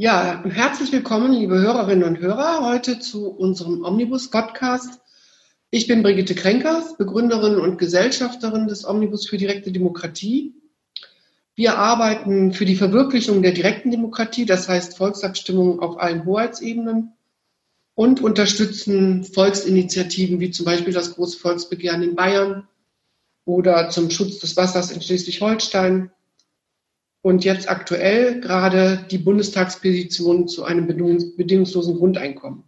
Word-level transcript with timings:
Ja, 0.00 0.44
herzlich 0.44 0.92
willkommen, 0.92 1.32
liebe 1.32 1.58
Hörerinnen 1.58 2.06
und 2.06 2.20
Hörer, 2.20 2.64
heute 2.64 3.00
zu 3.00 3.30
unserem 3.30 3.82
Omnibus-Podcast. 3.82 5.00
Ich 5.70 5.88
bin 5.88 6.04
Brigitte 6.04 6.36
Krenkers, 6.36 6.96
Begründerin 6.96 7.56
und 7.56 7.78
Gesellschafterin 7.78 8.68
des 8.68 8.86
Omnibus 8.86 9.26
für 9.26 9.38
direkte 9.38 9.72
Demokratie. 9.72 10.54
Wir 11.56 11.78
arbeiten 11.78 12.52
für 12.52 12.64
die 12.64 12.76
Verwirklichung 12.76 13.42
der 13.42 13.50
direkten 13.50 13.90
Demokratie, 13.90 14.46
das 14.46 14.68
heißt 14.68 14.96
Volksabstimmungen 14.96 15.80
auf 15.80 15.98
allen 15.98 16.24
Hoheitsebenen 16.24 17.14
und 17.96 18.20
unterstützen 18.20 19.24
Volksinitiativen 19.24 20.38
wie 20.38 20.52
zum 20.52 20.64
Beispiel 20.64 20.94
das 20.94 21.16
Große 21.16 21.40
Volksbegehren 21.40 22.04
in 22.04 22.14
Bayern 22.14 22.68
oder 23.44 23.90
zum 23.90 24.10
Schutz 24.10 24.38
des 24.38 24.56
Wassers 24.56 24.92
in 24.92 25.02
Schleswig-Holstein 25.02 26.12
und 27.28 27.44
jetzt 27.44 27.68
aktuell 27.68 28.40
gerade 28.40 29.04
die 29.10 29.18
Bundestagspetition 29.18 30.48
zu 30.48 30.64
einem 30.64 30.86
bedingungslosen 30.86 31.98
Grundeinkommen. 31.98 32.64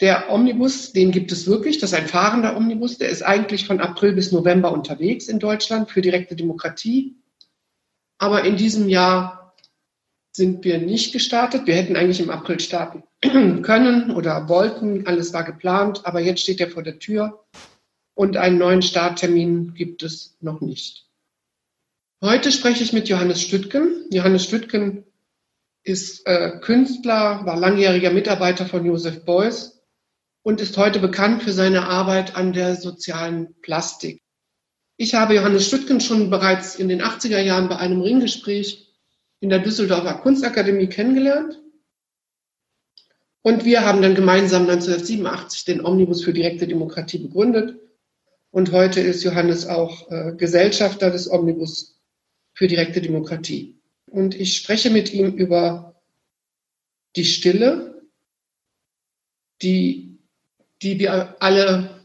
Der 0.00 0.30
Omnibus, 0.30 0.92
den 0.92 1.10
gibt 1.10 1.32
es 1.32 1.48
wirklich, 1.48 1.78
das 1.78 1.90
ist 1.90 1.98
ein 1.98 2.06
fahrender 2.06 2.56
Omnibus, 2.56 2.98
der 2.98 3.08
ist 3.08 3.22
eigentlich 3.22 3.66
von 3.66 3.80
April 3.80 4.12
bis 4.12 4.30
November 4.30 4.70
unterwegs 4.70 5.26
in 5.26 5.40
Deutschland 5.40 5.90
für 5.90 6.02
direkte 6.02 6.36
Demokratie. 6.36 7.16
Aber 8.18 8.44
in 8.44 8.56
diesem 8.56 8.88
Jahr 8.88 9.56
sind 10.30 10.64
wir 10.64 10.78
nicht 10.78 11.12
gestartet. 11.12 11.66
Wir 11.66 11.74
hätten 11.74 11.96
eigentlich 11.96 12.20
im 12.20 12.30
April 12.30 12.60
starten 12.60 13.02
können 13.62 14.12
oder 14.12 14.48
wollten. 14.48 15.04
Alles 15.08 15.32
war 15.32 15.42
geplant, 15.42 16.06
aber 16.06 16.20
jetzt 16.20 16.42
steht 16.42 16.60
er 16.60 16.70
vor 16.70 16.84
der 16.84 17.00
Tür 17.00 17.44
und 18.14 18.36
einen 18.36 18.58
neuen 18.58 18.82
Starttermin 18.82 19.74
gibt 19.74 20.04
es 20.04 20.36
noch 20.40 20.60
nicht. 20.60 21.05
Heute 22.22 22.50
spreche 22.50 22.82
ich 22.82 22.94
mit 22.94 23.10
Johannes 23.10 23.42
Stüttgen. 23.42 24.06
Johannes 24.10 24.44
Stüttgen 24.44 25.04
ist 25.82 26.26
äh, 26.26 26.58
Künstler, 26.62 27.44
war 27.44 27.58
langjähriger 27.58 28.10
Mitarbeiter 28.10 28.64
von 28.64 28.86
Josef 28.86 29.26
Beuys 29.26 29.82
und 30.42 30.62
ist 30.62 30.78
heute 30.78 30.98
bekannt 30.98 31.42
für 31.42 31.52
seine 31.52 31.86
Arbeit 31.86 32.34
an 32.34 32.54
der 32.54 32.74
sozialen 32.76 33.54
Plastik. 33.60 34.22
Ich 34.96 35.14
habe 35.14 35.34
Johannes 35.34 35.66
Stüttgen 35.66 36.00
schon 36.00 36.30
bereits 36.30 36.76
in 36.76 36.88
den 36.88 37.02
80er 37.02 37.40
Jahren 37.40 37.68
bei 37.68 37.76
einem 37.76 38.00
Ringgespräch 38.00 38.88
in 39.40 39.50
der 39.50 39.58
Düsseldorfer 39.58 40.14
Kunstakademie 40.14 40.86
kennengelernt. 40.86 41.60
Und 43.42 43.66
wir 43.66 43.84
haben 43.84 44.00
dann 44.00 44.14
gemeinsam 44.14 44.62
1987 44.62 45.66
den 45.66 45.84
Omnibus 45.84 46.24
für 46.24 46.32
direkte 46.32 46.66
Demokratie 46.66 47.18
begründet. 47.18 47.78
Und 48.50 48.72
heute 48.72 49.00
ist 49.00 49.22
Johannes 49.22 49.66
auch 49.66 50.10
äh, 50.10 50.32
Gesellschafter 50.34 51.10
des 51.10 51.30
Omnibus 51.30 51.95
für 52.56 52.66
direkte 52.66 53.00
Demokratie. 53.00 53.78
Und 54.10 54.34
ich 54.34 54.56
spreche 54.56 54.90
mit 54.90 55.12
ihm 55.12 55.34
über 55.34 56.02
die 57.14 57.24
Stille, 57.24 58.02
die, 59.62 60.18
die 60.82 60.98
wir 60.98 61.36
alle 61.40 62.00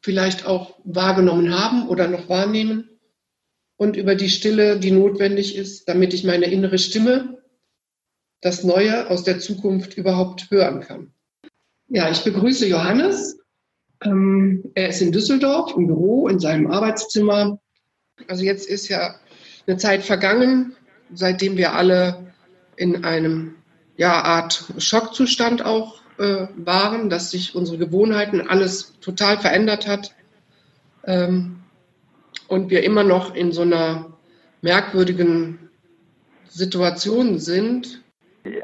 vielleicht 0.00 0.46
auch 0.46 0.78
wahrgenommen 0.84 1.52
haben 1.52 1.88
oder 1.88 2.08
noch 2.08 2.28
wahrnehmen 2.28 2.88
und 3.76 3.96
über 3.96 4.14
die 4.14 4.30
Stille, 4.30 4.78
die 4.78 4.92
notwendig 4.92 5.56
ist, 5.56 5.88
damit 5.88 6.14
ich 6.14 6.24
meine 6.24 6.46
innere 6.46 6.78
Stimme, 6.78 7.42
das 8.40 8.62
Neue 8.62 9.10
aus 9.10 9.24
der 9.24 9.40
Zukunft 9.40 9.96
überhaupt 9.96 10.50
hören 10.50 10.80
kann. 10.80 11.12
Ja, 11.88 12.10
ich 12.10 12.22
begrüße 12.22 12.66
Johannes. 12.66 13.40
Ähm, 14.04 14.70
er 14.74 14.90
ist 14.90 15.02
in 15.02 15.10
Düsseldorf 15.10 15.74
im 15.76 15.88
Büro, 15.88 16.28
in 16.28 16.38
seinem 16.38 16.68
Arbeitszimmer. 16.68 17.60
Also 18.28 18.44
jetzt 18.44 18.68
ist 18.68 18.88
ja 18.88 19.18
eine 19.66 19.76
Zeit 19.76 20.02
vergangen, 20.02 20.74
seitdem 21.12 21.56
wir 21.56 21.74
alle 21.74 22.32
in 22.76 23.04
einem 23.04 23.56
ja, 23.96 24.12
Art 24.12 24.64
Schockzustand 24.78 25.64
auch 25.64 26.00
äh, 26.18 26.46
waren, 26.56 27.10
dass 27.10 27.30
sich 27.30 27.54
unsere 27.54 27.78
Gewohnheiten 27.78 28.48
alles 28.48 28.98
total 29.00 29.38
verändert 29.38 29.86
hat 29.86 30.14
ähm, 31.04 31.60
und 32.48 32.70
wir 32.70 32.84
immer 32.84 33.04
noch 33.04 33.34
in 33.34 33.52
so 33.52 33.62
einer 33.62 34.06
merkwürdigen 34.62 35.70
Situation 36.48 37.38
sind. 37.38 38.02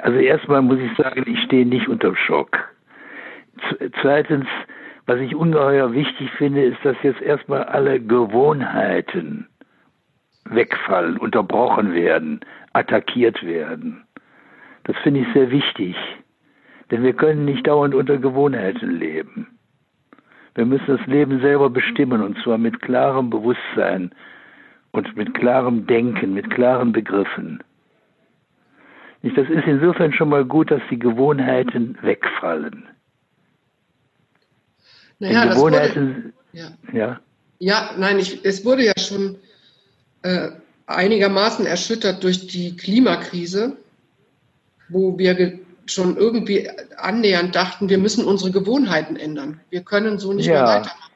Also 0.01 0.19
erstmal 0.19 0.63
muss 0.63 0.79
ich 0.79 0.97
sagen, 0.97 1.25
ich 1.27 1.43
stehe 1.45 1.67
nicht 1.67 1.89
unter 1.89 2.15
Schock. 2.17 2.57
Zweitens, 4.01 4.47
was 5.07 5.21
ich 5.21 5.35
ungeheuer 5.35 5.93
wichtig 5.93 6.31
finde, 6.39 6.65
ist, 6.65 6.79
dass 6.85 6.97
jetzt 7.03 7.21
erstmal 7.21 7.65
alle 7.65 8.01
Gewohnheiten 8.01 9.49
wegfallen, 10.55 11.19
unterbrochen 11.19 11.95
werden, 11.95 12.41
attackiert 12.73 13.43
werden. 13.43 14.05
Das 14.85 14.97
finde 15.03 15.21
ich 15.21 15.27
sehr 15.33 15.51
wichtig, 15.51 15.97
denn 16.91 17.03
wir 17.03 17.13
können 17.13 17.45
nicht 17.45 17.67
dauernd 17.67 17.95
unter 17.95 18.19
Gewohnheiten 18.19 18.99
leben. 18.99 19.59
Wir 20.55 20.67
müssen 20.67 20.99
das 20.99 21.07
Leben 21.07 21.41
selber 21.41 21.71
bestimmen 21.71 22.23
und 22.23 22.39
zwar 22.43 22.59
mit 22.59 22.83
klarem 22.83 23.31
Bewusstsein 23.31 24.15
und 24.91 25.17
mit 25.17 25.35
klarem 25.35 25.87
Denken, 25.87 26.35
mit 26.35 26.51
klaren 26.51 26.93
Begriffen. 26.93 27.63
Das 29.23 29.49
ist 29.49 29.67
insofern 29.67 30.13
schon 30.13 30.29
mal 30.29 30.45
gut, 30.45 30.71
dass 30.71 30.83
die 30.91 30.99
Gewohnheiten 30.99 31.97
wegfallen. 32.03 32.89
Naja, 35.21 35.45
die 35.45 35.49
Gewohnheiten, 35.51 36.09
wurde, 36.17 36.33
ja. 36.53 36.69
ja. 36.93 37.21
Ja, 37.61 37.91
nein, 37.97 38.19
ich, 38.19 38.45
es 38.45 38.65
wurde 38.65 38.85
ja 38.85 38.93
schon 38.99 39.37
äh, 40.23 40.49
einigermaßen 40.87 41.67
erschüttert 41.67 42.23
durch 42.23 42.47
die 42.47 42.77
Klimakrise, 42.77 43.77
wo 44.89 45.19
wir 45.19 45.59
schon 45.87 46.17
irgendwie 46.17 46.69
annähernd 46.97 47.55
dachten, 47.55 47.89
wir 47.89 47.99
müssen 47.99 48.25
unsere 48.25 48.51
Gewohnheiten 48.51 49.17
ändern. 49.17 49.61
Wir 49.71 49.83
können 49.83 50.19
so 50.19 50.33
nicht 50.33 50.47
ja, 50.47 50.55
mehr 50.55 50.63
weitermachen. 50.65 51.13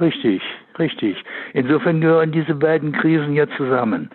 Richtig, 0.00 0.42
richtig. 0.78 1.16
Insofern 1.52 2.00
gehören 2.00 2.32
diese 2.32 2.54
beiden 2.54 2.92
Krisen 2.92 3.34
ja 3.34 3.46
zusammen. 3.56 4.10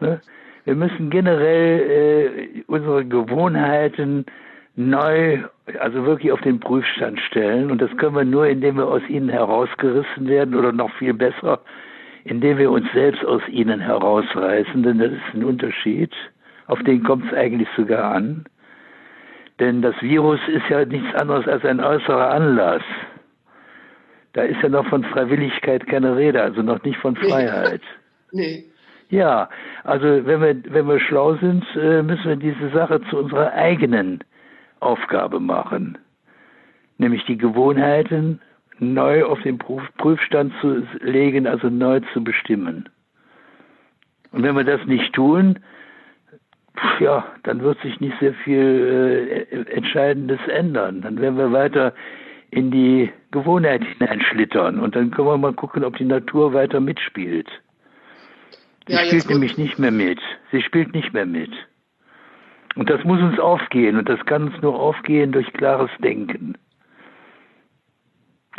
Ne? 0.00 0.20
Wir 0.64 0.74
müssen 0.74 1.10
generell 1.10 1.80
äh, 1.80 2.62
unsere 2.66 3.04
Gewohnheiten 3.04 4.26
neu, 4.74 5.44
also 5.78 6.04
wirklich 6.04 6.32
auf 6.32 6.40
den 6.40 6.60
Prüfstand 6.60 7.20
stellen. 7.20 7.70
Und 7.70 7.80
das 7.80 7.90
können 7.96 8.16
wir 8.16 8.24
nur, 8.24 8.46
indem 8.46 8.76
wir 8.76 8.86
aus 8.86 9.02
ihnen 9.08 9.28
herausgerissen 9.28 10.28
werden 10.28 10.54
oder 10.54 10.72
noch 10.72 10.90
viel 10.98 11.14
besser, 11.14 11.60
indem 12.26 12.58
wir 12.58 12.70
uns 12.72 12.86
selbst 12.92 13.24
aus 13.24 13.42
ihnen 13.48 13.78
herausreißen, 13.80 14.82
denn 14.82 14.98
das 14.98 15.12
ist 15.12 15.34
ein 15.34 15.44
Unterschied, 15.44 16.12
auf 16.66 16.82
den 16.82 17.04
kommt 17.04 17.26
es 17.26 17.32
eigentlich 17.32 17.68
sogar 17.76 18.12
an. 18.12 18.44
Denn 19.60 19.80
das 19.80 19.94
Virus 20.02 20.40
ist 20.48 20.68
ja 20.68 20.84
nichts 20.84 21.14
anderes 21.14 21.46
als 21.46 21.64
ein 21.64 21.80
äußerer 21.80 22.30
Anlass. 22.30 22.82
Da 24.32 24.42
ist 24.42 24.60
ja 24.60 24.68
noch 24.68 24.86
von 24.88 25.04
Freiwilligkeit 25.04 25.86
keine 25.86 26.16
Rede, 26.16 26.42
also 26.42 26.62
noch 26.62 26.82
nicht 26.82 26.98
von 26.98 27.14
Freiheit. 27.16 27.80
nee. 28.32 28.64
Ja, 29.08 29.48
also 29.84 30.26
wenn 30.26 30.40
wir, 30.42 30.74
wenn 30.74 30.88
wir 30.88 30.98
schlau 30.98 31.36
sind, 31.36 31.64
äh, 31.76 32.02
müssen 32.02 32.24
wir 32.24 32.36
diese 32.36 32.70
Sache 32.70 33.00
zu 33.08 33.18
unserer 33.18 33.52
eigenen 33.52 34.24
Aufgabe 34.80 35.38
machen. 35.38 35.96
Nämlich 36.98 37.24
die 37.26 37.38
Gewohnheiten 37.38 38.40
neu 38.78 39.24
auf 39.24 39.40
den 39.42 39.58
Prüfstand 39.58 40.52
zu 40.60 40.86
legen, 41.00 41.46
also 41.46 41.68
neu 41.68 42.00
zu 42.12 42.22
bestimmen. 42.22 42.88
Und 44.32 44.42
wenn 44.42 44.56
wir 44.56 44.64
das 44.64 44.84
nicht 44.86 45.14
tun, 45.14 45.58
ja, 47.00 47.24
dann 47.42 47.62
wird 47.62 47.80
sich 47.80 48.00
nicht 48.00 48.18
sehr 48.20 48.34
viel 48.34 49.46
äh, 49.50 49.72
Entscheidendes 49.72 50.40
ändern. 50.48 51.00
Dann 51.00 51.20
werden 51.20 51.38
wir 51.38 51.52
weiter 51.52 51.94
in 52.50 52.70
die 52.70 53.10
Gewohnheit 53.30 53.82
hineinschlittern 53.84 54.78
und 54.78 54.94
dann 54.94 55.10
können 55.10 55.28
wir 55.28 55.36
mal 55.36 55.52
gucken, 55.52 55.84
ob 55.84 55.96
die 55.96 56.04
Natur 56.04 56.52
weiter 56.52 56.80
mitspielt. 56.80 57.48
Sie 58.86 58.92
ja, 58.92 59.00
spielt 59.00 59.28
nämlich 59.28 59.58
nicht 59.58 59.78
mehr 59.78 59.90
mit. 59.90 60.20
Sie 60.52 60.62
spielt 60.62 60.94
nicht 60.94 61.12
mehr 61.12 61.26
mit. 61.26 61.50
Und 62.76 62.90
das 62.90 63.02
muss 63.04 63.20
uns 63.20 63.38
aufgehen 63.38 63.96
und 63.96 64.08
das 64.08 64.24
kann 64.26 64.48
uns 64.48 64.62
nur 64.62 64.78
aufgehen 64.78 65.32
durch 65.32 65.50
klares 65.54 65.90
Denken. 65.98 66.56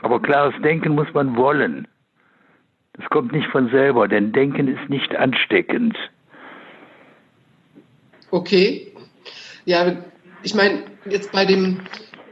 Aber 0.01 0.21
klares 0.21 0.53
Denken 0.61 0.95
muss 0.95 1.07
man 1.13 1.35
wollen. 1.35 1.87
Das 2.93 3.09
kommt 3.09 3.31
nicht 3.31 3.47
von 3.49 3.69
selber, 3.69 4.07
denn 4.07 4.31
Denken 4.31 4.67
ist 4.67 4.89
nicht 4.89 5.15
ansteckend. 5.15 5.95
Okay. 8.31 8.91
Ja, 9.65 9.95
ich 10.43 10.55
meine, 10.55 10.83
jetzt 11.09 11.31
bei 11.31 11.45
dem 11.45 11.81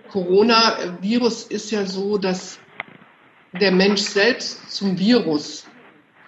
Coronavirus 0.10 1.48
ist 1.48 1.72
ja 1.72 1.86
so, 1.86 2.18
dass 2.18 2.60
der 3.60 3.72
Mensch 3.72 4.02
selbst 4.02 4.70
zum 4.72 4.98
Virus 4.98 5.68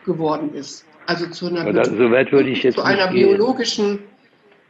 geworden 0.06 0.54
ist. 0.54 0.86
Also 1.06 1.28
zu 1.28 1.48
einer, 1.48 1.68
Oder, 1.68 1.86
so 1.86 2.12
weit 2.12 2.32
würde 2.32 2.50
ich 2.50 2.64
jetzt 2.64 2.76
zu 2.76 2.84
einer 2.84 3.08
biologischen, 3.08 4.00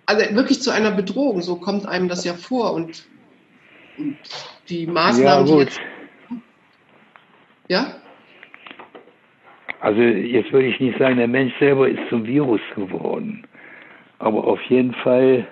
also 0.06 0.36
wirklich 0.36 0.62
zu 0.62 0.72
einer 0.72 0.92
Bedrohung. 0.92 1.42
So 1.42 1.56
kommt 1.56 1.88
einem 1.88 2.08
das 2.08 2.24
ja 2.24 2.34
vor. 2.34 2.74
Und, 2.74 3.06
und 3.98 4.18
die 4.70 4.86
Maßnahmen, 4.86 5.48
ja, 5.48 5.54
die 5.56 5.60
jetzt 5.62 5.80
ja? 7.68 7.96
Also 9.80 10.02
jetzt 10.02 10.52
würde 10.52 10.68
ich 10.68 10.80
nicht 10.80 10.98
sagen, 10.98 11.18
der 11.18 11.28
Mensch 11.28 11.54
selber 11.60 11.88
ist 11.88 12.02
zum 12.10 12.26
Virus 12.26 12.62
geworden. 12.76 13.44
Aber 14.20 14.44
auf 14.46 14.62
jeden 14.64 14.94
Fall 14.96 15.48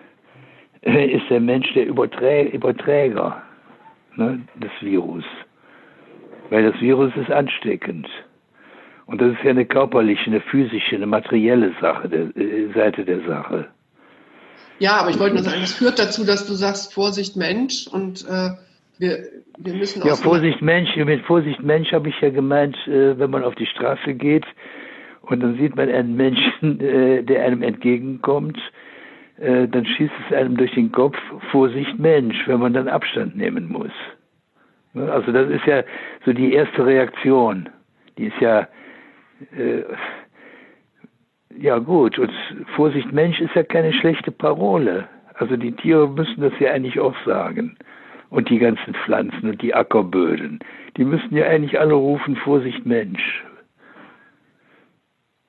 ist 0.82 1.30
der 1.30 1.40
Mensch 1.40 1.72
der 1.74 1.88
Überträ 1.88 2.50
Überträger 2.50 3.42
ne, 4.16 4.42
des 4.56 4.72
Virus. 4.82 5.26
Weil 6.50 6.72
das 6.72 6.80
Virus 6.82 7.12
ist 7.16 7.32
ansteckend. 7.32 8.08
Und 9.08 9.22
das 9.22 9.34
ist 9.34 9.44
ja 9.44 9.52
eine 9.52 9.66
körperliche, 9.66 10.26
eine 10.26 10.42
physische, 10.42 10.96
eine 10.96 11.06
materielle 11.06 11.74
Sache, 11.80 12.10
der, 12.10 12.36
äh, 12.36 12.72
Seite 12.74 13.06
der 13.06 13.22
Sache. 13.28 13.68
Ja, 14.80 14.98
aber 14.98 15.10
ich 15.10 15.20
wollte 15.20 15.36
nur 15.36 15.44
sagen, 15.44 15.62
das 15.62 15.74
führt 15.74 16.00
dazu, 16.00 16.26
dass 16.26 16.48
du 16.48 16.54
sagst, 16.54 16.94
Vorsicht 16.94 17.36
Mensch 17.36 17.88
und 17.88 18.26
äh, 18.28 18.50
wir, 19.00 19.18
wir 19.58 19.74
müssen 19.74 20.06
Ja, 20.06 20.16
Vorsicht 20.16 20.62
Mensch, 20.62 20.96
mit 20.96 21.22
Vorsicht 21.26 21.62
Mensch 21.62 21.92
habe 21.92 22.10
ich 22.10 22.20
ja 22.22 22.30
gemeint, 22.30 22.76
äh, 22.88 23.18
wenn 23.18 23.30
man 23.30 23.44
auf 23.44 23.56
die 23.56 23.66
Straße 23.66 24.14
geht 24.14 24.46
und 25.22 25.42
dann 25.42 25.58
sieht 25.58 25.76
man 25.76 25.90
einen 25.90 26.16
Menschen, 26.16 26.80
äh, 26.80 27.24
der 27.24 27.44
einem 27.44 27.62
entgegenkommt, 27.62 28.58
äh, 29.38 29.68
dann 29.68 29.86
schießt 29.86 30.14
es 30.26 30.36
einem 30.36 30.58
durch 30.58 30.74
den 30.74 30.92
Kopf, 30.92 31.18
Vorsicht 31.52 32.00
Mensch, 32.00 32.36
wenn 32.48 32.60
man 32.60 32.74
dann 32.74 32.88
Abstand 32.88 33.36
nehmen 33.36 33.72
muss. 33.72 33.92
Ne, 34.94 35.12
also 35.12 35.32
das 35.32 35.50
ist 35.50 35.66
ja 35.66 35.84
so 36.26 36.34
die 36.34 36.54
erste 36.54 36.86
Reaktion. 36.86 37.70
Die 38.18 38.28
ist 38.28 38.40
ja, 38.40 38.70
ja 41.60 41.80
gut, 41.80 42.18
und 42.18 42.32
Vorsicht 42.78 43.12
Mensch 43.12 43.42
ist 43.42 43.54
ja 43.56 43.64
keine 43.64 43.92
schlechte 43.92 44.32
Parole. 44.32 45.10
Also 45.34 45.58
die 45.58 45.74
Tiere 45.74 46.08
müssen 46.08 46.42
das 46.42 46.54
ja 46.60 46.72
eigentlich 46.72 46.98
auch 47.00 47.16
sagen. 47.26 47.78
Und 48.36 48.50
die 48.50 48.60
ganzen 48.60 48.94
Pflanzen 48.94 49.50
und 49.50 49.62
die 49.62 49.74
Ackerböden. 49.74 50.60
Die 50.98 51.06
müssen 51.06 51.38
ja 51.38 51.46
eigentlich 51.46 51.80
alle 51.80 51.94
rufen, 51.94 52.36
Vorsicht 52.36 52.86
Mensch. 52.86 53.46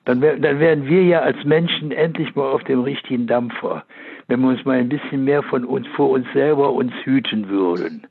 Dann, 0.05 0.21
dann 0.21 0.59
wären 0.61 0.87
wir 0.87 1.03
ja 1.03 1.19
als 1.19 1.43
Menschen 1.43 1.91
endlich 1.91 2.33
mal 2.33 2.49
auf 2.49 2.63
dem 2.63 2.79
richtigen 2.79 3.27
Dampfer, 3.27 3.83
wenn 4.29 4.39
wir 4.39 4.47
uns 4.47 4.63
mal 4.63 4.77
ein 4.77 4.87
bisschen 4.87 5.25
mehr 5.25 5.43
von 5.43 5.65
uns, 5.65 5.85
vor 5.97 6.11
uns 6.11 6.25
selber 6.31 6.71
uns 6.71 6.93
hüten 7.03 7.49
würden. 7.49 8.07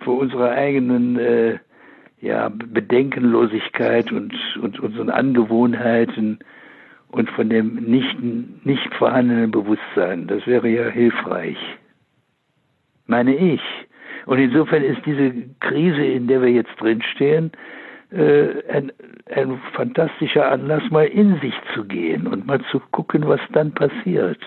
Vor 0.00 0.18
unserer 0.18 0.50
eigenen 0.50 1.16
äh, 1.16 1.58
ja, 2.20 2.48
Bedenkenlosigkeit 2.48 4.10
und, 4.10 4.34
und 4.60 4.80
unseren 4.80 5.08
Angewohnheiten 5.08 6.40
und 7.12 7.30
von 7.30 7.48
dem 7.48 7.76
nicht, 7.76 8.16
nicht 8.64 8.92
vorhandenen 8.94 9.52
Bewusstsein. 9.52 10.26
Das 10.26 10.44
wäre 10.48 10.68
ja 10.68 10.88
hilfreich, 10.88 11.58
meine 13.06 13.34
ich. 13.34 13.60
Und 14.26 14.38
insofern 14.38 14.82
ist 14.82 15.04
diese 15.06 15.32
Krise, 15.60 16.04
in 16.04 16.26
der 16.26 16.42
wir 16.42 16.50
jetzt 16.50 16.74
drinstehen, 16.78 17.52
äh, 18.10 18.48
ein, 18.72 18.92
ein 19.34 19.60
fantastischer 19.72 20.50
Anlass, 20.50 20.82
mal 20.90 21.06
in 21.06 21.40
sich 21.40 21.54
zu 21.74 21.84
gehen 21.84 22.26
und 22.26 22.46
mal 22.46 22.60
zu 22.70 22.80
gucken, 22.90 23.26
was 23.26 23.40
dann 23.52 23.72
passiert. 23.72 24.40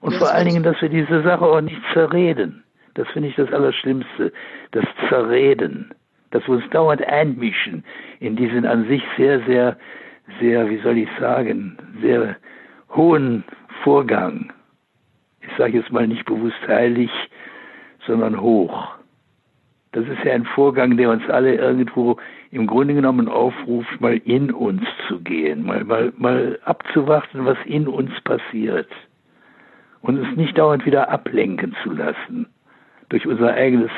Und 0.00 0.14
vor 0.14 0.32
allen 0.32 0.48
Dingen, 0.48 0.62
dass 0.62 0.80
wir 0.80 0.88
diese 0.88 1.22
Sache 1.22 1.44
auch 1.44 1.60
nicht 1.60 1.80
zerreden. 1.92 2.62
Das 2.94 3.06
finde 3.08 3.28
ich 3.28 3.36
das 3.36 3.52
Allerschlimmste. 3.52 4.32
Das 4.70 4.84
Zerreden. 5.08 5.92
Dass 6.30 6.46
wir 6.46 6.54
uns 6.54 6.70
dauernd 6.70 7.06
einmischen 7.06 7.84
in 8.20 8.36
diesen 8.36 8.64
an 8.64 8.86
sich 8.86 9.02
sehr, 9.16 9.40
sehr 9.46 9.76
sehr, 10.38 10.68
wie 10.68 10.78
soll 10.78 10.98
ich 10.98 11.08
sagen, 11.18 11.76
sehr 12.00 12.36
hohen 12.94 13.44
Vorgang. 13.82 14.52
Ich 15.40 15.56
sage 15.56 15.78
jetzt 15.78 15.92
mal 15.92 16.06
nicht 16.06 16.24
bewusst 16.26 16.60
heilig, 16.66 17.10
sondern 18.06 18.40
hoch. 18.40 18.88
Das 19.92 20.04
ist 20.04 20.24
ja 20.24 20.32
ein 20.32 20.44
Vorgang, 20.44 20.96
der 20.96 21.10
uns 21.10 21.28
alle 21.28 21.54
irgendwo 21.56 22.16
im 22.52 22.66
Grunde 22.66 22.94
genommen 22.94 23.28
aufruft, 23.28 24.00
mal 24.00 24.16
in 24.18 24.52
uns 24.52 24.82
zu 25.08 25.20
gehen, 25.20 25.64
mal, 25.64 25.84
mal, 25.84 26.12
mal 26.16 26.58
abzuwarten, 26.64 27.44
was 27.44 27.58
in 27.64 27.88
uns 27.88 28.12
passiert. 28.22 28.88
Und 30.00 30.16
es 30.16 30.36
nicht 30.36 30.56
dauernd 30.56 30.86
wieder 30.86 31.10
ablenken 31.10 31.76
zu 31.82 31.90
lassen 31.90 32.46
durch 33.08 33.26
unser 33.26 33.52
eigenes, 33.52 33.90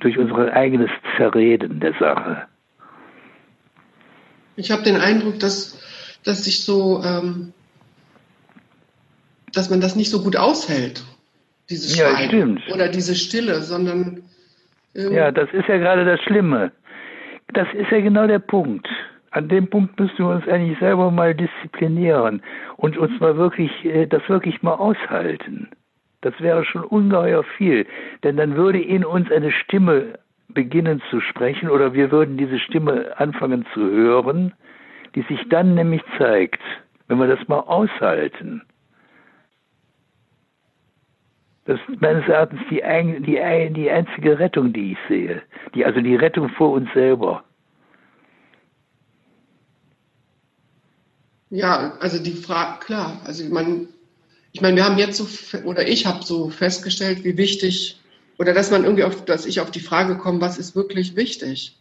durch 0.00 0.18
unser 0.18 0.52
eigenes 0.52 0.90
Zerreden 1.16 1.80
der 1.80 1.94
Sache. 1.94 2.46
Ich 4.56 4.70
habe 4.70 4.82
den 4.82 4.96
Eindruck, 4.96 5.40
dass, 5.40 5.78
dass 6.24 6.44
sich 6.44 6.64
so, 6.64 7.02
ähm, 7.02 7.52
dass 9.56 9.70
man 9.70 9.80
das 9.80 9.96
nicht 9.96 10.10
so 10.10 10.22
gut 10.22 10.36
aushält, 10.36 11.04
dieses 11.70 11.96
Schweigen 11.96 12.20
ja, 12.20 12.28
stimmt. 12.28 12.62
oder 12.72 12.88
diese 12.88 13.14
Stille, 13.14 13.62
sondern 13.62 14.22
ähm, 14.94 15.12
ja, 15.12 15.30
das 15.30 15.48
ist 15.52 15.68
ja 15.68 15.78
gerade 15.78 16.04
das 16.04 16.20
Schlimme. 16.22 16.72
Das 17.52 17.68
ist 17.74 17.90
ja 17.90 18.00
genau 18.00 18.26
der 18.26 18.38
Punkt. 18.38 18.88
An 19.30 19.48
dem 19.48 19.68
Punkt 19.68 19.98
müssen 20.00 20.18
wir 20.18 20.28
uns 20.28 20.48
eigentlich 20.48 20.78
selber 20.78 21.10
mal 21.10 21.34
disziplinieren 21.34 22.42
und 22.76 22.96
uns 22.96 23.18
mal 23.20 23.36
wirklich, 23.36 23.70
äh, 23.84 24.06
das 24.06 24.26
wirklich 24.28 24.62
mal 24.62 24.74
aushalten. 24.74 25.68
Das 26.22 26.34
wäre 26.40 26.64
schon 26.64 26.82
ungeheuer 26.82 27.44
viel, 27.56 27.86
denn 28.24 28.36
dann 28.36 28.56
würde 28.56 28.80
in 28.80 29.04
uns 29.04 29.30
eine 29.30 29.52
Stimme 29.52 30.18
beginnen 30.48 31.02
zu 31.10 31.20
sprechen 31.20 31.68
oder 31.68 31.92
wir 31.92 32.10
würden 32.10 32.38
diese 32.38 32.58
Stimme 32.58 33.12
anfangen 33.18 33.66
zu 33.74 33.80
hören, 33.80 34.54
die 35.14 35.22
sich 35.22 35.40
dann 35.50 35.74
nämlich 35.74 36.02
zeigt, 36.18 36.62
wenn 37.08 37.18
wir 37.18 37.26
das 37.26 37.46
mal 37.46 37.60
aushalten. 37.60 38.62
Das 41.66 41.80
ist 41.88 42.00
meines 42.00 42.26
Erachtens 42.28 42.60
die, 42.70 42.82
die, 43.20 43.72
die 43.74 43.90
einzige 43.90 44.38
Rettung, 44.38 44.72
die 44.72 44.92
ich 44.92 44.98
sehe. 45.08 45.42
Die, 45.74 45.84
also 45.84 46.00
die 46.00 46.14
Rettung 46.14 46.48
vor 46.50 46.72
uns 46.72 46.88
selber. 46.94 47.42
Ja, 51.50 51.92
also 52.00 52.22
die 52.22 52.32
Frage, 52.32 52.80
klar, 52.80 53.20
also 53.24 53.44
man, 53.52 53.88
ich 54.52 54.60
meine, 54.60 54.76
wir 54.76 54.84
haben 54.84 54.98
jetzt 54.98 55.16
so, 55.16 55.58
oder 55.64 55.86
ich 55.86 56.06
habe 56.06 56.24
so 56.24 56.50
festgestellt, 56.50 57.24
wie 57.24 57.36
wichtig 57.36 58.00
oder 58.38 58.52
dass 58.52 58.70
man 58.70 58.84
irgendwie 58.84 59.04
auf, 59.04 59.24
dass 59.24 59.46
ich 59.46 59.60
auf 59.60 59.70
die 59.70 59.80
Frage 59.80 60.16
komme, 60.16 60.40
was 60.40 60.58
ist 60.58 60.76
wirklich 60.76 61.16
wichtig? 61.16 61.76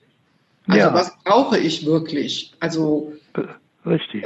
Also 0.68 0.80
ja. 0.80 0.94
was 0.94 1.12
brauche 1.24 1.58
ich 1.58 1.86
wirklich? 1.86 2.54
Also 2.60 3.14
richtig. 3.86 4.24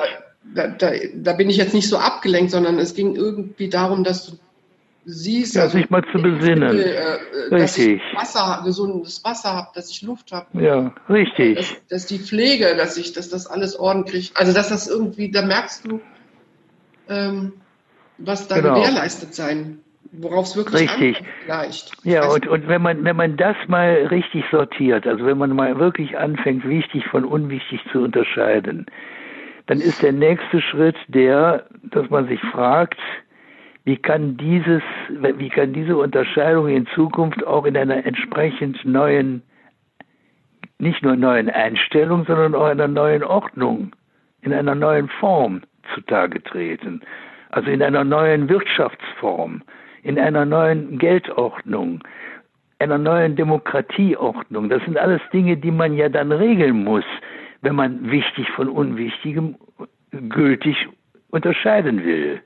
Da, 0.56 0.68
da, 0.68 0.92
da, 1.16 1.34
bin 1.34 1.50
ich 1.50 1.58
jetzt 1.58 1.74
nicht 1.74 1.90
so 1.90 1.98
abgelenkt, 1.98 2.52
sondern 2.52 2.80
es 2.80 2.94
ging 2.96 3.16
irgendwie 3.16 3.70
darum, 3.70 4.04
dass 4.04 4.26
du 4.26 4.38
siehst, 5.06 5.56
ja, 5.56 5.63
also, 5.63 5.78
sich 5.78 5.90
mal 5.90 6.04
zu 6.12 6.22
besinnen. 6.22 6.75
Mittel, 6.75 6.86
äh, 6.86 7.50
dass 7.50 7.78
richtig. 7.78 8.01
ich 8.01 8.18
Wasser, 8.18 8.62
gesundes 8.63 9.24
Wasser 9.24 9.54
habe, 9.54 9.69
dass 9.74 9.90
ich 9.90 10.01
Luft 10.01 10.31
habe. 10.31 10.48
Ja, 10.62 10.94
richtig. 11.10 11.57
Dass, 11.57 11.88
dass, 11.90 12.06
die 12.06 12.19
Pflege, 12.19 12.75
dass 12.75 12.98
ich, 12.98 13.13
dass 13.13 13.30
das 13.30 13.48
alles 13.48 13.78
ordentlich, 13.78 14.31
also 14.36 14.54
dass 14.54 14.69
das 14.69 14.88
irgendwie, 14.88 15.31
da 15.31 15.42
merkst 15.42 15.86
du, 15.86 16.01
ähm, 17.07 17.54
was 18.18 18.48
da 18.48 18.60
genau. 18.60 18.75
gewährleistet 18.75 19.33
sein 19.33 19.80
worauf 20.12 20.45
es 20.45 20.56
wirklich 20.56 20.90
richtig. 20.90 21.24
vielleicht. 21.44 21.92
Ja, 22.04 22.28
und, 22.28 22.47
und 22.47 22.68
wenn 22.68 22.81
man 22.81 23.04
wenn 23.04 23.16
man 23.16 23.38
das 23.38 23.56
mal 23.68 24.07
richtig 24.09 24.44
sortiert, 24.52 25.06
also 25.06 25.26
wenn 25.26 25.38
man 25.38 25.56
mal 25.56 25.78
wirklich 25.80 26.18
anfängt, 26.18 26.68
wichtig 26.68 27.06
von 27.07 27.26
unwichtig 27.26 27.81
zu 27.92 28.00
unterscheiden, 28.00 28.85
dann 29.68 29.80
ist 29.80 30.02
der 30.02 30.14
nächste 30.14 30.62
Schritt 30.62 30.95
der, 31.07 31.66
dass 31.83 32.09
man 32.09 32.28
sich 32.28 32.42
fragt, 32.52 33.00
wie 33.86 33.98
kann 33.98 34.38
dieses, 34.38 34.83
wie 35.09 35.50
kann 35.50 35.74
diese 35.74 35.98
Unterscheidung 35.98 36.68
in 36.68 36.86
Zukunft 36.88 37.45
auch 37.45 37.66
in 37.66 37.76
einer 37.78 38.06
entsprechend 38.06 38.83
neuen, 38.86 39.42
nicht 40.78 41.02
nur 41.02 41.16
neuen 41.16 41.50
Einstellung, 41.50 42.26
sondern 42.26 42.56
auch 42.56 42.66
in 42.66 42.80
einer 42.80 42.88
neuen 42.88 43.24
Ordnung, 43.24 43.95
in 44.42 44.54
einer 44.54 44.76
neuen 44.76 45.09
Form 45.09 45.62
zutage 45.94 46.44
treten. 46.44 47.02
Also 47.50 47.71
in 47.71 47.81
einer 47.81 48.04
neuen 48.04 48.48
Wirtschaftsform, 48.48 49.64
in 50.04 50.19
einer 50.19 50.45
neuen 50.45 51.00
Geldordnung, 51.00 52.04
einer 52.80 52.98
neuen 52.98 53.36
Demokratieordnung. 53.36 54.69
Das 54.69 54.83
sind 54.86 54.98
alles 54.98 55.21
Dinge, 55.33 55.57
die 55.57 55.71
man 55.71 55.94
ja 55.94 56.09
dann 56.09 56.31
regeln 56.31 56.83
muss, 56.83 57.04
wenn 57.62 57.76
man 57.76 58.09
wichtig 58.09 58.50
von 58.52 58.69
unwichtigem 58.69 59.56
gültig 60.30 60.88
unterscheiden 61.30 62.04
will. 62.04 62.42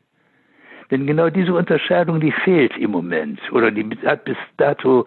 Denn 0.92 1.08
genau 1.08 1.30
diese 1.30 1.54
Unterscheidung, 1.54 2.20
die 2.20 2.32
fehlt 2.32 2.78
im 2.78 2.92
Moment 2.92 3.40
oder 3.52 3.72
die 3.72 3.86
hat 4.06 4.26
bis 4.26 4.38
dato 4.58 5.06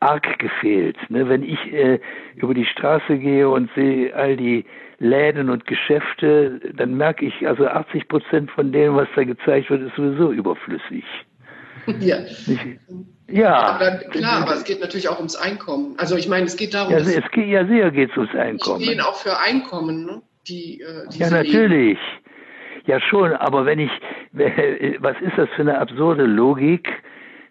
arg 0.00 0.38
gefehlt. 0.38 0.96
Ne? 1.08 1.28
Wenn 1.28 1.42
ich 1.42 1.58
äh, 1.72 1.98
über 2.36 2.54
die 2.54 2.66
Straße 2.66 3.18
gehe 3.18 3.48
und 3.48 3.70
sehe 3.74 4.14
all 4.14 4.36
die 4.36 4.64
Läden 4.98 5.50
und 5.50 5.66
Geschäfte, 5.66 6.60
dann 6.74 6.96
merke 6.96 7.26
ich, 7.26 7.46
also 7.46 7.66
80 7.66 8.08
Prozent 8.08 8.50
von 8.50 8.72
dem, 8.72 8.96
was 8.96 9.08
da 9.14 9.24
gezeigt 9.24 9.70
wird, 9.70 9.82
ist 9.82 9.96
sowieso 9.96 10.32
überflüssig. 10.32 11.04
Ja. 12.00 12.18
Ja. 13.28 13.54
Aber 13.54 13.98
klar, 14.10 14.42
aber 14.42 14.54
es 14.54 14.64
geht 14.64 14.80
natürlich 14.80 15.08
auch 15.08 15.18
ums 15.18 15.36
Einkommen. 15.36 15.94
Also 15.98 16.16
ich 16.16 16.28
meine, 16.28 16.46
es 16.46 16.56
geht 16.56 16.74
darum, 16.74 16.92
ja, 16.92 16.98
es 16.98 17.30
geht 17.32 17.48
ja 17.48 17.66
sehr 17.66 17.90
geht 17.90 18.16
ums 18.16 18.34
Einkommen. 18.34 18.78
Die 18.78 18.86
stehen 18.86 19.00
auch 19.00 19.16
für 19.16 19.38
Einkommen, 19.38 20.04
ne? 20.04 20.22
Die, 20.48 20.80
äh, 20.80 21.06
ja, 21.16 21.30
natürlich. 21.30 21.98
Leben. 21.98 22.25
Ja, 22.86 23.00
schon, 23.00 23.32
aber 23.32 23.66
wenn 23.66 23.80
ich, 23.80 23.90
was 24.32 25.20
ist 25.20 25.36
das 25.36 25.48
für 25.50 25.62
eine 25.62 25.78
absurde 25.78 26.24
Logik, 26.24 26.88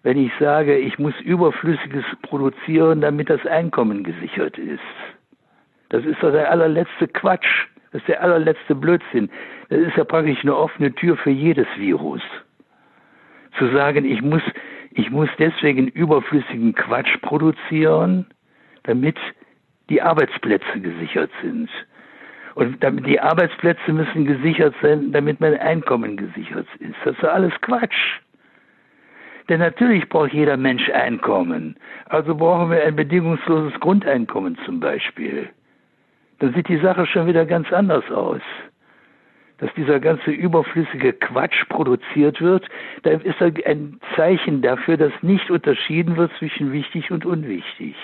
wenn 0.04 0.18
ich 0.18 0.32
sage, 0.40 0.78
ich 0.78 0.98
muss 0.98 1.14
Überflüssiges 1.22 2.06
produzieren, 2.22 3.02
damit 3.02 3.30
das 3.30 3.46
Einkommen 3.46 4.04
gesichert 4.04 4.58
ist? 4.58 4.80
Das 5.90 6.06
ist 6.06 6.24
doch 6.24 6.32
der 6.32 6.50
allerletzte 6.50 7.08
Quatsch. 7.08 7.68
Das 7.92 8.02
ist 8.02 8.08
der 8.08 8.22
allerletzte 8.22 8.76
Blödsinn. 8.76 9.30
Das 9.70 9.80
ist 9.80 9.98
ja 9.98 10.04
praktisch 10.04 10.40
eine 10.42 10.56
offene 10.56 10.94
Tür 10.94 11.18
für 11.18 11.32
jedes 11.32 11.68
Virus 11.78 12.22
Zu 13.58 13.68
sagen, 13.72 14.06
ich 14.06 14.22
muss, 14.22 14.42
ich 14.92 15.10
muss 15.12 15.30
deswegen 15.38 15.88
überflüssigen 15.90 16.76
Quatsch 16.76 17.22
produzieren, 17.22 18.26
damit 18.84 19.18
die 19.90 20.02
Arbeitsplätze 20.02 20.80
gesichert 20.80 21.32
sind. 21.42 21.70
Und 22.56 22.78
die 23.06 23.20
Arbeitsplätze 23.20 23.92
müssen 23.92 24.26
gesichert 24.26 24.74
sein, 24.82 25.12
damit 25.12 25.42
mein 25.42 25.58
Einkommen 25.60 26.16
gesichert 26.16 26.68
ist. 26.80 26.96
Das 27.04 27.16
ist 27.18 27.24
alles 27.24 27.54
Quatsch. 27.62 28.22
Denn 29.50 29.60
natürlich 29.60 30.08
braucht 30.08 30.34
jeder 30.34 30.56
Mensch 30.56 30.90
Einkommen. 30.90 31.76
Also 32.06 32.34
brauchen 32.34 32.72
wir 32.72 32.84
ein 32.84 32.96
bedingungsloses 32.96 33.78
Grundeinkommen 33.82 34.58
zum 34.66 34.80
Beispiel. 34.80 35.50
Dann 36.40 36.54
sieht 36.54 36.70
die 36.70 36.78
Sache 36.78 37.06
schon 37.06 37.28
wieder 37.28 37.46
ganz 37.46 37.72
anders 37.74 38.10
aus. 38.10 38.42
Dass 39.58 39.74
dieser 39.76 40.00
ganze 40.00 40.32
überflüssige 40.32 41.14
Quatsch 41.14 41.68
produziert 41.70 42.42
wird, 42.42 42.68
da 43.04 43.12
ist 43.12 43.42
ein 43.42 44.00
Zeichen 44.16 44.62
dafür, 44.62 44.98
dass 44.98 45.14
nicht 45.22 45.52
unterschieden 45.52 46.16
wird 46.16 46.32
zwischen 46.40 46.72
wichtig 46.72 47.12
und 47.12 47.26
unwichtig. 47.26 47.96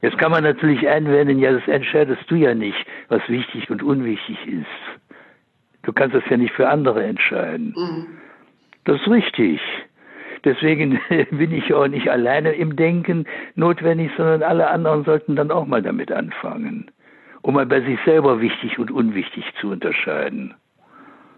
Jetzt 0.00 0.18
kann 0.18 0.30
man 0.30 0.44
natürlich 0.44 0.86
einwenden, 0.86 1.38
ja, 1.38 1.52
das 1.52 1.66
entscheidest 1.66 2.22
du 2.28 2.36
ja 2.36 2.54
nicht, 2.54 2.78
was 3.08 3.20
wichtig 3.28 3.68
und 3.70 3.82
unwichtig 3.82 4.38
ist. 4.46 5.02
Du 5.82 5.92
kannst 5.92 6.14
das 6.14 6.22
ja 6.30 6.36
nicht 6.36 6.54
für 6.54 6.68
andere 6.68 7.02
entscheiden. 7.04 7.74
Mhm. 7.76 8.06
Das 8.84 9.00
ist 9.00 9.08
richtig. 9.08 9.60
Deswegen 10.44 11.00
bin 11.30 11.52
ich 11.52 11.72
auch 11.74 11.88
nicht 11.88 12.08
alleine 12.08 12.52
im 12.52 12.76
Denken 12.76 13.26
notwendig, 13.54 14.10
sondern 14.16 14.42
alle 14.42 14.68
anderen 14.68 15.04
sollten 15.04 15.34
dann 15.34 15.50
auch 15.50 15.66
mal 15.66 15.82
damit 15.82 16.12
anfangen, 16.12 16.90
um 17.42 17.54
mal 17.54 17.66
bei 17.66 17.80
sich 17.80 17.98
selber 18.04 18.40
wichtig 18.40 18.78
und 18.78 18.90
unwichtig 18.90 19.44
zu 19.60 19.70
unterscheiden. 19.70 20.54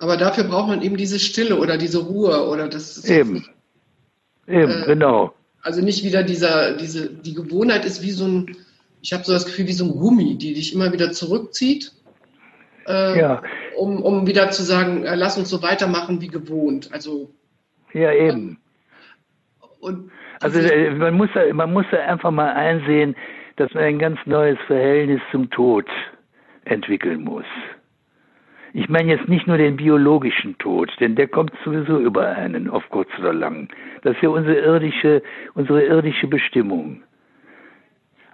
Aber 0.01 0.17
dafür 0.17 0.45
braucht 0.45 0.69
man 0.69 0.83
eben 0.83 0.97
diese 0.97 1.19
Stille 1.19 1.57
oder 1.57 1.77
diese 1.77 1.99
Ruhe 1.99 2.47
oder 2.49 2.69
das. 2.69 3.05
Eben. 3.09 3.45
Eben, 4.47 4.83
äh, 4.83 4.87
genau. 4.87 5.33
Also 5.63 5.83
nicht 5.83 6.05
wieder 6.05 6.23
dieser, 6.23 6.77
diese, 6.77 7.11
die 7.11 7.35
Gewohnheit 7.35 7.85
ist 7.85 8.03
wie 8.03 8.11
so 8.11 8.27
ein, 8.27 8.57
ich 9.03 9.13
habe 9.13 9.25
so 9.25 9.33
das 9.33 9.47
Gefühl, 9.47 9.67
wie 9.67 9.73
so 9.73 9.85
ein 9.85 9.99
Gummi, 9.99 10.37
die 10.37 10.55
dich 10.55 10.75
immer 10.75 10.93
wieder 10.93 11.13
zurückzieht. 11.13 11.93
Äh, 12.87 13.21
ja. 13.21 13.43
um, 13.77 14.03
um 14.03 14.27
wieder 14.27 14.51
zu 14.51 14.63
sagen, 14.63 15.05
äh, 15.05 15.15
lass 15.15 15.37
uns 15.37 15.51
so 15.51 15.63
weitermachen 15.63 16.21
wie 16.21 16.29
gewohnt. 16.29 16.91
Also 16.93 17.31
ja, 17.93 18.13
eben. 18.13 18.59
Und 19.81 20.11
also 20.41 20.59
äh, 20.59 20.91
man 20.91 21.15
muss, 21.15 21.29
da, 21.35 21.53
man 21.53 21.73
muss 21.73 21.85
da 21.91 21.99
einfach 21.99 22.31
mal 22.31 22.53
einsehen, 22.53 23.15
dass 23.57 23.73
man 23.75 23.85
ein 23.85 23.99
ganz 23.99 24.19
neues 24.25 24.59
Verhältnis 24.67 25.21
zum 25.31 25.51
Tod 25.51 25.87
entwickeln 26.65 27.23
muss. 27.23 27.45
Ich 28.73 28.89
meine 28.89 29.11
jetzt 29.11 29.29
nicht 29.29 29.47
nur 29.47 29.59
den 29.59 29.77
biologischen 29.77 30.57
Tod, 30.59 30.93
denn 31.01 31.17
der 31.17 31.27
kommt 31.27 31.53
sowieso 31.65 31.99
über 31.99 32.29
einen, 32.29 32.69
auf 32.69 32.89
kurz 32.91 33.09
oder 33.19 33.33
lang. 33.33 33.69
Das 34.03 34.15
ist 34.15 34.23
ja 34.23 34.29
unsere 34.29 34.59
irdische, 34.59 35.23
unsere 35.55 35.83
irdische 35.83 36.29
Bestimmung. 36.29 37.03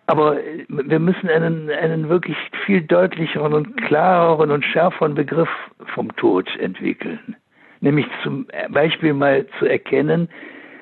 Aber 0.07 0.38
äh, 0.40 0.64
wir 0.69 0.99
müssen 0.99 1.28
einen, 1.28 1.71
einen 1.71 2.09
wirklich 2.09 2.37
viel 2.64 2.83
deutlicheren 2.83 3.55
und 3.55 3.76
klareren 3.83 4.50
und 4.50 4.64
schärferen 4.64 5.14
Begriff 5.14 5.49
vom 5.95 6.14
Tod 6.16 6.49
entwickeln. 6.59 7.37
Nämlich 7.81 8.07
zum 8.23 8.47
Beispiel 8.71 9.12
mal 9.12 9.47
zu 9.59 9.66
erkennen, 9.66 10.28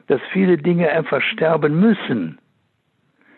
dass 0.06 0.20
viele 0.32 0.58
Dinge 0.58 0.90
einfach 0.90 1.22
sterben 1.22 1.80
müssen. 1.80 2.38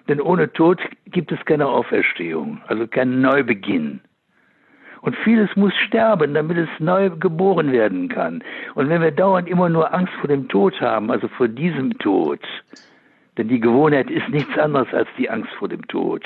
Denn 0.09 0.21
ohne 0.21 0.53
Tod 0.53 0.81
gibt 1.07 1.33
es 1.33 1.45
keine 1.47 1.67
Auferstehung, 1.67 2.61
also 2.67 2.87
keinen 2.87 3.21
Neubeginn. 3.21 4.01
Und 5.07 5.15
vieles 5.19 5.49
muss 5.55 5.73
sterben, 5.87 6.35
damit 6.35 6.59
es 6.59 6.69
neu 6.81 7.11
geboren 7.11 7.71
werden 7.71 8.09
kann. 8.09 8.43
Und 8.75 8.89
wenn 8.89 9.01
wir 9.01 9.13
dauernd 9.13 9.49
immer 9.49 9.69
nur 9.69 9.95
Angst 9.95 10.13
vor 10.15 10.27
dem 10.27 10.49
Tod 10.49 10.81
haben, 10.81 11.13
also 11.13 11.29
vor 11.29 11.47
diesem 11.47 11.97
Tod, 12.01 12.41
denn 13.39 13.47
die 13.47 13.61
Gewohnheit 13.61 14.11
ist 14.11 14.29
nichts 14.31 14.59
anderes 14.59 14.93
als 14.93 15.09
die 15.17 15.31
Angst 15.31 15.53
vor 15.61 15.69
dem 15.69 15.87
Tod, 15.87 16.25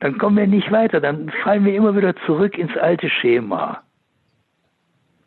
dann 0.00 0.18
kommen 0.18 0.36
wir 0.36 0.46
nicht 0.46 0.70
weiter, 0.70 1.00
dann 1.00 1.30
fallen 1.42 1.64
wir 1.64 1.74
immer 1.74 1.96
wieder 1.96 2.14
zurück 2.26 2.58
ins 2.58 2.76
alte 2.76 3.08
Schema. 3.08 3.82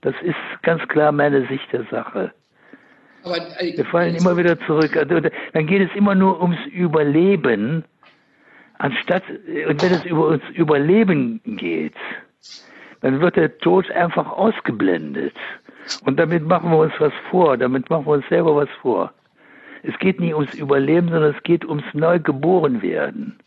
Das 0.01 0.13
ist 0.22 0.36
ganz 0.62 0.88
klar 0.89 1.12
meine 1.12 1.48
Sicht 1.48 1.74
der 1.74 1.86
Sache. 1.86 2.32
Aber, 3.24 3.38
äh, 3.60 3.75
wir 3.75 3.86
fallen 3.86 4.13
immer 4.13 4.38
wieder 4.38 4.60
zurück. 4.68 4.96
Also, 4.96 5.20
dann 5.20 5.66
geht 5.66 5.89
es 5.89 5.96
immer 5.96 6.13
nur 6.13 6.39
ums 6.44 6.63
Überleben 6.68 7.86
anstatt, 8.79 9.24
und 9.29 9.81
wenn 9.81 9.91
es 9.91 10.05
über 10.05 10.27
uns 10.27 10.43
Überleben 10.53 11.41
geht, 11.46 11.96
dann 13.01 13.19
wird 13.22 13.36
der 13.36 13.57
Tod 13.60 13.89
einfach 13.91 14.29
ausgeblendet. 14.29 15.36
Und 16.05 16.19
damit 16.19 16.46
machen 16.46 16.72
wir 16.72 16.77
uns 16.79 16.93
was 17.00 17.13
vor, 17.29 17.57
damit 17.57 17.89
machen 17.89 18.05
wir 18.05 18.13
uns 18.13 18.27
selber 18.27 18.55
was 18.55 18.69
vor. 18.81 19.13
Es 19.84 19.98
geht 20.00 20.19
nicht 20.19 20.34
ums 20.34 20.53
Überleben, 20.55 21.10
sondern 21.10 21.36
es 21.36 21.43
geht 21.43 21.63
ums 21.63 21.86
Neugeborenwerden. 21.93 23.39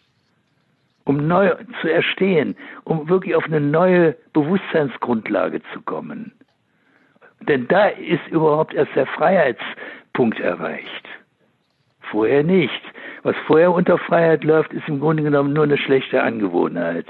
Um 1.05 1.27
neu 1.27 1.55
zu 1.81 1.89
erstehen, 1.89 2.57
um 2.85 3.09
wirklich 3.09 3.35
auf 3.35 3.45
eine 3.45 3.61
neue 3.61 4.17
Bewusstseinsgrundlage 4.33 5.61
zu 5.73 5.81
kommen. 5.83 6.33
Denn 7.41 7.67
da 7.69 7.89
ist 7.89 8.27
überhaupt 8.31 8.75
erst 8.75 8.95
der 8.95 9.07
Freiheitspunkt 9.07 10.39
erreicht. 10.39 11.09
Vorher 12.01 12.45
nicht. 12.45 12.83
Was 13.23 13.37
vorher 13.47 13.73
unter 13.73 13.99
Freiheit 13.99 14.45
läuft, 14.45 14.73
ist 14.73 14.89
im 14.89 15.01
Grunde 15.01 15.23
genommen 15.23 15.53
nur 15.53 15.65
eine 15.65 15.77
schlechte 15.77 16.23
Angewohnheit. 16.23 17.07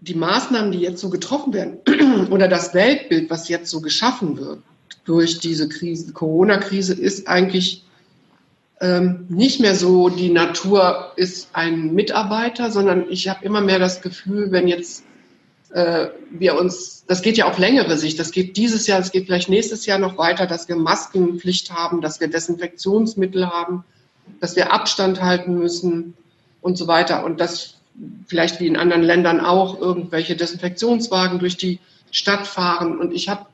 Die 0.00 0.14
Maßnahmen, 0.14 0.72
die 0.72 0.80
jetzt 0.80 1.00
so 1.00 1.10
getroffen 1.10 1.52
werden, 1.54 1.78
oder 2.30 2.48
das 2.48 2.74
Weltbild, 2.74 3.30
was 3.30 3.48
jetzt 3.48 3.70
so 3.70 3.80
geschaffen 3.80 4.38
wird 4.38 4.60
durch 5.04 5.38
diese 5.38 5.68
Krise, 5.68 6.12
Corona-Krise, 6.12 6.92
ist 6.92 7.28
eigentlich 7.28 7.84
ähm, 8.80 9.26
nicht 9.28 9.60
mehr 9.60 9.74
so, 9.74 10.08
die 10.08 10.30
Natur 10.30 11.12
ist 11.16 11.48
ein 11.54 11.94
Mitarbeiter, 11.94 12.70
sondern 12.70 13.06
ich 13.08 13.28
habe 13.28 13.44
immer 13.44 13.60
mehr 13.60 13.78
das 13.78 14.02
Gefühl, 14.02 14.52
wenn 14.52 14.68
jetzt 14.68 15.04
äh, 15.70 16.08
wir 16.30 16.58
uns, 16.58 17.04
das 17.06 17.22
geht 17.22 17.36
ja 17.36 17.46
auf 17.46 17.58
längere 17.58 17.96
Sicht, 17.96 18.18
das 18.20 18.30
geht 18.30 18.56
dieses 18.56 18.86
Jahr, 18.86 18.98
das 18.98 19.10
geht 19.10 19.26
vielleicht 19.26 19.48
nächstes 19.48 19.86
Jahr 19.86 19.98
noch 19.98 20.16
weiter, 20.16 20.46
dass 20.46 20.68
wir 20.68 20.76
Maskenpflicht 20.76 21.72
haben, 21.72 22.00
dass 22.00 22.20
wir 22.20 22.28
Desinfektionsmittel 22.28 23.48
haben, 23.48 23.84
dass 24.40 24.56
wir 24.56 24.72
Abstand 24.72 25.22
halten 25.22 25.54
müssen 25.58 26.14
und 26.60 26.76
so 26.76 26.86
weiter. 26.86 27.24
Und 27.24 27.40
dass 27.40 27.74
vielleicht 28.26 28.60
wie 28.60 28.66
in 28.66 28.76
anderen 28.76 29.02
Ländern 29.02 29.40
auch 29.40 29.80
irgendwelche 29.80 30.36
Desinfektionswagen 30.36 31.38
durch 31.38 31.56
die 31.56 31.80
Stadt 32.10 32.46
fahren. 32.46 32.98
Und 32.98 33.12
ich 33.12 33.28
habe 33.28 33.46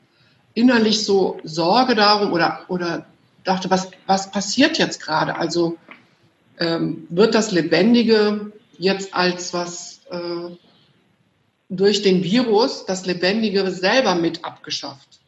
innerlich 0.53 1.03
so 1.03 1.39
Sorge 1.43 1.95
darum 1.95 2.31
oder, 2.31 2.61
oder 2.67 3.05
dachte, 3.43 3.69
was, 3.69 3.91
was 4.07 4.31
passiert 4.31 4.77
jetzt 4.77 5.01
gerade? 5.01 5.35
Also 5.37 5.77
ähm, 6.59 7.07
wird 7.09 7.35
das 7.35 7.51
Lebendige 7.51 8.51
jetzt 8.77 9.13
als 9.13 9.53
was 9.53 10.01
äh, 10.09 10.55
durch 11.69 12.01
den 12.01 12.23
Virus 12.23 12.85
das 12.85 13.05
Lebendige 13.05 13.69
selber 13.71 14.15
mit 14.15 14.45
abgeschafft? 14.45 15.19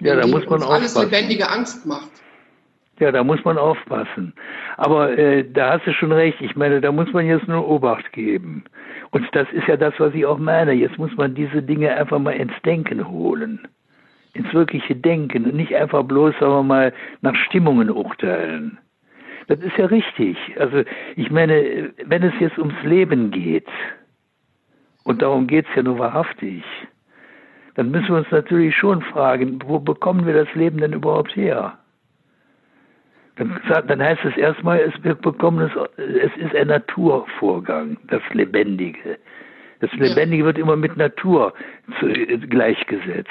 Ja, 0.00 0.16
da 0.16 0.26
muss 0.26 0.46
man 0.46 0.62
auch 0.62 0.70
alles 0.70 0.94
Lebendige 0.96 1.48
Angst 1.48 1.86
macht. 1.86 2.10
Ja, 3.00 3.10
da 3.10 3.24
muss 3.24 3.44
man 3.44 3.58
aufpassen. 3.58 4.32
Aber 4.76 5.18
äh, 5.18 5.44
da 5.50 5.72
hast 5.72 5.86
du 5.86 5.92
schon 5.92 6.12
recht. 6.12 6.40
Ich 6.40 6.54
meine, 6.54 6.80
da 6.80 6.92
muss 6.92 7.12
man 7.12 7.26
jetzt 7.26 7.48
nur 7.48 7.68
Obacht 7.68 8.12
geben. 8.12 8.64
Und 9.10 9.26
das 9.32 9.48
ist 9.52 9.66
ja 9.66 9.76
das, 9.76 9.94
was 9.98 10.14
ich 10.14 10.24
auch 10.24 10.38
meine. 10.38 10.72
Jetzt 10.72 10.98
muss 10.98 11.14
man 11.16 11.34
diese 11.34 11.62
Dinge 11.62 11.92
einfach 11.96 12.18
mal 12.18 12.34
ins 12.34 12.52
Denken 12.64 13.08
holen. 13.08 13.66
Ins 14.32 14.52
wirkliche 14.52 14.94
Denken 14.94 15.44
und 15.44 15.54
nicht 15.54 15.74
einfach 15.74 16.04
bloß, 16.04 16.34
sagen 16.38 16.52
wir 16.52 16.62
mal, 16.62 16.92
nach 17.20 17.34
Stimmungen 17.34 17.90
urteilen. 17.90 18.78
Das 19.48 19.58
ist 19.58 19.76
ja 19.76 19.86
richtig. 19.86 20.36
Also 20.58 20.84
ich 21.16 21.30
meine, 21.30 21.92
wenn 22.04 22.22
es 22.22 22.32
jetzt 22.40 22.58
ums 22.58 22.80
Leben 22.82 23.30
geht, 23.30 23.68
und 25.04 25.20
darum 25.20 25.46
geht 25.46 25.66
es 25.68 25.76
ja 25.76 25.82
nur 25.82 25.98
wahrhaftig, 25.98 26.64
dann 27.74 27.90
müssen 27.90 28.08
wir 28.08 28.16
uns 28.16 28.30
natürlich 28.30 28.74
schon 28.74 29.02
fragen, 29.02 29.60
wo 29.66 29.78
bekommen 29.78 30.26
wir 30.26 30.34
das 30.34 30.52
Leben 30.54 30.78
denn 30.78 30.92
überhaupt 30.92 31.36
her? 31.36 31.78
Dann, 33.36 33.60
dann 33.88 34.02
heißt 34.02 34.24
es 34.24 34.36
erstmal, 34.36 34.80
es, 34.80 34.92
wir 35.02 35.14
bekommen 35.14 35.68
es, 35.68 35.72
es 35.96 36.36
ist 36.36 36.54
ein 36.54 36.68
Naturvorgang, 36.68 37.96
das 38.08 38.22
Lebendige. 38.32 39.18
Das 39.80 39.92
Lebendige 39.94 40.44
wird 40.44 40.56
immer 40.56 40.76
mit 40.76 40.96
Natur 40.96 41.52
zu, 41.98 42.06
gleichgesetzt. 42.06 43.30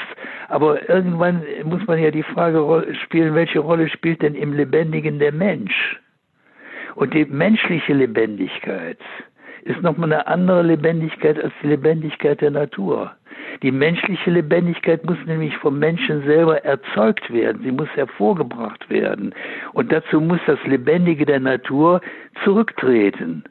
Aber 0.49 0.87
irgendwann 0.89 1.43
muss 1.63 1.85
man 1.87 1.99
ja 1.99 2.11
die 2.11 2.23
Frage 2.23 2.85
spielen, 3.03 3.33
welche 3.33 3.59
Rolle 3.59 3.89
spielt 3.89 4.21
denn 4.21 4.35
im 4.35 4.53
Lebendigen 4.53 5.19
der 5.19 5.31
Mensch? 5.31 5.99
Und 6.95 7.13
die 7.13 7.25
menschliche 7.25 7.93
Lebendigkeit 7.93 8.99
ist 9.63 9.81
nochmal 9.81 10.13
eine 10.13 10.27
andere 10.27 10.61
Lebendigkeit 10.61 11.41
als 11.41 11.53
die 11.63 11.67
Lebendigkeit 11.67 12.41
der 12.41 12.51
Natur. 12.51 13.15
Die 13.61 13.71
menschliche 13.71 14.31
Lebendigkeit 14.31 15.05
muss 15.05 15.17
nämlich 15.25 15.55
vom 15.57 15.79
Menschen 15.79 16.23
selber 16.23 16.63
erzeugt 16.65 17.31
werden, 17.31 17.61
sie 17.63 17.71
muss 17.71 17.89
hervorgebracht 17.95 18.89
werden. 18.89 19.33
Und 19.73 19.91
dazu 19.91 20.19
muss 20.19 20.39
das 20.45 20.61
Lebendige 20.65 21.25
der 21.25 21.39
Natur 21.39 22.01
zurücktreten. 22.43 23.43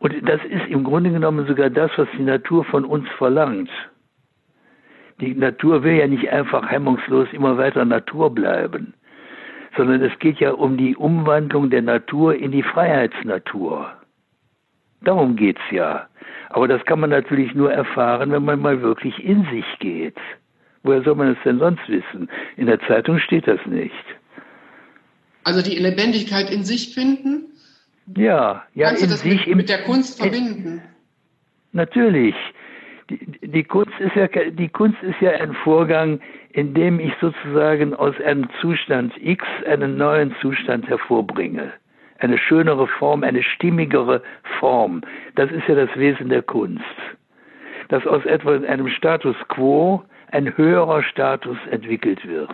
Und 0.00 0.14
das 0.28 0.40
ist 0.44 0.66
im 0.68 0.84
Grunde 0.84 1.10
genommen 1.10 1.46
sogar 1.46 1.70
das, 1.70 1.90
was 1.96 2.08
die 2.18 2.24
Natur 2.24 2.64
von 2.64 2.84
uns 2.84 3.08
verlangt. 3.16 3.70
die 5.20 5.34
Natur 5.34 5.82
will 5.84 5.94
ja 5.94 6.06
nicht 6.06 6.28
einfach 6.30 6.70
hemmungslos 6.70 7.28
immer 7.32 7.56
weiter 7.56 7.84
Natur 7.84 8.34
bleiben, 8.34 8.94
sondern 9.76 10.02
es 10.02 10.18
geht 10.18 10.40
ja 10.40 10.52
um 10.52 10.76
die 10.76 10.96
Umwandlung 10.96 11.70
der 11.70 11.82
Natur 11.82 12.34
in 12.34 12.50
die 12.50 12.62
Freiheitsnatur. 12.62 13.92
Darum 15.02 15.36
geht's 15.36 15.60
ja. 15.70 16.08
Aber 16.50 16.68
das 16.68 16.84
kann 16.84 17.00
man 17.00 17.10
natürlich 17.10 17.54
nur 17.54 17.72
erfahren, 17.72 18.30
wenn 18.30 18.44
man 18.44 18.60
mal 18.60 18.80
wirklich 18.80 19.22
in 19.24 19.44
sich 19.50 19.66
geht. 19.80 20.16
Woher 20.82 21.02
soll 21.02 21.14
man 21.14 21.32
es 21.32 21.38
denn 21.44 21.58
sonst 21.58 21.88
wissen? 21.88 22.28
In 22.56 22.66
der 22.66 22.80
Zeitung 22.80 23.18
steht 23.18 23.48
das 23.48 23.60
nicht. 23.66 23.92
Also 25.42 25.62
die 25.62 25.76
Lebendigkeit 25.76 26.50
in 26.50 26.64
sich 26.64 26.94
finden? 26.94 27.46
Ja, 28.16 28.64
ja, 28.74 28.88
Kannst 28.88 29.02
in 29.02 29.08
du 29.08 29.14
das 29.14 29.22
sich 29.22 29.46
mit, 29.46 29.56
mit 29.56 29.68
der 29.68 29.82
Kunst 29.82 30.20
verbinden? 30.20 30.82
Natürlich. 31.72 32.34
Die, 33.10 33.18
die, 33.42 33.64
Kunst 33.64 33.92
ist 33.98 34.14
ja, 34.14 34.28
die 34.28 34.68
Kunst 34.68 35.02
ist 35.02 35.20
ja 35.20 35.32
ein 35.32 35.52
Vorgang, 35.52 36.20
in 36.50 36.72
dem 36.72 37.00
ich 37.00 37.12
sozusagen 37.20 37.94
aus 37.94 38.14
einem 38.24 38.48
Zustand 38.60 39.12
X 39.20 39.44
einen 39.66 39.96
neuen 39.96 40.34
Zustand 40.40 40.88
hervorbringe. 40.88 41.72
Eine 42.24 42.38
schönere 42.38 42.86
Form, 42.86 43.22
eine 43.22 43.42
stimmigere 43.42 44.22
Form. 44.58 45.02
Das 45.34 45.50
ist 45.50 45.68
ja 45.68 45.74
das 45.74 45.94
Wesen 45.94 46.30
der 46.30 46.40
Kunst. 46.40 46.82
Dass 47.90 48.06
aus 48.06 48.24
etwa 48.24 48.54
einem 48.54 48.88
Status 48.88 49.36
quo 49.48 50.02
ein 50.32 50.56
höherer 50.56 51.02
Status 51.02 51.58
entwickelt 51.70 52.26
wird. 52.26 52.48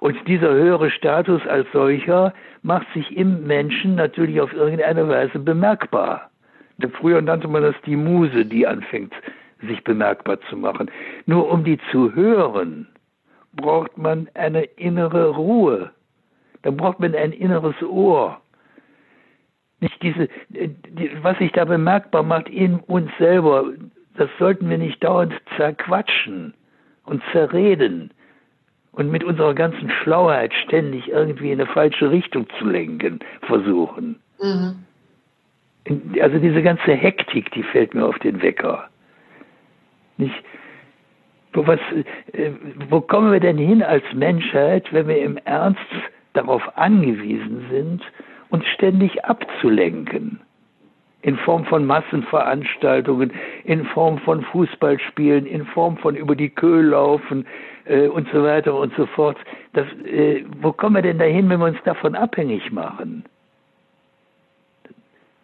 Und 0.00 0.16
dieser 0.26 0.54
höhere 0.54 0.90
Status 0.90 1.46
als 1.46 1.70
solcher 1.74 2.32
macht 2.62 2.86
sich 2.94 3.14
im 3.14 3.46
Menschen 3.46 3.94
natürlich 3.94 4.40
auf 4.40 4.54
irgendeine 4.54 5.06
Weise 5.06 5.38
bemerkbar. 5.38 6.30
Früher 6.98 7.20
nannte 7.20 7.48
man 7.48 7.62
das 7.62 7.76
die 7.84 7.96
Muse, 7.96 8.46
die 8.46 8.66
anfängt, 8.66 9.12
sich 9.68 9.84
bemerkbar 9.84 10.40
zu 10.48 10.56
machen. 10.56 10.90
Nur 11.26 11.50
um 11.52 11.62
die 11.62 11.78
zu 11.90 12.14
hören, 12.14 12.88
braucht 13.52 13.98
man 13.98 14.30
eine 14.32 14.62
innere 14.62 15.28
Ruhe. 15.28 15.90
Da 16.62 16.70
braucht 16.70 17.00
man 17.00 17.14
ein 17.14 17.32
inneres 17.32 17.76
Ohr. 17.82 18.41
Nicht 19.82 20.00
diese, 20.00 20.28
die, 20.48 21.10
was 21.22 21.36
sich 21.38 21.50
da 21.50 21.64
bemerkbar 21.64 22.22
macht 22.22 22.48
in 22.48 22.78
uns 22.78 23.10
selber, 23.18 23.64
das 24.16 24.30
sollten 24.38 24.70
wir 24.70 24.78
nicht 24.78 25.02
dauernd 25.02 25.34
zerquatschen 25.56 26.54
und 27.04 27.20
zerreden 27.32 28.12
und 28.92 29.10
mit 29.10 29.24
unserer 29.24 29.54
ganzen 29.54 29.90
Schlauheit 29.90 30.54
ständig 30.54 31.08
irgendwie 31.08 31.50
in 31.50 31.60
eine 31.60 31.68
falsche 31.68 32.12
Richtung 32.12 32.46
zu 32.60 32.66
lenken 32.66 33.18
versuchen. 33.40 34.20
Mhm. 34.40 34.84
Also 36.20 36.38
diese 36.38 36.62
ganze 36.62 36.92
Hektik, 36.92 37.50
die 37.50 37.64
fällt 37.64 37.92
mir 37.92 38.06
auf 38.06 38.20
den 38.20 38.40
Wecker. 38.40 38.88
Nicht? 40.16 40.44
Wo, 41.54 41.66
was, 41.66 41.80
äh, 42.34 42.52
wo 42.88 43.00
kommen 43.00 43.32
wir 43.32 43.40
denn 43.40 43.58
hin 43.58 43.82
als 43.82 44.04
Menschheit, 44.14 44.92
wenn 44.92 45.08
wir 45.08 45.20
im 45.20 45.38
Ernst 45.38 45.80
darauf 46.34 46.62
angewiesen 46.78 47.66
sind, 47.68 48.02
uns 48.52 48.66
ständig 48.68 49.24
abzulenken? 49.24 50.40
in 51.22 51.36
Form 51.38 51.64
von 51.64 51.86
Massenveranstaltungen, 51.86 53.32
in 53.64 53.84
Form 53.86 54.18
von 54.18 54.42
Fußballspielen, 54.42 55.46
in 55.46 55.64
Form 55.66 55.96
von 55.96 56.16
über 56.16 56.34
die 56.34 56.50
Köhl 56.50 56.86
laufen 56.86 57.46
äh, 57.84 58.08
und 58.08 58.28
so 58.32 58.42
weiter 58.42 58.74
und 58.74 58.92
so 58.96 59.06
fort. 59.06 59.38
Das, 59.72 59.86
äh, 60.04 60.44
wo 60.60 60.72
kommen 60.72 60.96
wir 60.96 61.02
denn 61.02 61.18
dahin, 61.18 61.48
wenn 61.48 61.60
wir 61.60 61.66
uns 61.66 61.82
davon 61.84 62.16
abhängig 62.16 62.72
machen? 62.72 63.24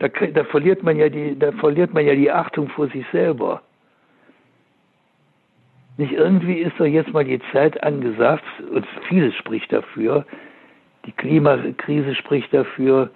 Da, 0.00 0.08
da, 0.08 0.44
verliert 0.44 0.82
man 0.82 0.96
ja 0.96 1.08
die, 1.08 1.38
da 1.38 1.52
verliert 1.52 1.94
man 1.94 2.04
ja 2.04 2.14
die 2.14 2.30
Achtung 2.30 2.68
vor 2.68 2.88
sich 2.88 3.04
selber. 3.12 3.62
Nicht 5.96 6.12
irgendwie 6.12 6.58
ist 6.58 6.78
doch 6.78 6.86
jetzt 6.86 7.12
mal 7.12 7.24
die 7.24 7.40
Zeit 7.52 7.82
angesagt, 7.82 8.44
und 8.72 8.86
vieles 9.08 9.34
spricht 9.34 9.72
dafür, 9.72 10.24
die 11.08 11.12
Klimakrise 11.12 12.14
spricht 12.16 12.52
dafür, 12.52 13.08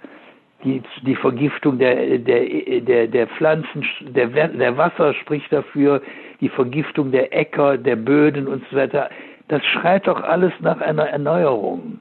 die, 0.63 0.81
die 1.05 1.15
Vergiftung 1.15 1.77
der, 1.77 2.17
der, 2.17 2.81
der, 2.81 3.07
der 3.07 3.27
Pflanzen, 3.27 3.85
der, 4.01 4.27
der 4.47 4.77
Wasser 4.77 5.13
spricht 5.13 5.53
dafür, 5.53 6.01
die 6.41 6.49
Vergiftung 6.49 7.11
der 7.11 7.31
Äcker, 7.37 7.77
der 7.77 7.95
Böden 7.95 8.47
und 8.47 8.63
so 8.71 8.77
weiter. 8.77 9.11
Das 9.47 9.63
schreit 9.65 10.07
doch 10.07 10.23
alles 10.23 10.51
nach 10.59 10.81
einer 10.81 11.03
Erneuerung. 11.03 11.99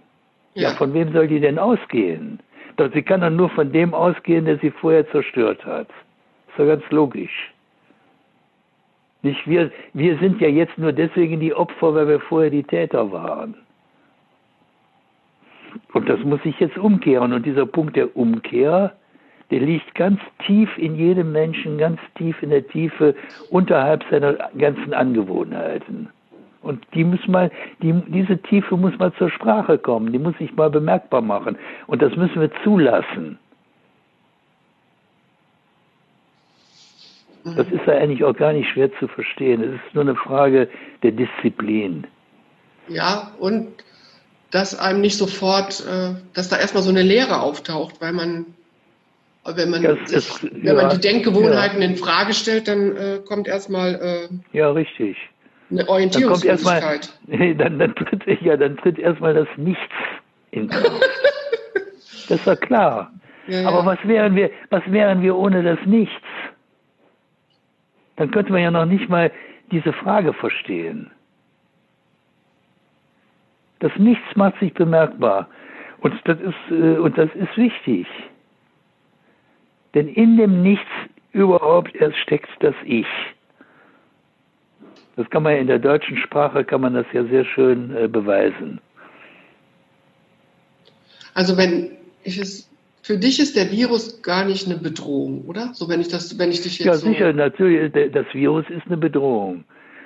Ja, 0.54 0.70
ja 0.70 0.74
von 0.76 0.94
wem 0.94 1.12
soll 1.12 1.28
die 1.28 1.40
denn 1.40 1.58
ausgehen? 1.58 2.38
Doch 2.76 2.90
sie 2.94 3.02
kann 3.02 3.20
dann 3.20 3.36
nur 3.36 3.50
von 3.50 3.70
dem 3.70 3.92
ausgehen, 3.92 4.46
der 4.46 4.56
sie 4.60 4.70
vorher 4.70 5.06
zerstört 5.10 5.62
hat. 5.66 5.88
Ist 6.48 6.58
doch 6.58 6.66
ganz 6.66 6.84
logisch. 6.90 7.52
Nicht 9.20 9.46
wir, 9.46 9.70
wir 9.92 10.16
sind 10.20 10.40
ja 10.40 10.48
jetzt 10.48 10.78
nur 10.78 10.92
deswegen 10.92 11.38
die 11.38 11.52
Opfer, 11.52 11.94
weil 11.94 12.08
wir 12.08 12.20
vorher 12.20 12.50
die 12.50 12.64
Täter 12.64 13.12
waren. 13.12 13.56
Und 15.92 16.08
das 16.08 16.20
muss 16.20 16.42
sich 16.42 16.58
jetzt 16.60 16.78
umkehren. 16.78 17.32
Und 17.32 17.46
dieser 17.46 17.66
Punkt 17.66 17.96
der 17.96 18.16
Umkehr, 18.16 18.92
der 19.50 19.60
liegt 19.60 19.94
ganz 19.94 20.20
tief 20.46 20.70
in 20.78 20.96
jedem 20.96 21.32
Menschen, 21.32 21.78
ganz 21.78 22.00
tief 22.16 22.42
in 22.42 22.50
der 22.50 22.66
Tiefe 22.66 23.14
unterhalb 23.50 24.04
seiner 24.10 24.34
ganzen 24.56 24.94
Angewohnheiten. 24.94 26.08
Und 26.62 26.86
die 26.94 27.04
muss 27.04 27.26
mal, 27.26 27.50
die, 27.82 27.92
diese 28.06 28.38
Tiefe 28.38 28.76
muss 28.76 28.96
mal 28.98 29.12
zur 29.14 29.30
Sprache 29.30 29.78
kommen, 29.78 30.12
die 30.12 30.18
muss 30.18 30.36
sich 30.38 30.54
mal 30.54 30.70
bemerkbar 30.70 31.20
machen. 31.20 31.58
Und 31.86 32.02
das 32.02 32.14
müssen 32.16 32.40
wir 32.40 32.50
zulassen. 32.62 33.38
Das 37.44 37.66
ist 37.68 37.84
ja 37.86 37.94
eigentlich 37.94 38.22
auch 38.22 38.36
gar 38.36 38.52
nicht 38.52 38.68
schwer 38.70 38.92
zu 38.98 39.08
verstehen. 39.08 39.62
Es 39.62 39.74
ist 39.74 39.94
nur 39.94 40.04
eine 40.04 40.14
Frage 40.14 40.68
der 41.02 41.10
Disziplin. 41.10 42.06
Ja, 42.86 43.32
und 43.40 43.68
dass 44.52 44.78
einem 44.78 45.00
nicht 45.00 45.16
sofort, 45.16 45.80
äh, 45.80 46.14
dass 46.34 46.48
da 46.48 46.58
erstmal 46.58 46.84
so 46.84 46.90
eine 46.90 47.02
Leere 47.02 47.40
auftaucht, 47.40 48.00
weil 48.00 48.12
man, 48.12 48.46
wenn 49.44 49.70
man, 49.70 49.82
das, 49.82 49.98
das, 50.10 50.42
wenn 50.44 50.64
ja, 50.64 50.74
man 50.74 50.90
die 50.90 51.00
Denkgewohnheiten 51.00 51.82
ja. 51.82 51.88
in 51.88 51.96
Frage 51.96 52.32
stellt, 52.34 52.68
dann 52.68 52.96
äh, 52.96 53.18
kommt 53.26 53.48
erstmal 53.48 54.28
äh, 54.52 54.56
ja 54.56 54.70
richtig 54.70 55.16
eine 55.72 55.88
Orientierungslosigkeit. 55.88 57.12
Dann, 57.26 57.40
erstmal, 57.40 57.54
dann, 57.54 57.78
dann 57.78 57.94
tritt 57.94 58.42
ja 58.42 58.56
dann 58.56 58.76
tritt 58.76 58.98
erstmal 58.98 59.34
das 59.34 59.48
Nichts 59.56 59.80
in 60.50 60.68
Kraft. 60.68 61.02
das 62.28 62.38
ist 62.38 62.46
ja 62.46 62.54
klar. 62.54 63.10
Ja, 63.48 63.66
Aber 63.66 63.84
was 63.84 63.98
wären 64.04 64.36
wir, 64.36 64.50
was 64.70 64.82
wären 64.86 65.22
wir 65.22 65.34
ohne 65.34 65.62
das 65.62 65.78
Nichts? 65.86 66.12
Dann 68.16 68.30
könnte 68.30 68.52
man 68.52 68.60
ja 68.60 68.70
noch 68.70 68.84
nicht 68.84 69.08
mal 69.08 69.32
diese 69.72 69.92
Frage 69.94 70.34
verstehen. 70.34 71.10
Das 73.82 73.90
Nichts 73.98 74.24
macht 74.36 74.60
sich 74.60 74.72
bemerkbar. 74.74 75.48
Und 76.02 76.14
das 76.24 76.38
ist, 76.38 76.70
äh, 76.70 76.98
und 76.98 77.18
das 77.18 77.28
ist 77.34 77.56
wichtig. 77.56 78.06
Denn 79.94 80.06
in 80.06 80.36
dem 80.36 80.62
Nichts 80.62 80.88
überhaupt 81.32 81.92
erst 81.96 82.16
steckt 82.18 82.48
das 82.60 82.76
Ich. 82.84 83.08
Das 85.16 85.28
kann 85.30 85.42
man 85.42 85.56
in 85.56 85.66
der 85.66 85.80
deutschen 85.80 86.16
Sprache 86.16 86.64
kann 86.64 86.80
man 86.80 86.94
das 86.94 87.06
ja 87.12 87.24
sehr 87.24 87.44
schön 87.44 87.94
äh, 87.96 88.06
beweisen. 88.06 88.80
Also 91.34 91.56
wenn 91.56 91.90
ich 92.22 92.38
es 92.38 92.70
für 93.02 93.18
dich 93.18 93.40
ist 93.40 93.56
der 93.56 93.72
Virus 93.72 94.22
gar 94.22 94.44
nicht 94.44 94.68
eine 94.68 94.76
Bedrohung, 94.76 95.44
oder? 95.46 95.74
So 95.74 95.88
wenn 95.88 96.00
ich 96.00 96.06
das, 96.06 96.38
wenn 96.38 96.52
ich 96.52 96.60
dich 96.60 96.78
jetzt 96.78 96.86
ja 96.86 96.94
sicher 96.94 97.32
so 97.32 97.36
natürlich 97.36 97.92
das 98.12 98.26
Virus 98.32 98.64
ist 98.70 98.86
eine 98.86 98.96
Bedrohung. 98.96 99.64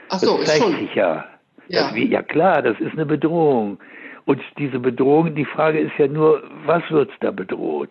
Ach 0.09 0.19
so, 0.19 0.39
das 0.39 0.47
zeigt 0.47 0.61
ist 0.61 0.65
schon. 0.65 0.79
sich 0.79 0.95
ja. 0.95 1.27
Ja. 1.68 1.90
Das, 1.90 1.96
ja 1.96 2.22
klar, 2.22 2.62
das 2.62 2.79
ist 2.81 2.92
eine 2.92 3.07
Bedrohung. 3.07 3.79
Und 4.24 4.40
diese 4.59 4.81
Bedrohung, 4.81 5.35
die 5.35 5.44
Frage 5.44 5.79
ist 5.79 5.96
ja 5.98 6.09
nur, 6.09 6.42
was 6.64 6.83
wird 6.90 7.11
da 7.20 7.31
bedroht? 7.31 7.90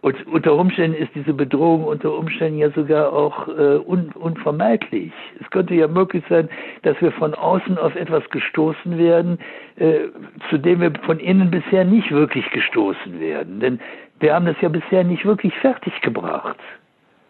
Und 0.00 0.26
unter 0.28 0.54
Umständen 0.54 0.96
ist 0.96 1.12
diese 1.14 1.32
Bedrohung 1.32 1.84
unter 1.84 2.12
Umständen 2.16 2.58
ja 2.58 2.70
sogar 2.70 3.12
auch 3.12 3.48
äh, 3.48 3.78
un 3.78 4.10
unvermeidlich. 4.14 5.12
Es 5.40 5.50
könnte 5.50 5.74
ja 5.74 5.88
möglich 5.88 6.22
sein, 6.28 6.48
dass 6.82 7.00
wir 7.00 7.10
von 7.12 7.34
außen 7.34 7.78
auf 7.78 7.96
etwas 7.96 8.22
gestoßen 8.30 8.96
werden, 8.96 9.38
äh, 9.76 10.08
zu 10.50 10.58
dem 10.58 10.80
wir 10.80 10.92
von 11.04 11.18
innen 11.18 11.50
bisher 11.50 11.84
nicht 11.84 12.12
wirklich 12.12 12.48
gestoßen 12.50 13.18
werden. 13.18 13.58
Denn 13.58 13.80
wir 14.20 14.34
haben 14.34 14.46
das 14.46 14.56
ja 14.60 14.68
bisher 14.68 15.02
nicht 15.02 15.24
wirklich 15.24 15.54
fertiggebracht, 15.56 16.58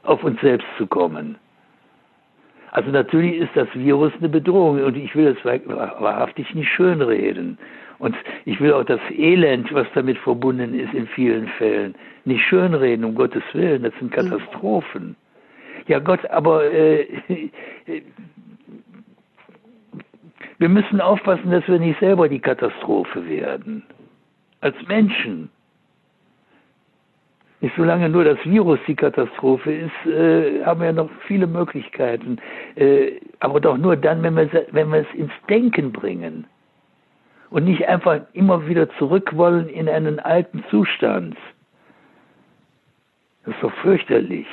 auf 0.02 0.22
uns 0.22 0.38
selbst 0.42 0.68
zu 0.76 0.86
kommen. 0.86 1.36
Also 2.70 2.90
natürlich 2.90 3.36
ist 3.36 3.50
das 3.54 3.68
Virus 3.74 4.12
eine 4.18 4.28
Bedrohung 4.28 4.82
und 4.82 4.96
ich 4.96 5.14
will 5.14 5.34
das 5.34 5.44
wahrhaftig 5.44 6.54
nicht 6.54 6.68
schönreden. 6.68 7.58
Und 7.98 8.14
ich 8.44 8.60
will 8.60 8.72
auch 8.72 8.84
das 8.84 9.00
Elend, 9.10 9.72
was 9.74 9.86
damit 9.94 10.18
verbunden 10.18 10.78
ist 10.78 10.94
in 10.94 11.08
vielen 11.08 11.48
Fällen, 11.48 11.94
nicht 12.24 12.44
schönreden, 12.44 13.04
um 13.04 13.14
Gottes 13.14 13.42
Willen. 13.52 13.82
Das 13.82 13.92
sind 13.98 14.12
Katastrophen. 14.12 15.16
Ja 15.88 15.98
Gott, 15.98 16.24
aber 16.30 16.70
äh, 16.72 17.06
wir 20.58 20.68
müssen 20.68 21.00
aufpassen, 21.00 21.50
dass 21.50 21.66
wir 21.66 21.78
nicht 21.78 21.98
selber 21.98 22.28
die 22.28 22.40
Katastrophe 22.40 23.26
werden. 23.28 23.82
Als 24.60 24.76
Menschen. 24.86 25.50
Nicht 27.60 27.74
solange 27.76 28.08
nur 28.08 28.24
das 28.24 28.38
Virus 28.44 28.78
die 28.86 28.94
Katastrophe 28.94 29.72
ist, 29.72 30.06
äh, 30.06 30.64
haben 30.64 30.80
wir 30.80 30.92
noch 30.92 31.10
viele 31.26 31.46
Möglichkeiten. 31.46 32.38
Äh, 32.76 33.20
aber 33.40 33.60
doch 33.60 33.76
nur 33.76 33.96
dann, 33.96 34.22
wenn 34.22 34.36
wir, 34.36 34.66
wenn 34.70 34.90
wir 34.90 35.00
es 35.00 35.14
ins 35.14 35.32
Denken 35.48 35.90
bringen 35.90 36.46
und 37.50 37.64
nicht 37.64 37.88
einfach 37.88 38.20
immer 38.32 38.68
wieder 38.68 38.88
zurück 38.98 39.36
wollen 39.36 39.68
in 39.68 39.88
einen 39.88 40.20
alten 40.20 40.64
Zustand. 40.70 41.36
Das 43.44 43.54
ist 43.54 43.62
doch 43.62 43.72
fürchterlich. 43.82 44.46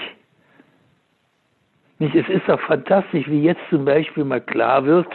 Nicht, 2.00 2.16
es 2.16 2.28
ist 2.28 2.48
doch 2.48 2.60
fantastisch, 2.62 3.28
wie 3.30 3.44
jetzt 3.44 3.62
zum 3.70 3.86
Beispiel 3.86 4.26
mal 4.26 4.42
klar 4.42 4.84
wird, 4.86 5.08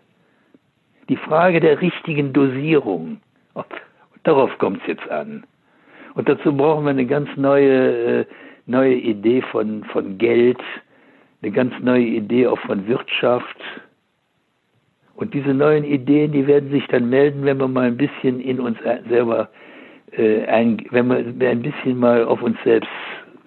Die 1.09 1.17
Frage 1.17 1.61
der 1.61 1.81
richtigen 1.81 2.33
Dosierung. 2.33 3.21
Darauf 4.25 4.57
kommt 4.59 4.81
es 4.83 4.89
jetzt 4.89 5.09
an. 5.11 5.45
Und 6.15 6.29
dazu 6.29 6.55
brauchen 6.57 6.85
wir 6.85 6.91
eine 6.91 7.07
ganz 7.07 7.29
neue, 7.37 8.21
äh, 8.21 8.27
neue 8.67 8.95
Idee 8.95 9.43
von, 9.43 9.85
von 9.85 10.19
Geld, 10.19 10.61
eine 11.43 11.53
ganz 11.53 11.73
neue 11.81 12.05
Idee 12.07 12.47
auch 12.49 12.59
von 12.61 12.87
Wirtschaft, 12.89 13.57
und 15.17 15.33
diese 15.33 15.55
neuen 15.55 15.85
Ideen, 15.85 16.33
die 16.33 16.47
werden 16.47 16.71
sich 16.71 16.87
dann 16.89 17.09
melden, 17.09 17.45
wenn 17.45 17.59
wir 17.59 17.69
mal 17.69 17.87
ein 17.87 17.97
bisschen 17.97 18.39
in 18.41 18.61
uns 18.61 18.79
selber, 19.09 19.49
äh, 20.13 20.45
ein, 20.45 20.85
wenn 20.91 21.09
wir 21.09 21.51
ein 21.51 21.63
bisschen 21.63 21.99
mal 21.99 22.25
auf 22.25 22.43
uns 22.43 22.59
selbst 22.65 22.91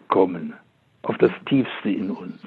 kommen, 0.08 0.54
auf 1.04 1.18
das 1.20 1.32
Tiefste 1.46 1.90
in 1.90 2.10
uns. 2.10 2.42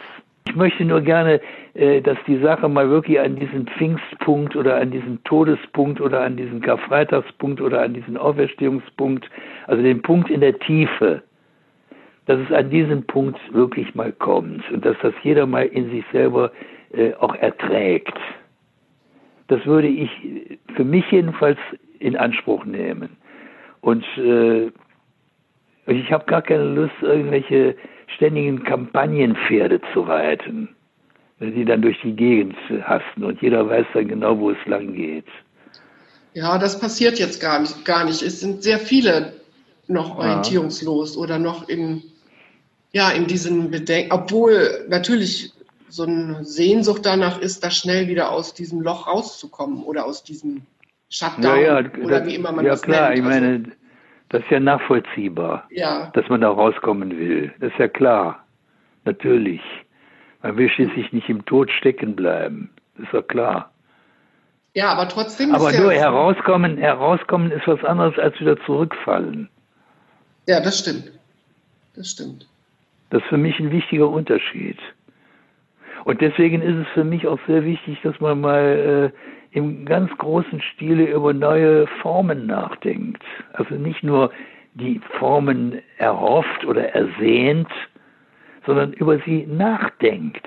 Ich 0.48 0.56
möchte 0.56 0.84
nur 0.84 1.00
gerne, 1.00 1.40
äh, 1.74 2.00
dass 2.00 2.18
die 2.26 2.38
Sache 2.38 2.68
mal 2.68 2.90
wirklich 2.90 3.20
an 3.20 3.36
diesen 3.36 3.66
Pfingstpunkt 3.68 4.56
oder 4.56 4.80
an 4.80 4.90
diesen 4.90 5.22
Todespunkt 5.22 6.00
oder 6.00 6.22
an 6.22 6.36
diesen 6.36 6.60
Karfreitagspunkt 6.60 7.60
oder 7.60 7.80
an 7.80 7.94
diesen 7.94 8.16
Auferstehungspunkt, 8.16 9.30
also 9.68 9.82
den 9.82 10.02
Punkt 10.02 10.30
in 10.30 10.40
der 10.40 10.58
Tiefe, 10.58 11.22
dass 12.26 12.40
es 12.40 12.52
an 12.52 12.70
diesen 12.70 13.06
Punkt 13.06 13.38
wirklich 13.52 13.94
mal 13.94 14.12
kommt 14.12 14.68
und 14.72 14.84
dass 14.84 14.96
das 15.00 15.14
jeder 15.22 15.46
mal 15.46 15.66
in 15.66 15.90
sich 15.90 16.04
selber 16.12 16.50
äh, 16.92 17.14
auch 17.14 17.36
erträgt. 17.36 18.18
Das 19.48 19.64
würde 19.66 19.88
ich 19.88 20.10
für 20.76 20.84
mich 20.84 21.04
jedenfalls 21.10 21.58
in 21.98 22.16
Anspruch 22.16 22.64
nehmen. 22.64 23.16
Und 23.80 24.04
äh, 24.16 24.70
ich 25.86 26.12
habe 26.12 26.24
gar 26.26 26.42
keine 26.42 26.64
Lust, 26.64 26.94
irgendwelche 27.00 27.76
ständigen 28.14 28.62
Kampagnenpferde 28.64 29.80
zu 29.92 30.02
reiten, 30.02 30.68
die 31.40 31.64
dann 31.64 31.82
durch 31.82 32.00
die 32.02 32.14
Gegend 32.14 32.56
hasten 32.82 33.24
und 33.24 33.42
jeder 33.42 33.68
weiß 33.68 33.86
dann 33.94 34.08
genau, 34.08 34.38
wo 34.38 34.50
es 34.50 34.66
lang 34.66 34.94
geht. 34.94 35.26
Ja, 36.34 36.56
das 36.58 36.78
passiert 36.78 37.18
jetzt 37.18 37.40
gar 37.40 37.60
nicht. 37.60 37.84
Gar 37.84 38.04
nicht. 38.04 38.22
Es 38.22 38.40
sind 38.40 38.62
sehr 38.62 38.78
viele 38.78 39.34
noch 39.88 40.16
orientierungslos 40.16 41.16
ja. 41.16 41.20
oder 41.20 41.38
noch 41.38 41.68
in, 41.68 42.02
ja, 42.92 43.10
in 43.10 43.26
diesen 43.26 43.70
Bedenken, 43.70 44.12
obwohl 44.12 44.86
natürlich 44.88 45.52
so 45.92 46.04
eine 46.04 46.42
Sehnsucht 46.42 47.04
danach 47.04 47.38
ist, 47.38 47.62
da 47.62 47.70
schnell 47.70 48.08
wieder 48.08 48.32
aus 48.32 48.54
diesem 48.54 48.80
Loch 48.80 49.06
rauszukommen 49.06 49.82
oder 49.82 50.06
aus 50.06 50.24
diesem 50.24 50.62
Shutdown 51.10 51.42
ja, 51.42 51.56
ja, 51.56 51.78
oder 52.02 52.20
das, 52.20 52.26
wie 52.26 52.34
immer 52.34 52.50
man 52.50 52.64
ja, 52.64 52.72
das 52.72 52.82
klar, 52.82 53.10
nennt. 53.10 53.18
Ja 53.18 53.24
klar, 53.24 53.34
ich 53.34 53.40
meine, 53.42 53.56
also 53.56 53.70
das 54.30 54.42
ist 54.42 54.50
ja 54.50 54.60
nachvollziehbar, 54.60 55.68
ja. 55.70 56.10
dass 56.14 56.26
man 56.30 56.40
da 56.40 56.48
rauskommen 56.48 57.18
will. 57.18 57.52
Das 57.60 57.72
ist 57.72 57.78
ja 57.78 57.88
klar, 57.88 58.42
natürlich. 59.04 59.60
Man 60.42 60.56
will 60.56 60.70
schließlich 60.70 61.12
nicht 61.12 61.28
im 61.28 61.44
Tod 61.44 61.70
stecken 61.70 62.16
bleiben. 62.16 62.70
Das 62.96 63.06
ist 63.06 63.12
ja 63.12 63.22
klar. 63.22 63.70
Ja, 64.74 64.88
aber 64.88 65.06
trotzdem. 65.10 65.54
Aber 65.54 65.70
nur 65.72 65.92
ja 65.92 66.00
herauskommen, 66.00 66.78
herauskommen 66.78 67.50
ist 67.50 67.66
was 67.68 67.84
anderes 67.84 68.18
als 68.18 68.40
wieder 68.40 68.58
zurückfallen. 68.64 69.50
Ja, 70.48 70.60
das 70.60 70.78
stimmt. 70.78 71.12
Das 71.94 72.08
stimmt. 72.08 72.48
Das 73.10 73.22
ist 73.22 73.28
für 73.28 73.36
mich 73.36 73.60
ein 73.60 73.70
wichtiger 73.70 74.08
Unterschied. 74.08 74.78
Und 76.04 76.20
deswegen 76.20 76.62
ist 76.62 76.76
es 76.76 76.88
für 76.94 77.04
mich 77.04 77.26
auch 77.26 77.38
sehr 77.46 77.64
wichtig, 77.64 78.00
dass 78.02 78.18
man 78.20 78.40
mal 78.40 79.12
äh, 79.12 79.56
im 79.56 79.84
ganz 79.84 80.10
großen 80.18 80.60
Stile 80.60 81.04
über 81.04 81.32
neue 81.32 81.86
Formen 82.00 82.46
nachdenkt. 82.46 83.22
Also 83.52 83.74
nicht 83.74 84.02
nur 84.02 84.30
die 84.74 85.00
Formen 85.18 85.80
erhofft 85.98 86.64
oder 86.64 86.94
ersehnt, 86.94 87.68
sondern 88.66 88.92
über 88.94 89.18
sie 89.20 89.46
nachdenkt. 89.46 90.46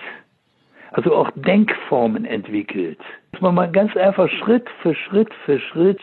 Also 0.91 1.15
auch 1.15 1.29
Denkformen 1.35 2.25
entwickelt. 2.25 2.99
Dass 3.31 3.41
man 3.41 3.55
mal 3.55 3.71
ganz 3.71 3.95
einfach 3.95 4.29
Schritt 4.29 4.67
für 4.81 4.95
Schritt 4.95 5.33
für 5.45 5.59
Schritt 5.59 6.01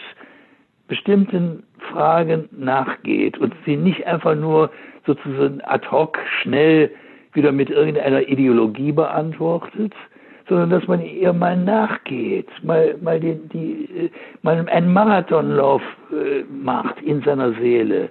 bestimmten 0.87 1.65
Fragen 1.91 2.49
nachgeht 2.53 3.39
und 3.39 3.55
sie 3.65 3.77
nicht 3.77 4.07
einfach 4.07 4.35
nur 4.35 4.71
sozusagen 5.07 5.61
ad 5.63 5.89
hoc 5.91 6.19
schnell 6.43 6.91
wieder 7.33 7.53
mit 7.53 7.71
irgendeiner 7.71 8.29
Ideologie 8.29 8.93
beantwortet, 8.93 9.95
sondern 10.49 10.71
dass 10.71 10.87
man 10.87 11.01
ihr 11.01 11.33
mal 11.33 11.57
nachgeht, 11.57 12.49
mal, 12.63 12.97
mal, 13.01 13.21
die, 13.21 13.37
die, 13.49 14.11
mal 14.43 14.69
einen 14.69 14.93
Marathonlauf 14.93 15.83
äh, 16.11 16.43
macht 16.45 17.01
in 17.03 17.23
seiner 17.23 17.53
Seele, 17.55 18.11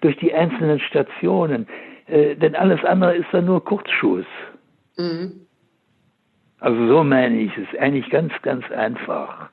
durch 0.00 0.16
die 0.18 0.32
einzelnen 0.34 0.80
Stationen. 0.80 1.66
Äh, 2.06 2.36
denn 2.36 2.54
alles 2.54 2.84
andere 2.84 3.16
ist 3.16 3.28
dann 3.32 3.46
nur 3.46 3.64
Kurzschuss. 3.64 4.26
Mhm. 4.96 5.46
Also 6.60 6.86
so 6.86 7.02
meine 7.02 7.40
ich 7.40 7.52
es, 7.56 7.78
eigentlich 7.80 8.08
ganz, 8.10 8.32
ganz 8.42 8.70
einfach. 8.70 9.50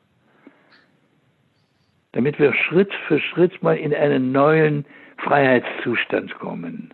Damit 2.11 2.39
wir 2.39 2.53
Schritt 2.53 2.93
für 3.07 3.19
Schritt 3.19 3.63
mal 3.63 3.77
in 3.77 3.93
einen 3.93 4.31
neuen 4.31 4.85
Freiheitszustand 5.17 6.37
kommen. 6.37 6.93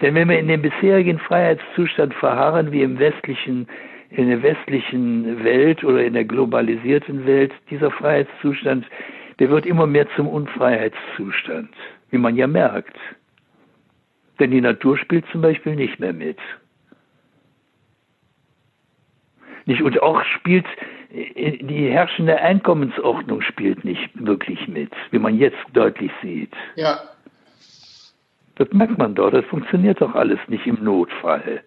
Denn 0.00 0.14
wenn 0.14 0.28
wir 0.28 0.38
in 0.38 0.48
dem 0.48 0.62
bisherigen 0.62 1.18
Freiheitszustand 1.18 2.14
verharren, 2.14 2.72
wie 2.72 2.82
im 2.82 2.98
westlichen, 2.98 3.66
in 4.10 4.28
der 4.28 4.42
westlichen 4.42 5.44
Welt 5.44 5.84
oder 5.84 6.04
in 6.04 6.14
der 6.14 6.24
globalisierten 6.24 7.26
Welt, 7.26 7.52
dieser 7.70 7.90
Freiheitszustand, 7.90 8.86
der 9.38 9.50
wird 9.50 9.66
immer 9.66 9.86
mehr 9.86 10.06
zum 10.16 10.28
Unfreiheitszustand, 10.28 11.70
wie 12.10 12.18
man 12.18 12.36
ja 12.36 12.46
merkt. 12.46 12.96
Denn 14.40 14.50
die 14.50 14.60
Natur 14.60 14.96
spielt 14.98 15.24
zum 15.32 15.42
Beispiel 15.42 15.74
nicht 15.74 15.98
mehr 16.00 16.12
mit. 16.12 16.38
Nicht, 19.66 19.82
und 19.82 20.00
auch 20.02 20.22
spielt 20.24 20.66
die 21.10 21.88
herrschende 21.90 22.38
Einkommensordnung 22.38 23.40
spielt 23.40 23.84
nicht 23.84 24.10
wirklich 24.14 24.68
mit, 24.68 24.90
wie 25.10 25.18
man 25.18 25.38
jetzt 25.38 25.56
deutlich 25.72 26.10
sieht. 26.22 26.52
Ja. 26.76 27.00
Das 28.58 28.68
merkt 28.72 28.98
man 28.98 29.14
doch, 29.14 29.30
das 29.30 29.44
funktioniert 29.46 30.00
doch 30.00 30.14
alles 30.14 30.40
nicht 30.48 30.66
im 30.66 30.82
Notfall. 30.82 31.62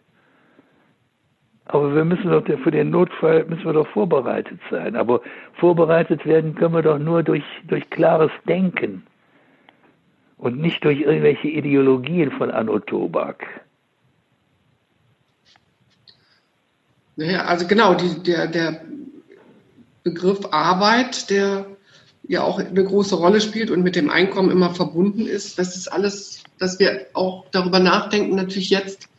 Aber 1.65 1.95
wir 1.95 2.03
müssen 2.03 2.29
doch 2.29 2.43
für 2.45 2.71
den 2.71 2.89
Notfall 2.89 3.45
müssen 3.45 3.63
wir 3.63 3.71
doch 3.71 3.87
vorbereitet 3.87 4.59
sein. 4.69 4.97
Aber 4.97 5.21
vorbereitet 5.53 6.25
werden 6.25 6.53
können 6.53 6.73
wir 6.73 6.81
doch 6.81 6.99
nur 6.99 7.23
durch, 7.23 7.45
durch 7.65 7.89
klares 7.89 8.31
Denken 8.45 9.03
und 10.37 10.59
nicht 10.59 10.83
durch 10.83 10.99
irgendwelche 10.99 11.47
Ideologien 11.47 12.31
von 12.31 12.51
Anno 12.51 12.79
Tobak. 12.79 13.45
Naja, 17.15 17.45
also 17.45 17.65
genau, 17.67 17.93
die, 17.93 18.21
der, 18.21 18.47
der 18.47 18.81
Begriff 20.03 20.39
Arbeit, 20.51 21.29
der 21.29 21.65
ja 22.31 22.43
auch 22.43 22.59
eine 22.59 22.83
große 22.83 23.15
Rolle 23.15 23.41
spielt 23.41 23.69
und 23.69 23.83
mit 23.83 23.95
dem 23.95 24.09
Einkommen 24.09 24.51
immer 24.51 24.73
verbunden 24.73 25.27
ist, 25.27 25.59
das 25.59 25.75
ist 25.75 25.87
alles 25.91 26.41
dass 26.61 26.79
wir 26.79 27.07
auch 27.13 27.45
darüber 27.51 27.79
nachdenken, 27.79 28.35
natürlich 28.35 28.69
jetzt, 28.69 29.09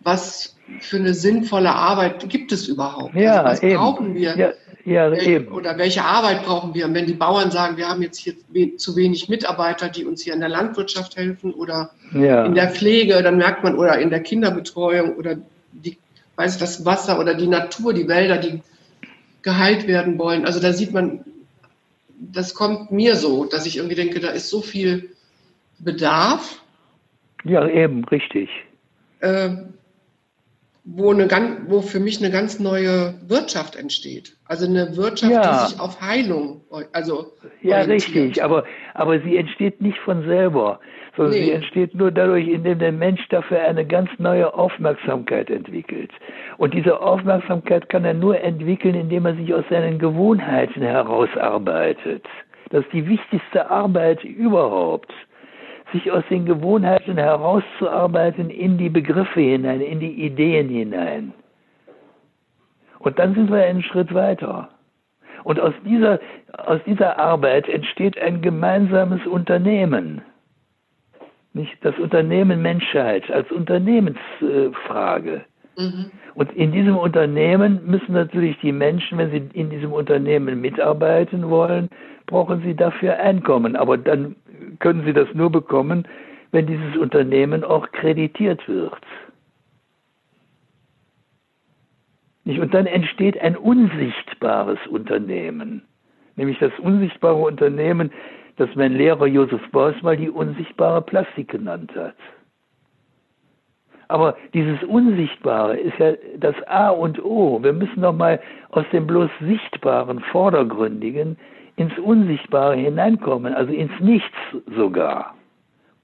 was 0.00 0.56
für 0.80 0.96
eine 0.96 1.12
sinnvolle 1.12 1.72
Arbeit 1.72 2.28
gibt 2.28 2.52
es 2.52 2.68
überhaupt? 2.68 3.14
Ja, 3.16 3.42
also 3.42 3.50
was 3.50 3.62
eben. 3.62 3.76
brauchen 3.76 4.14
wir? 4.14 4.36
Ja, 4.36 4.52
ja, 4.84 5.12
eben. 5.12 5.48
Oder 5.48 5.76
welche 5.76 6.04
Arbeit 6.04 6.44
brauchen 6.44 6.72
wir? 6.74 6.86
Und 6.86 6.94
wenn 6.94 7.06
die 7.06 7.14
Bauern 7.14 7.50
sagen, 7.50 7.76
wir 7.76 7.88
haben 7.88 8.00
jetzt 8.02 8.18
hier 8.18 8.34
zu 8.76 8.96
wenig 8.96 9.28
Mitarbeiter, 9.28 9.88
die 9.88 10.04
uns 10.04 10.22
hier 10.22 10.34
in 10.34 10.40
der 10.40 10.48
Landwirtschaft 10.48 11.16
helfen 11.16 11.52
oder 11.52 11.90
ja. 12.12 12.44
in 12.44 12.54
der 12.54 12.70
Pflege, 12.70 13.22
dann 13.22 13.38
merkt 13.38 13.64
man, 13.64 13.76
oder 13.76 13.98
in 13.98 14.10
der 14.10 14.20
Kinderbetreuung 14.20 15.16
oder 15.16 15.36
die, 15.72 15.98
weiß 16.36 16.58
das 16.58 16.84
Wasser 16.84 17.18
oder 17.18 17.34
die 17.34 17.48
Natur, 17.48 17.92
die 17.92 18.06
Wälder, 18.06 18.38
die 18.38 18.62
geheilt 19.42 19.88
werden 19.88 20.18
wollen. 20.18 20.46
Also 20.46 20.60
da 20.60 20.72
sieht 20.72 20.92
man, 20.92 21.24
das 22.32 22.54
kommt 22.54 22.90
mir 22.90 23.16
so, 23.16 23.44
dass 23.44 23.66
ich 23.66 23.76
irgendwie 23.76 23.96
denke, 23.96 24.20
da 24.20 24.30
ist 24.30 24.48
so 24.50 24.60
viel 24.60 25.10
Bedarf. 25.78 26.62
Ja, 27.44 27.68
eben, 27.68 28.04
richtig. 28.04 28.48
Äh, 29.20 29.50
wo, 30.84 31.10
eine, 31.10 31.28
wo 31.66 31.80
für 31.80 32.00
mich 32.00 32.18
eine 32.18 32.30
ganz 32.30 32.58
neue 32.58 33.14
Wirtschaft 33.26 33.74
entsteht. 33.74 34.36
Also 34.44 34.66
eine 34.66 34.96
Wirtschaft, 34.96 35.32
ja. 35.32 35.64
die 35.64 35.70
sich 35.70 35.80
auf 35.80 36.00
Heilung, 36.00 36.60
also 36.92 37.32
ja 37.62 37.80
richtig, 37.80 38.42
aber 38.42 38.64
aber 38.92 39.20
sie 39.22 39.36
entsteht 39.36 39.80
nicht 39.80 39.98
von 39.98 40.24
selber, 40.24 40.80
sondern 41.16 41.34
nee. 41.34 41.44
sie 41.44 41.52
entsteht 41.52 41.94
nur 41.94 42.10
dadurch, 42.10 42.48
indem 42.48 42.78
der 42.78 42.92
Mensch 42.92 43.26
dafür 43.28 43.60
eine 43.60 43.86
ganz 43.86 44.10
neue 44.18 44.52
Aufmerksamkeit 44.54 45.50
entwickelt. 45.50 46.10
Und 46.58 46.74
diese 46.74 47.00
Aufmerksamkeit 47.00 47.88
kann 47.88 48.04
er 48.04 48.14
nur 48.14 48.40
entwickeln, 48.40 48.94
indem 48.94 49.26
er 49.26 49.34
sich 49.34 49.54
aus 49.54 49.64
seinen 49.70 49.98
Gewohnheiten 49.98 50.82
herausarbeitet. 50.82 52.26
Das 52.70 52.84
ist 52.84 52.92
die 52.92 53.06
wichtigste 53.06 53.70
Arbeit 53.70 54.24
überhaupt 54.24 55.12
sich 55.94 56.10
aus 56.10 56.24
den 56.28 56.44
Gewohnheiten 56.44 57.16
herauszuarbeiten 57.16 58.50
in 58.50 58.76
die 58.78 58.88
Begriffe 58.88 59.40
hinein, 59.40 59.80
in 59.80 60.00
die 60.00 60.24
Ideen 60.24 60.68
hinein. 60.68 61.32
Und 62.98 63.18
dann 63.18 63.34
sind 63.34 63.50
wir 63.50 63.64
einen 63.64 63.82
Schritt 63.82 64.12
weiter. 64.12 64.70
Und 65.44 65.60
aus 65.60 65.74
dieser, 65.84 66.18
aus 66.52 66.80
dieser 66.86 67.18
Arbeit 67.18 67.68
entsteht 67.68 68.18
ein 68.18 68.42
gemeinsames 68.42 69.24
Unternehmen. 69.26 70.22
Nicht 71.54 71.72
das 71.82 71.96
Unternehmen 71.98 72.60
Menschheit 72.62 73.30
als 73.30 73.50
Unternehmensfrage. 73.50 75.44
Mhm. 75.78 76.10
Und 76.34 76.52
in 76.52 76.72
diesem 76.72 76.96
Unternehmen 76.96 77.80
müssen 77.86 78.12
natürlich 78.12 78.58
die 78.60 78.72
Menschen, 78.72 79.18
wenn 79.18 79.30
sie 79.30 79.48
in 79.58 79.70
diesem 79.70 79.92
Unternehmen 79.92 80.60
mitarbeiten 80.60 81.48
wollen, 81.48 81.88
brauchen 82.26 82.60
sie 82.62 82.74
dafür 82.74 83.18
Einkommen. 83.18 83.76
Aber 83.76 83.96
dann 83.96 84.34
können 84.80 85.04
sie 85.04 85.12
das 85.12 85.28
nur 85.32 85.50
bekommen, 85.50 86.06
wenn 86.50 86.66
dieses 86.66 86.96
Unternehmen 86.96 87.64
auch 87.64 87.90
kreditiert 87.92 88.68
wird. 88.68 89.00
Und 92.46 92.74
dann 92.74 92.86
entsteht 92.86 93.40
ein 93.40 93.56
unsichtbares 93.56 94.78
Unternehmen, 94.88 95.82
nämlich 96.36 96.58
das 96.58 96.72
unsichtbare 96.78 97.36
Unternehmen, 97.36 98.10
das 98.56 98.68
mein 98.74 98.94
Lehrer 98.94 99.26
Josef 99.26 99.60
Beuys 99.70 100.00
mal 100.02 100.16
die 100.16 100.30
unsichtbare 100.30 101.02
Plastik 101.02 101.48
genannt 101.48 101.92
hat. 101.96 102.14
Aber 104.08 104.36
dieses 104.52 104.82
Unsichtbare 104.84 105.76
ist 105.76 105.98
ja 105.98 106.12
das 106.36 106.54
A 106.66 106.90
und 106.90 107.24
O. 107.24 107.62
Wir 107.62 107.72
müssen 107.72 108.02
doch 108.02 108.12
mal 108.12 108.40
aus 108.70 108.84
dem 108.92 109.06
bloß 109.06 109.30
Sichtbaren, 109.40 110.20
Vordergründigen 110.20 111.36
ins 111.76 111.98
Unsichtbare 111.98 112.76
hineinkommen, 112.76 113.54
also 113.54 113.72
ins 113.72 113.98
Nichts 114.00 114.36
sogar, 114.76 115.34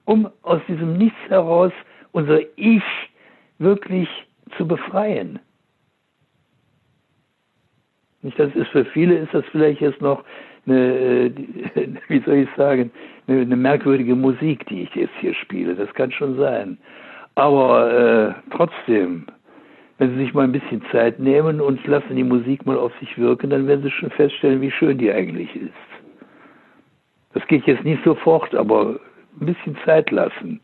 um 0.05 0.29
aus 0.41 0.59
diesem 0.67 0.97
Nichts 0.97 1.19
heraus 1.29 1.71
unser 2.11 2.39
Ich 2.57 2.83
wirklich 3.59 4.09
zu 4.57 4.67
befreien. 4.67 5.39
Nicht, 8.23 8.37
das 8.37 8.53
ist 8.55 8.67
für 8.69 8.85
viele 8.85 9.15
ist 9.15 9.33
das 9.33 9.45
vielleicht 9.51 9.81
jetzt 9.81 10.01
noch 10.01 10.23
eine, 10.65 11.31
wie 12.07 12.19
soll 12.25 12.35
ich 12.35 12.49
sagen, 12.55 12.91
eine, 13.27 13.41
eine 13.41 13.55
merkwürdige 13.55 14.15
Musik, 14.15 14.65
die 14.67 14.83
ich 14.83 14.95
jetzt 14.95 15.15
hier 15.19 15.33
spiele. 15.33 15.75
Das 15.75 15.93
kann 15.93 16.11
schon 16.11 16.37
sein. 16.37 16.77
Aber 17.35 18.35
äh, 18.49 18.55
trotzdem, 18.55 19.25
wenn 19.97 20.11
Sie 20.11 20.25
sich 20.25 20.33
mal 20.33 20.43
ein 20.43 20.51
bisschen 20.51 20.83
Zeit 20.91 21.19
nehmen 21.19 21.61
und 21.61 21.85
lassen 21.87 22.15
die 22.15 22.23
Musik 22.23 22.65
mal 22.65 22.77
auf 22.77 22.91
sich 22.99 23.17
wirken, 23.17 23.49
dann 23.49 23.67
werden 23.67 23.83
Sie 23.83 23.91
schon 23.91 24.11
feststellen, 24.11 24.61
wie 24.61 24.71
schön 24.71 24.97
die 24.97 25.11
eigentlich 25.11 25.55
ist. 25.55 25.71
Das 27.33 27.45
geht 27.47 27.65
jetzt 27.65 27.83
nicht 27.83 28.03
sofort, 28.03 28.53
aber 28.53 28.99
ein 29.39 29.45
bisschen 29.45 29.77
Zeit 29.85 30.11
lassen. 30.11 30.59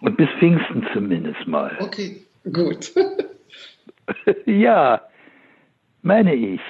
Und 0.00 0.16
bis 0.16 0.28
Pfingsten 0.38 0.86
zumindest 0.92 1.46
mal. 1.46 1.76
Okay, 1.80 2.22
gut. 2.52 2.92
ja, 4.46 5.00
meine 6.02 6.34
ich. 6.34 6.60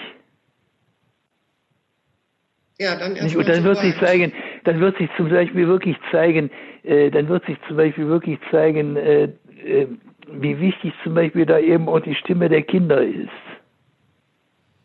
Ja, 2.79 2.97
dann 2.97 3.17
erst 3.17 3.35
Und 3.35 3.49
dann 3.49 3.65
wird 3.65 3.79
sich 3.79 3.99
zeigen, 3.99 4.33
dann 4.65 4.81
wird 4.81 4.97
sich 4.99 5.11
zum 5.17 5.29
Beispiel 5.29 5.67
wirklich 5.67 5.97
zeigen, 6.13 6.51
äh, 6.85 7.11
dann 7.11 7.29
wird 7.29 7.45
sich 7.47 7.57
zum 7.67 7.77
Beispiel 7.77 8.07
wirklich 8.07 8.39
zeigen, 8.51 8.97
äh, 8.97 9.25
äh, 9.65 9.89
wie 10.31 10.61
wichtig 10.61 10.93
zum 11.03 11.15
Beispiel 11.15 11.45
da 11.45 11.59
eben 11.59 11.89
auch 11.89 12.01
die 12.01 12.15
Stimme 12.15 12.49
der 12.49 12.63
Kinder 12.63 13.03
ist. 13.03 13.29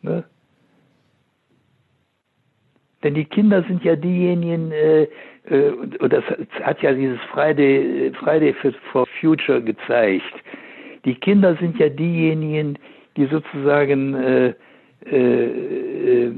Ne? 0.01 0.23
Denn 3.03 3.13
die 3.13 3.25
Kinder 3.25 3.63
sind 3.67 3.83
ja 3.83 3.95
diejenigen, 3.95 4.71
äh, 4.71 5.07
äh, 5.49 5.71
und 5.99 6.13
das 6.13 6.23
hat 6.61 6.81
ja 6.81 6.93
dieses 6.93 7.19
Friday, 7.31 8.11
Friday 8.19 8.55
for 8.91 9.05
Future 9.19 9.61
gezeigt. 9.61 10.33
Die 11.05 11.15
Kinder 11.15 11.55
sind 11.59 11.77
ja 11.79 11.89
diejenigen, 11.89 12.79
die 13.17 13.25
sozusagen, 13.25 14.15
äh, 14.15 14.53
äh, 15.05 16.31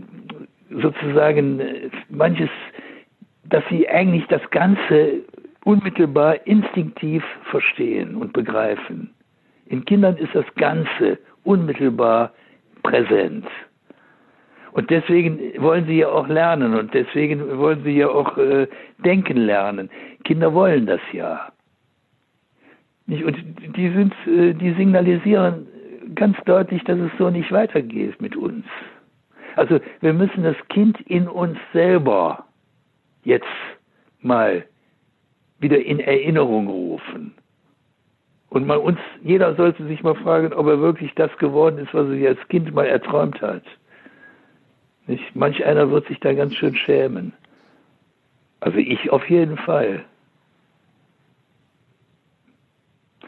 sozusagen 0.81 1.61
manches, 2.09 2.49
dass 3.45 3.63
sie 3.69 3.87
eigentlich 3.87 4.25
das 4.27 4.41
Ganze 4.51 5.21
unmittelbar 5.63 6.45
instinktiv 6.45 7.23
verstehen 7.49 8.15
und 8.15 8.33
begreifen. 8.33 9.09
In 9.67 9.83
Kindern 9.85 10.17
ist 10.17 10.33
das 10.33 10.45
Ganze 10.55 11.17
unmittelbar 11.43 12.31
präsent. 12.83 13.47
Und 14.73 14.89
deswegen 14.89 15.39
wollen 15.57 15.85
sie 15.87 15.99
ja 15.99 16.09
auch 16.09 16.27
lernen 16.27 16.75
und 16.75 16.93
deswegen 16.93 17.57
wollen 17.57 17.81
sie 17.83 17.97
ja 17.97 18.09
auch 18.09 18.37
äh, 18.37 18.67
denken 18.97 19.37
lernen. 19.37 19.89
Kinder 20.25 20.53
wollen 20.53 20.85
das 20.85 20.99
ja. 21.13 21.51
Nicht? 23.07 23.23
Und 23.23 23.37
die, 23.75 23.89
sind, 23.89 24.13
äh, 24.27 24.53
die 24.53 24.73
signalisieren 24.73 25.67
ganz 26.13 26.37
deutlich, 26.45 26.83
dass 26.83 26.99
es 26.99 27.11
so 27.17 27.29
nicht 27.29 27.51
weitergeht 27.51 28.21
mit 28.21 28.35
uns. 28.35 28.65
Also 29.55 29.79
wir 30.01 30.13
müssen 30.13 30.43
das 30.43 30.55
Kind 30.69 30.99
in 31.01 31.27
uns 31.27 31.57
selber 31.73 32.45
jetzt 33.23 33.45
mal 34.21 34.65
wieder 35.59 35.83
in 35.83 35.99
Erinnerung 35.99 36.67
rufen. 36.67 37.33
Und 38.49 38.67
mal 38.67 38.77
uns, 38.77 38.99
jeder 39.21 39.55
sollte 39.55 39.85
sich 39.85 40.03
mal 40.03 40.15
fragen, 40.15 40.53
ob 40.53 40.67
er 40.67 40.79
wirklich 40.79 41.13
das 41.15 41.35
geworden 41.37 41.77
ist, 41.79 41.93
was 41.93 42.07
er 42.07 42.13
sich 42.13 42.27
als 42.27 42.47
Kind 42.49 42.73
mal 42.73 42.85
erträumt 42.85 43.41
hat. 43.41 43.63
Nicht? 45.07 45.35
Manch 45.35 45.63
einer 45.65 45.89
wird 45.89 46.07
sich 46.07 46.19
da 46.19 46.33
ganz 46.33 46.55
schön 46.55 46.75
schämen. 46.75 47.33
Also 48.59 48.77
ich 48.77 49.09
auf 49.11 49.29
jeden 49.29 49.57
Fall. 49.57 50.05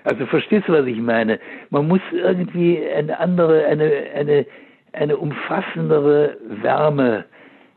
Also 0.03 0.25
verstehst 0.25 0.67
du, 0.67 0.73
was 0.73 0.85
ich 0.85 0.97
meine? 0.97 1.39
Man 1.69 1.87
muss 1.87 1.99
irgendwie 2.11 2.81
eine 2.87 3.19
andere, 3.19 3.65
eine, 3.65 3.91
eine, 4.15 4.45
eine 4.97 5.17
umfassendere 5.17 6.37
Wärme 6.61 7.25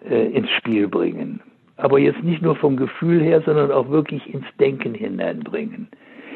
äh, 0.08 0.26
ins 0.32 0.50
Spiel 0.50 0.88
bringen 0.88 1.40
aber 1.82 1.98
jetzt 1.98 2.22
nicht 2.22 2.42
nur 2.42 2.56
vom 2.56 2.76
Gefühl 2.76 3.20
her, 3.22 3.42
sondern 3.42 3.70
auch 3.70 3.88
wirklich 3.88 4.32
ins 4.32 4.46
Denken 4.58 4.94
hineinbringen. 4.94 5.88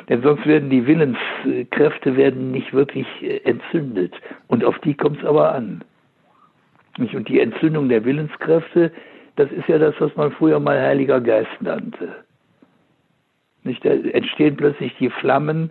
Denn 0.09 0.23
sonst 0.23 0.47
werden 0.47 0.71
die 0.71 0.87
Willenskräfte 0.87 2.17
werden 2.17 2.51
nicht 2.51 2.73
wirklich 2.73 3.07
äh, 3.23 3.39
entzündet. 3.45 4.15
Und 4.49 4.65
auf 4.65 4.79
die 4.81 4.95
kommt 4.95 5.19
es 5.19 5.25
aber 5.25 5.55
an. 5.55 5.83
Und 6.99 7.29
die 7.29 7.41
Entzündung 7.41 7.89
der 7.89 8.05
Willenskräfte, 8.05 8.93
das 9.37 9.51
ist 9.51 9.69
ja 9.69 9.79
das, 9.79 9.95
was 9.99 10.15
man 10.17 10.31
früher 10.33 10.61
mal 10.61 10.81
Heiliger 10.81 11.21
Geist 11.21 11.51
nannte. 11.61 12.09
Da 13.65 13.91
entstehen 13.91 14.57
plötzlich 14.57 14.95
die 14.99 15.09
Flammen, 15.09 15.71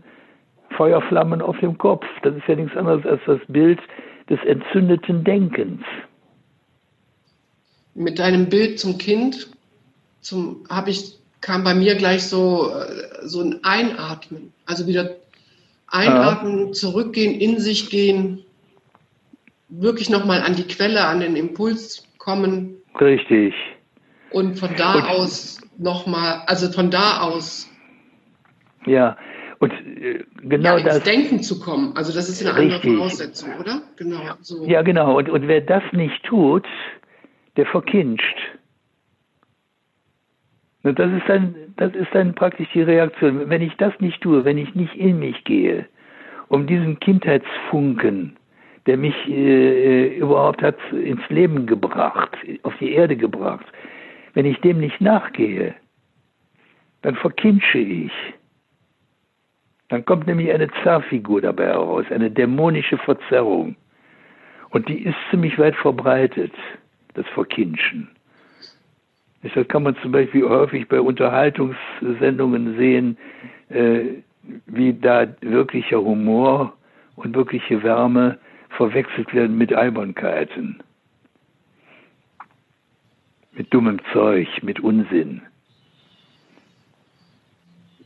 Feuerflammen 0.71 1.41
auf 1.41 1.58
dem 1.60 1.78
Kopf. 1.78 2.06
Das 2.23 2.36
ist 2.36 2.47
ja 2.47 2.56
nichts 2.56 2.76
anderes 2.76 3.06
als 3.06 3.21
das 3.26 3.39
Bild 3.47 3.80
des 4.29 4.39
entzündeten 4.45 5.23
Denkens. 5.23 5.81
Mit 7.95 8.19
deinem 8.19 8.49
Bild 8.49 8.79
zum 8.79 8.97
Kind 8.97 9.49
zum, 10.21 10.63
habe 10.69 10.89
ich, 10.89 11.19
kam 11.41 11.63
bei 11.63 11.75
mir 11.75 11.95
gleich 11.95 12.23
so, 12.23 12.71
äh, 12.71 13.27
so 13.27 13.41
ein 13.41 13.63
Einatmen. 13.63 14.53
Also 14.65 14.88
wieder 14.88 15.15
einatmen, 15.88 16.67
ja. 16.67 16.71
zurückgehen, 16.71 17.39
in 17.39 17.59
sich 17.59 17.89
gehen, 17.89 18.43
wirklich 19.69 20.09
nochmal 20.09 20.41
an 20.41 20.55
die 20.55 20.67
Quelle, 20.67 21.05
an 21.05 21.19
den 21.19 21.36
Impuls 21.36 22.07
kommen. 22.17 22.77
Richtig. 22.99 23.53
Und 24.31 24.57
von 24.57 24.75
da 24.75 24.95
und, 24.95 25.03
aus 25.03 25.62
nochmal, 25.77 26.43
also 26.47 26.71
von 26.71 26.89
da 26.89 27.21
aus. 27.21 27.69
Ja, 28.86 29.17
und 29.63 29.71
äh, 29.71 30.23
genau 30.41 30.78
ja, 30.78 30.78
ins 30.78 30.95
das. 30.95 31.04
Denken 31.04 31.41
zu 31.41 31.60
kommen. 31.60 31.93
Also 31.95 32.13
das 32.13 32.30
ist 32.30 32.45
eine 32.45 32.58
richtig. 32.58 32.84
andere 32.84 32.97
Voraussetzung, 32.97 33.49
oder? 33.60 33.82
Genau. 33.97 34.21
So. 34.41 34.65
Ja, 34.65 34.82
genau. 34.82 35.17
Und, 35.17 35.30
und 35.30 35.47
wer 35.47 35.62
das 35.62 35.84
nicht 35.91 36.23
tut, 36.23 36.65
der 37.58 37.65
verkinscht. 37.65 38.38
Das 40.84 41.12
ist 41.12 41.23
dann, 41.28 41.56
das 41.78 41.95
ist 41.95 42.10
dann 42.12 42.36
praktisch 42.36 42.67
die 42.73 42.82
Reaktion. 42.82 43.49
Wenn 43.49 43.62
ich 43.62 43.73
das 43.78 43.93
nicht 43.99 44.19
tue, 44.21 44.43
wenn 44.43 44.58
ich 44.58 44.76
nicht 44.76 44.95
in 44.95 45.19
mich 45.19 45.43
gehe, 45.45 45.86
um 46.49 46.67
diesen 46.67 46.99
Kindheitsfunken 46.99 48.38
der 48.86 48.97
mich 48.97 49.15
äh, 49.30 50.17
überhaupt 50.17 50.62
hat 50.62 50.76
ins 50.91 51.21
Leben 51.30 51.65
gebracht, 51.65 52.36
auf 52.63 52.73
die 52.80 52.91
Erde 52.91 53.15
gebracht. 53.15 53.65
Wenn 54.34 54.45
ich 54.45 54.60
dem 54.62 54.80
nicht 54.80 54.99
nachgehe, 54.99 55.73
dann 57.02 57.15
verkinsche 57.15 57.78
ich. 57.78 58.12
Dann 59.93 60.06
kommt 60.06 60.25
nämlich 60.25 60.51
eine 60.51 60.71
Zerrfigur 60.82 61.39
dabei 61.39 61.65
heraus, 61.65 62.08
eine 62.10 62.32
dämonische 62.32 62.97
Verzerrung. 62.97 63.75
Und 64.71 64.89
die 64.89 65.03
ist 65.03 65.15
ziemlich 65.29 65.60
weit 65.60 65.75
verbreitet, 65.75 66.51
das 67.13 67.27
Verkinschen. 67.27 68.10
Deshalb 69.43 69.69
kann 69.69 69.84
man 69.84 69.95
zum 69.97 70.12
Beispiel 70.12 70.49
häufig 70.49 70.88
bei 70.88 70.99
Unterhaltungssendungen 70.99 72.75
sehen, 72.75 73.19
äh, 73.69 74.23
wie 74.65 74.93
da 74.93 75.27
wirklicher 75.41 76.01
Humor 76.01 76.73
und 77.15 77.36
wirkliche 77.36 77.84
Wärme 77.84 78.39
verwechselt 78.69 79.32
werden 79.32 79.60
mit 79.60 79.73
Albernkeiten, 79.73 80.82
mit 83.51 83.71
dummem 83.71 83.99
Zeug, 84.12 84.47
mit 84.63 84.79
Unsinn. 84.79 85.43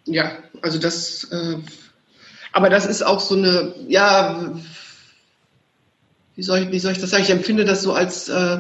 Ja, 0.07 0.31
also 0.61 0.79
das, 0.79 1.25
äh, 1.25 1.57
aber 2.53 2.69
das 2.69 2.85
ist 2.85 3.03
auch 3.03 3.19
so 3.19 3.35
eine, 3.35 3.75
ja, 3.87 4.53
wie 6.35 6.43
soll 6.43 6.59
ich, 6.59 6.71
wie 6.71 6.79
soll 6.79 6.93
ich 6.93 6.99
das 6.99 7.09
sagen? 7.09 7.23
Ich 7.23 7.29
empfinde 7.29 7.65
das 7.65 7.83
so 7.83 7.93
als, 7.93 8.29
äh, 8.29 8.59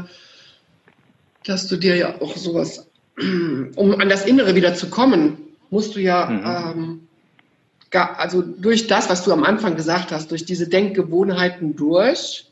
dass 1.45 1.67
du 1.67 1.77
dir 1.77 1.95
ja 1.95 2.21
auch 2.21 2.35
sowas, 2.35 2.87
um 3.75 3.99
an 3.99 4.09
das 4.09 4.25
Innere 4.25 4.55
wieder 4.55 4.75
zu 4.75 4.89
kommen, 4.89 5.37
musst 5.69 5.95
du 5.95 6.01
ja, 6.01 6.25
mhm. 6.25 6.79
ähm, 6.79 7.07
gar, 7.89 8.19
also 8.19 8.41
durch 8.41 8.87
das, 8.87 9.09
was 9.09 9.23
du 9.23 9.31
am 9.31 9.43
Anfang 9.43 9.75
gesagt 9.75 10.11
hast, 10.11 10.31
durch 10.31 10.45
diese 10.45 10.67
Denkgewohnheiten 10.67 11.75
durch 11.75 12.51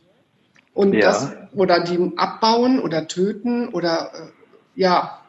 und 0.73 0.93
ja. 0.93 1.01
das 1.01 1.31
oder 1.53 1.81
die 1.81 2.11
abbauen 2.15 2.79
oder 2.79 3.07
töten 3.07 3.67
oder 3.69 4.11
äh, 4.13 4.79
ja, 4.79 5.21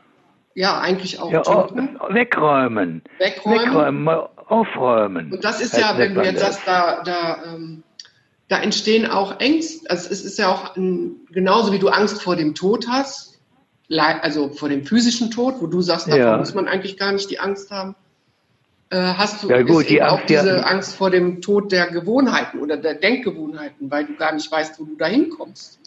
ja, 0.56 0.80
eigentlich 0.80 1.20
auch 1.20 1.30
ja, 1.30 1.42
töten. 1.42 1.98
Wegräumen. 2.08 3.02
Wegräumen. 3.18 3.66
Wegräumen, 3.66 4.08
aufräumen. 4.48 5.32
Und 5.32 5.44
das 5.44 5.60
ist 5.60 5.76
ja, 5.76 5.98
wenn 5.98 6.14
du 6.14 6.22
jetzt 6.22 6.40
sagst, 6.40 6.62
da, 6.64 7.02
da, 7.04 7.44
ähm, 7.44 7.82
da 8.48 8.60
entstehen 8.60 9.06
auch 9.06 9.38
Ängste. 9.38 9.90
Also 9.90 10.10
es 10.10 10.24
ist 10.24 10.38
ja 10.38 10.48
auch 10.48 10.74
ein, 10.74 11.16
genauso 11.30 11.74
wie 11.74 11.78
du 11.78 11.88
Angst 11.88 12.22
vor 12.22 12.36
dem 12.36 12.54
Tod 12.54 12.88
hast, 12.88 13.38
also 13.90 14.48
vor 14.48 14.70
dem 14.70 14.86
physischen 14.86 15.30
Tod, 15.30 15.56
wo 15.60 15.66
du 15.66 15.82
sagst, 15.82 16.08
davor 16.08 16.18
ja. 16.18 16.36
muss 16.38 16.54
man 16.54 16.68
eigentlich 16.68 16.96
gar 16.96 17.12
nicht 17.12 17.30
die 17.30 17.38
Angst 17.38 17.70
haben. 17.70 17.94
Äh, 18.88 18.96
hast 18.96 19.42
du 19.42 19.50
ja, 19.50 19.60
gut, 19.60 19.90
die 19.90 20.02
auch 20.02 20.22
diese. 20.22 20.64
Angst 20.64 20.96
vor 20.96 21.10
dem 21.10 21.42
Tod 21.42 21.70
der 21.70 21.88
Gewohnheiten 21.88 22.60
oder 22.60 22.78
der 22.78 22.94
Denkgewohnheiten, 22.94 23.90
weil 23.90 24.06
du 24.06 24.16
gar 24.16 24.32
nicht 24.32 24.50
weißt, 24.50 24.80
wo 24.80 24.84
du 24.84 24.96
da 24.96 25.06
hinkommst. 25.06 25.80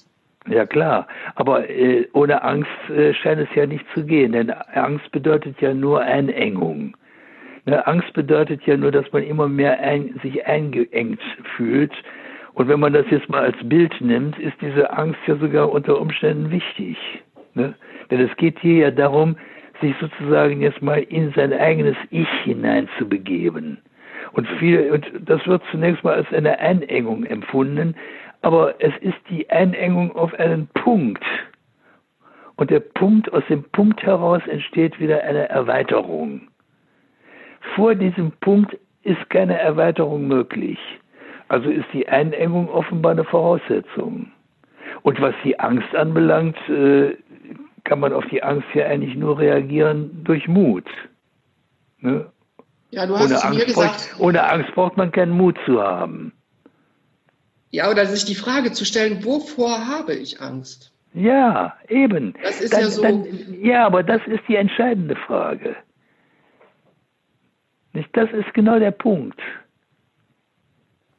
Ja 0.48 0.66
klar, 0.66 1.08
aber 1.36 1.70
äh, 1.70 2.08
ohne 2.14 2.42
Angst 2.42 2.72
äh, 2.90 3.14
scheint 3.14 3.42
es 3.42 3.54
ja 3.56 3.66
nicht 3.66 3.86
zu 3.94 4.06
gehen, 4.06 4.32
denn 4.32 4.50
Angst 4.50 5.12
bedeutet 5.12 5.60
ja 5.62 5.74
nur 5.74 6.02
Einengung. 6.02 6.96
Ne? 7.66 7.86
Angst 7.86 8.14
bedeutet 8.14 8.64
ja 8.66 8.78
nur, 8.78 8.92
dass 8.92 9.12
man 9.12 9.24
immer 9.24 9.48
mehr 9.48 9.80
ein, 9.80 10.20
sich 10.24 10.46
eingeengt 10.48 11.22
fühlt. 11.56 11.92
Und 12.54 12.68
wenn 12.68 12.80
man 12.80 12.94
das 12.94 13.06
jetzt 13.10 13.30
mal 13.30 13.44
als 13.44 13.58
Bild 13.64 13.94
nimmt, 14.02 14.40
ist 14.40 14.56
diese 14.62 14.92
Angst 14.92 15.20
ja 15.28 15.36
sogar 15.36 15.72
unter 15.72 16.00
Umständen 16.00 16.52
wichtig. 16.52 16.98
Ne? 17.54 17.76
Denn 18.10 18.22
es 18.22 18.36
geht 18.38 18.60
hier 18.60 18.78
ja 18.78 18.92
darum, 18.92 19.36
sich 19.82 19.94
sozusagen 20.00 20.62
jetzt 20.62 20.82
mal 20.82 21.00
in 21.00 21.32
sein 21.34 21.54
eigenes 21.54 21.96
Ich 22.10 22.30
hineinzubegeben. 22.44 23.78
Und, 24.34 24.48
viel, 24.60 24.92
und 24.92 25.06
das 25.30 25.46
wird 25.48 25.64
zunächst 25.72 26.04
mal 26.04 26.16
als 26.16 26.32
eine 26.34 26.60
Einengung 26.60 27.24
empfunden, 27.24 27.96
aber 28.42 28.76
es 28.80 28.94
ist 29.02 29.18
die 29.30 29.50
Einengung 29.50 30.16
auf 30.16 30.34
einen 30.34 30.68
Punkt. 30.68 31.24
Und 32.56 32.70
der 32.70 32.80
Punkt, 32.82 33.32
aus 33.32 33.44
dem 33.50 33.64
Punkt 33.64 34.04
heraus 34.04 34.42
entsteht 34.48 35.00
wieder 35.00 35.24
eine 35.24 35.50
Erweiterung. 35.50 36.50
Vor 37.76 37.96
diesem 37.96 38.32
Punkt 38.42 38.78
ist 39.04 39.30
keine 39.30 39.58
Erweiterung 39.58 40.28
möglich. 40.28 40.78
Also 41.48 41.70
ist 41.70 41.88
die 41.94 42.08
Einengung 42.08 42.70
offenbar 42.70 43.14
eine 43.14 43.24
Voraussetzung. 43.24 44.32
Und 45.02 45.22
was 45.22 45.34
die 45.44 45.60
Angst 45.60 45.96
anbelangt, 45.96 46.58
äh, 46.70 47.16
kann 47.84 48.00
man 48.00 48.14
auf 48.14 48.26
die 48.28 48.44
Angst 48.44 48.68
ja 48.74 48.86
eigentlich 48.86 49.16
nur 49.16 49.40
reagieren 49.40 50.24
durch 50.24 50.48
Mut. 50.48 50.86
Ne? 52.00 52.26
Ja, 52.92 53.06
du 53.06 53.16
hast 53.16 53.32
ohne, 53.32 53.44
Angst 53.44 53.66
gesagt, 53.66 54.10
braucht, 54.12 54.20
ohne 54.20 54.50
Angst 54.50 54.74
braucht 54.74 54.98
man 54.98 55.12
keinen 55.12 55.32
Mut 55.32 55.58
zu 55.66 55.82
haben. 55.82 56.34
Ja, 57.72 57.90
oder 57.90 58.06
sich 58.06 58.26
die 58.26 58.36
Frage 58.36 58.72
zu 58.72 58.86
stellen, 58.86 59.24
wovor 59.24 59.88
habe 59.88 60.16
ich 60.16 60.42
Angst? 60.42 60.92
Ja, 61.14 61.76
eben. 61.88 62.34
Das 62.44 62.62
ist 62.62 62.74
dann, 62.74 62.82
ja 62.82 62.90
so. 62.90 63.02
Dann, 63.02 63.64
ja, 63.64 63.86
aber 63.86 64.04
das 64.04 64.22
ist 64.28 64.42
die 64.48 64.56
entscheidende 64.56 65.16
Frage. 65.16 65.76
Nicht? 67.94 68.10
Das 68.14 68.30
ist 68.32 68.54
genau 68.54 68.80
der 68.80 68.92
Punkt. 68.92 69.40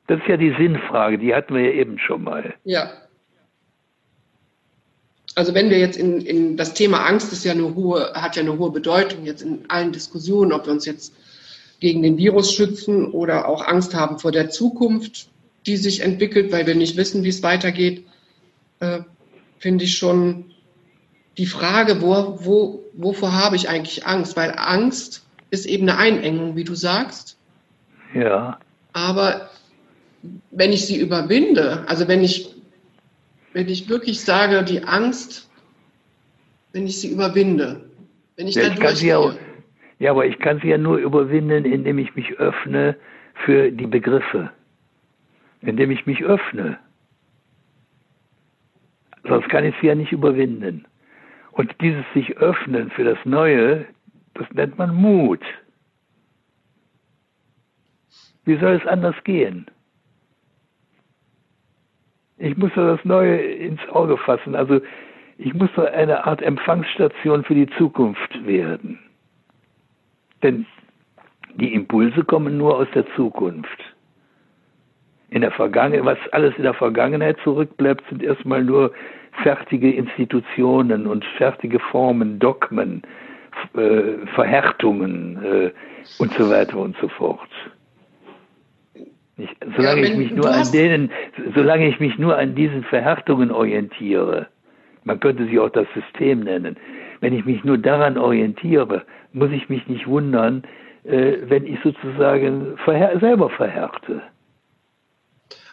Das 0.07 0.19
ist 0.21 0.29
ja 0.29 0.37
die 0.37 0.55
Sinnfrage, 0.59 1.19
die 1.19 1.35
hatten 1.35 1.55
wir 1.55 1.63
ja 1.63 1.73
eben 1.73 1.99
schon 1.99 2.25
mal. 2.25 2.55
Ja. 2.65 2.91
Also 5.37 5.55
wenn 5.55 5.71
wir 5.71 5.79
jetzt 5.79 5.97
in, 5.97 6.21
in 6.21 6.57
das 6.57 6.75
Thema 6.75 7.07
Angst 7.07 7.33
ist 7.33 7.45
ja 7.45 7.53
eine 7.53 7.75
hohe, 7.77 8.13
hat 8.15 8.35
ja 8.35 8.43
eine 8.43 8.59
hohe 8.59 8.73
Bedeutung 8.73 9.25
jetzt 9.25 9.43
in 9.43 9.65
allen 9.69 9.93
Diskussionen, 9.93 10.53
ob 10.53 10.67
wir 10.67 10.73
uns 10.73 10.85
jetzt 10.87 11.15
gegen 11.79 12.03
den 12.03 12.19
Virus 12.19 12.53
schützen 12.53 13.13
oder 13.13 13.49
auch 13.49 13.67
Angst 13.67 13.95
haben 13.95 14.19
vor 14.19 14.33
der 14.33 14.51
Zukunft, 14.51 15.29
die 15.67 15.77
sich 15.77 16.01
entwickelt, 16.01 16.53
weil 16.53 16.67
wir 16.67 16.75
nicht 16.75 16.97
wissen, 16.97 17.25
wie 17.25 17.29
es 17.29 17.43
weitergeht, 17.43 18.05
äh, 18.81 19.01
finde 19.59 19.85
ich 19.85 19.97
schon 19.97 20.47
die 21.39 21.47
Frage, 21.47 22.01
wo, 22.03 22.39
wo, 22.41 22.85
wovor 22.95 23.33
habe 23.33 23.57
ich 23.57 23.69
eigentlich 23.69 24.07
Angst? 24.07 24.37
Weil 24.37 24.55
Angst 24.57 25.25
ist 25.51 25.67
eben 25.67 25.89
eine 25.89 25.99
Einengung, 25.99 26.57
wie 26.57 26.65
du 26.65 26.75
sagst. 26.75 27.39
Ja. 28.15 28.59
Aber 28.93 29.51
wenn 30.51 30.73
ich 30.73 30.87
sie 30.87 30.99
überwinde, 30.99 31.85
also 31.87 32.09
wenn 32.09 32.23
ich 32.23 32.55
wenn 33.53 33.69
ich 33.69 33.89
wirklich 33.89 34.21
sage, 34.21 34.63
die 34.63 34.85
Angst, 34.85 35.51
wenn 36.73 36.87
ich 36.87 37.01
sie 37.01 37.09
überwinde, 37.09 37.81
wenn 38.37 38.47
ich 38.47 38.55
ja, 38.55 38.69
da 38.69 38.75
durchgehe. 38.75 39.37
Ja, 39.99 40.13
aber 40.13 40.25
ich 40.27 40.39
kann 40.39 40.61
sie 40.63 40.69
ja 40.69 40.79
nur 40.79 40.99
überwinden, 40.99 41.65
indem 41.65 41.99
ich 41.99 42.15
mich 42.15 42.33
öffne 42.39 42.97
für 43.45 43.71
die 43.71 43.87
Begriffe, 43.87 44.51
indem 45.61 45.91
ich 45.91 46.07
mich 46.07 46.23
öffne. 46.23 46.79
Sonst 49.25 49.49
kann 49.49 49.65
ich 49.65 49.75
sie 49.81 49.89
ja 49.89 49.95
nicht 49.95 50.13
überwinden. 50.13 50.87
Und 51.53 51.75
dieses 51.81 52.05
sich 52.15 52.39
öffnen 52.39 52.91
für 52.91 53.05
das 53.05 53.19
Neue, 53.25 53.87
das 54.35 54.51
nennt 54.53 54.79
man 54.79 54.95
Mut. 54.95 55.43
Wie 58.45 58.57
soll 58.57 58.75
es 58.75 58.87
anders 58.87 59.17
gehen? 59.25 59.67
ich 62.41 62.57
muss 62.57 62.71
das 62.75 63.05
Neue 63.05 63.37
ins 63.37 63.87
Auge 63.91 64.17
fassen. 64.17 64.55
Also 64.55 64.81
ich 65.39 65.55
muss 65.55 65.69
so 65.77 65.85
eine 65.85 66.25
Art 66.25 66.43
Empfangsstation 66.43 67.45
für 67.45 67.55
die 67.55 67.69
Zukunft 67.79 68.47
werden. 68.47 68.99
Denn 70.43 70.67
die 71.55 71.75
Impulse 71.75 72.25
kommen 72.25 72.57
nur 72.57 72.77
aus 72.77 72.89
der 72.95 73.07
Zukunft. 73.15 73.90
In 75.31 75.43
der 75.43 75.53
Vergangenheit, 75.53 76.05
was 76.05 76.19
alles 76.33 76.55
in 76.57 76.65
der 76.65 76.75
Vergangenheit 76.75 77.37
zurückbleibt, 77.45 78.03
sind 78.09 78.23
erstmal 78.23 78.65
nur 78.65 78.93
fertige 79.43 79.91
Institutionen 79.91 81.07
und 81.07 81.25
fertige 81.37 81.79
Formen, 81.79 82.39
Dogmen, 82.39 83.03
äh, 83.75 84.27
Verhärtungen 84.35 85.39
äh, 85.43 85.71
und 86.19 86.33
so 86.35 86.51
weiter 86.51 86.79
und 86.79 86.97
so 87.01 87.09
fort. 87.09 87.49
Ich, 89.37 89.49
solange 89.77 90.03
ja, 90.03 90.09
ich 90.09 90.17
mich 90.17 90.33
nur 90.33 90.51
an 90.51 90.71
denen, 90.73 91.11
solange 91.55 91.89
ich 91.89 91.99
mich 92.01 92.19
nur 92.19 92.37
an 92.37 92.55
diesen 92.55 92.85
Verhärtungen 92.85 93.51
orientiere, 93.51 94.49
man 95.05 95.19
könnte 95.19 95.47
sie 95.47 95.59
auch 95.59 95.71
das 95.71 95.87
System 95.95 96.41
nennen, 96.41 96.77
wenn 97.21 97.33
ich 97.33 97.45
mich 97.45 97.65
nur 97.65 97.79
daran 97.79 98.19
orientiere, 98.19 99.03
muss 99.33 99.51
ich 99.51 99.69
mich 99.69 99.87
nicht 99.87 100.07
wundern, 100.07 100.63
äh, 101.05 101.37
wenn 101.45 101.67
ich 101.67 101.79
sozusagen 101.83 102.77
verhär 102.85 103.19
selber 103.21 103.49
verhärte. 103.49 104.23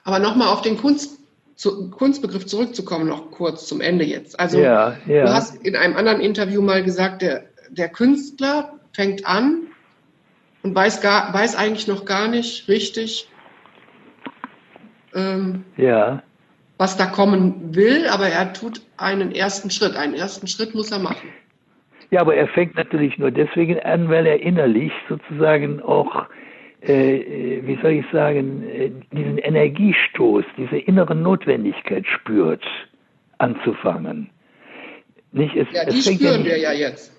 Aber 0.08 0.20
nochmal 0.20 0.48
auf 0.48 0.62
den 0.62 0.78
Kunst, 0.78 1.20
zu, 1.56 1.90
Kunstbegriff 1.90 2.46
zurückzukommen, 2.46 3.10
noch 3.10 3.30
kurz 3.30 3.68
zum 3.68 3.82
Ende 3.82 4.06
jetzt. 4.06 4.40
Also 4.40 4.58
ja, 4.58 4.96
ja. 5.06 5.26
du 5.26 5.34
hast 5.34 5.66
in 5.66 5.76
einem 5.76 5.98
anderen 5.98 6.22
Interview 6.22 6.62
mal 6.62 6.82
gesagt, 6.82 7.22
der, 7.22 7.44
der 7.72 7.90
Künstler 7.90 8.72
fängt 8.94 9.28
an 9.28 9.64
und 10.64 10.74
weiß, 10.74 11.02
gar, 11.02 11.34
weiß 11.34 11.58
eigentlich 11.58 11.90
noch 11.90 12.06
gar 12.06 12.30
nicht 12.30 12.70
richtig, 12.70 13.30
ähm, 15.14 15.66
ja. 15.76 16.24
was 16.78 16.96
da 16.96 17.08
kommen 17.08 17.76
will, 17.76 18.08
aber 18.08 18.30
er 18.30 18.54
tut 18.54 18.80
einen 18.96 19.34
ersten 19.34 19.72
Schritt. 19.72 19.98
Einen 19.98 20.14
ersten 20.14 20.48
Schritt 20.48 20.74
muss 20.74 20.90
er 20.90 21.00
machen. 21.00 21.28
Ja, 22.12 22.22
aber 22.22 22.34
er 22.34 22.48
fängt 22.48 22.76
natürlich 22.76 23.18
nur 23.18 23.32
deswegen 23.32 23.78
an, 23.82 24.08
weil 24.08 24.26
er 24.26 24.40
innerlich 24.40 24.94
sozusagen 25.10 25.82
auch 25.82 26.28
wie 26.82 27.80
soll 27.82 27.92
ich 27.92 28.06
sagen, 28.12 28.64
äh, 28.64 28.92
diesen 29.12 29.38
Energiestoß, 29.40 30.46
diese 30.58 30.78
innere 30.78 31.16
Notwendigkeit 31.16 32.06
spürt, 32.06 32.64
anzufangen. 33.40 34.30
Nicht, 35.32 35.56
es, 35.56 35.68
ja, 35.72 35.86
die 35.86 36.02
spüren 36.02 36.42
ja 36.42 36.46
wir 36.46 36.58
ja 36.58 36.72
jetzt. 36.74 37.14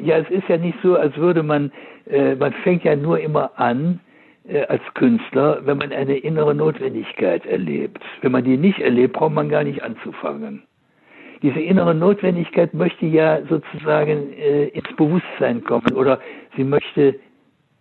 Ja, 0.00 0.18
es 0.18 0.30
ist 0.30 0.48
ja 0.48 0.56
nicht 0.56 0.78
so, 0.82 0.96
als 0.96 1.16
würde 1.16 1.42
man, 1.42 1.72
äh, 2.08 2.34
man 2.34 2.52
fängt 2.64 2.84
ja 2.84 2.96
nur 2.96 3.18
immer 3.20 3.58
an, 3.58 4.00
äh, 4.48 4.62
als 4.66 4.82
Künstler, 4.94 5.60
wenn 5.64 5.78
man 5.78 5.92
eine 5.92 6.16
innere 6.16 6.54
Notwendigkeit 6.54 7.44
erlebt. 7.46 8.02
Wenn 8.22 8.32
man 8.32 8.44
die 8.44 8.56
nicht 8.56 8.78
erlebt, 8.78 9.14
braucht 9.14 9.32
man 9.32 9.48
gar 9.48 9.64
nicht 9.64 9.82
anzufangen. 9.82 10.62
Diese 11.42 11.60
innere 11.60 11.94
Notwendigkeit 11.94 12.72
möchte 12.72 13.06
ja 13.06 13.40
sozusagen 13.48 14.32
äh, 14.32 14.68
ins 14.68 14.88
Bewusstsein 14.96 15.62
kommen 15.64 15.92
oder 15.94 16.20
sie 16.56 16.64
möchte 16.64 17.16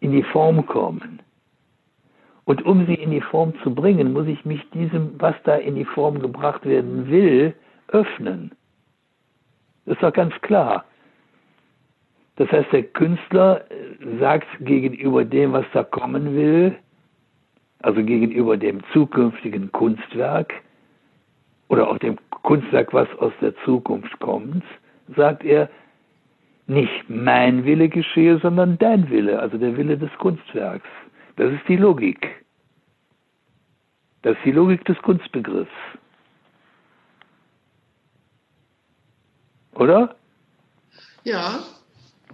in 0.06 0.12
die 0.12 0.24
Form 0.24 0.66
kommen. 0.68 1.20
Und 2.46 2.64
um 2.64 2.86
sie 2.86 2.94
in 2.94 3.10
die 3.10 3.22
Form 3.22 3.54
zu 3.64 3.74
bringen, 3.74 4.14
muss 4.14 4.28
ich 4.28 4.46
mich 4.46 4.62
diesem, 4.70 5.20
was 5.20 5.36
da 5.46 5.56
in 5.56 5.74
die 5.74 5.86
Form 5.86 6.20
gebracht 6.20 6.64
werden 6.64 7.10
will, 7.10 7.56
öffnen. 7.88 8.52
Das 9.86 9.96
ist 9.96 10.04
doch 10.04 10.14
ganz 10.14 10.34
klar. 10.42 10.86
Das 12.36 12.52
heißt, 12.52 12.72
der 12.72 12.84
Künstler 12.84 13.66
äh, 13.72 14.20
sagt 14.20 14.48
gegenüber 14.60 15.26
dem, 15.26 15.54
was 15.54 15.66
da 15.74 15.84
kommen 15.84 16.36
will, 16.36 16.76
also 17.82 18.04
gegenüber 18.04 18.58
dem 18.58 18.82
zukünftigen 18.94 19.72
Kunstwerk 19.72 20.54
oder 21.68 21.90
auch 21.90 21.98
dem 21.98 22.18
Kunstwerk, 22.44 22.94
was 22.94 23.08
aus 23.18 23.34
der 23.42 23.56
Zukunft 23.64 24.20
kommt, 24.20 24.64
sagt 25.16 25.44
er, 25.44 25.68
nicht 26.68 27.10
mein 27.10 27.66
Wille 27.66 27.90
geschehe, 27.90 28.40
sondern 28.40 28.78
dein 28.78 29.10
Wille, 29.10 29.40
also 29.40 29.58
der 29.58 29.78
Wille 29.78 29.98
des 29.98 30.12
Kunstwerks. 30.18 30.88
Das 31.36 31.52
ist 31.52 31.68
die 31.68 31.78
Logik. 31.78 32.28
Das 34.22 34.36
ist 34.38 34.46
die 34.46 34.52
Logik 34.52 34.84
des 34.86 34.98
Kunstbegriffs. 35.04 35.70
Oder? 39.76 40.16
Ja, 41.24 41.60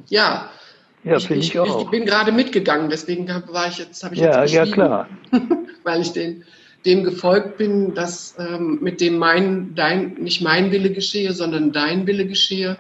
ja. 0.08 0.50
Ja, 1.04 1.18
ich, 1.18 1.32
ich, 1.32 1.56
ich, 1.56 1.56
ich, 1.56 1.90
bin 1.90 2.06
gerade 2.06 2.32
mitgegangen, 2.32 2.90
deswegen 2.90 3.28
war 3.28 3.68
ich 3.68 3.80
jetzt, 3.80 4.04
habe 4.04 4.14
ich 4.14 4.22
ja, 4.22 4.42
jetzt 4.42 4.54
Ja, 4.54 4.66
klar. 4.66 5.10
weil 5.84 6.02
ich 6.02 6.14
den, 6.14 6.44
dem 6.86 7.04
gefolgt 7.04 7.58
bin, 7.58 7.96
dass 7.96 8.36
ähm, 8.38 8.78
mit 8.82 9.02
dem 9.02 9.18
mein, 9.18 9.74
dein, 9.74 10.14
nicht 10.20 10.42
mein 10.42 10.72
Wille 10.72 10.92
geschehe, 10.92 11.34
sondern 11.34 11.72
dein 11.72 12.06
Wille 12.06 12.28
geschehe. 12.28 12.78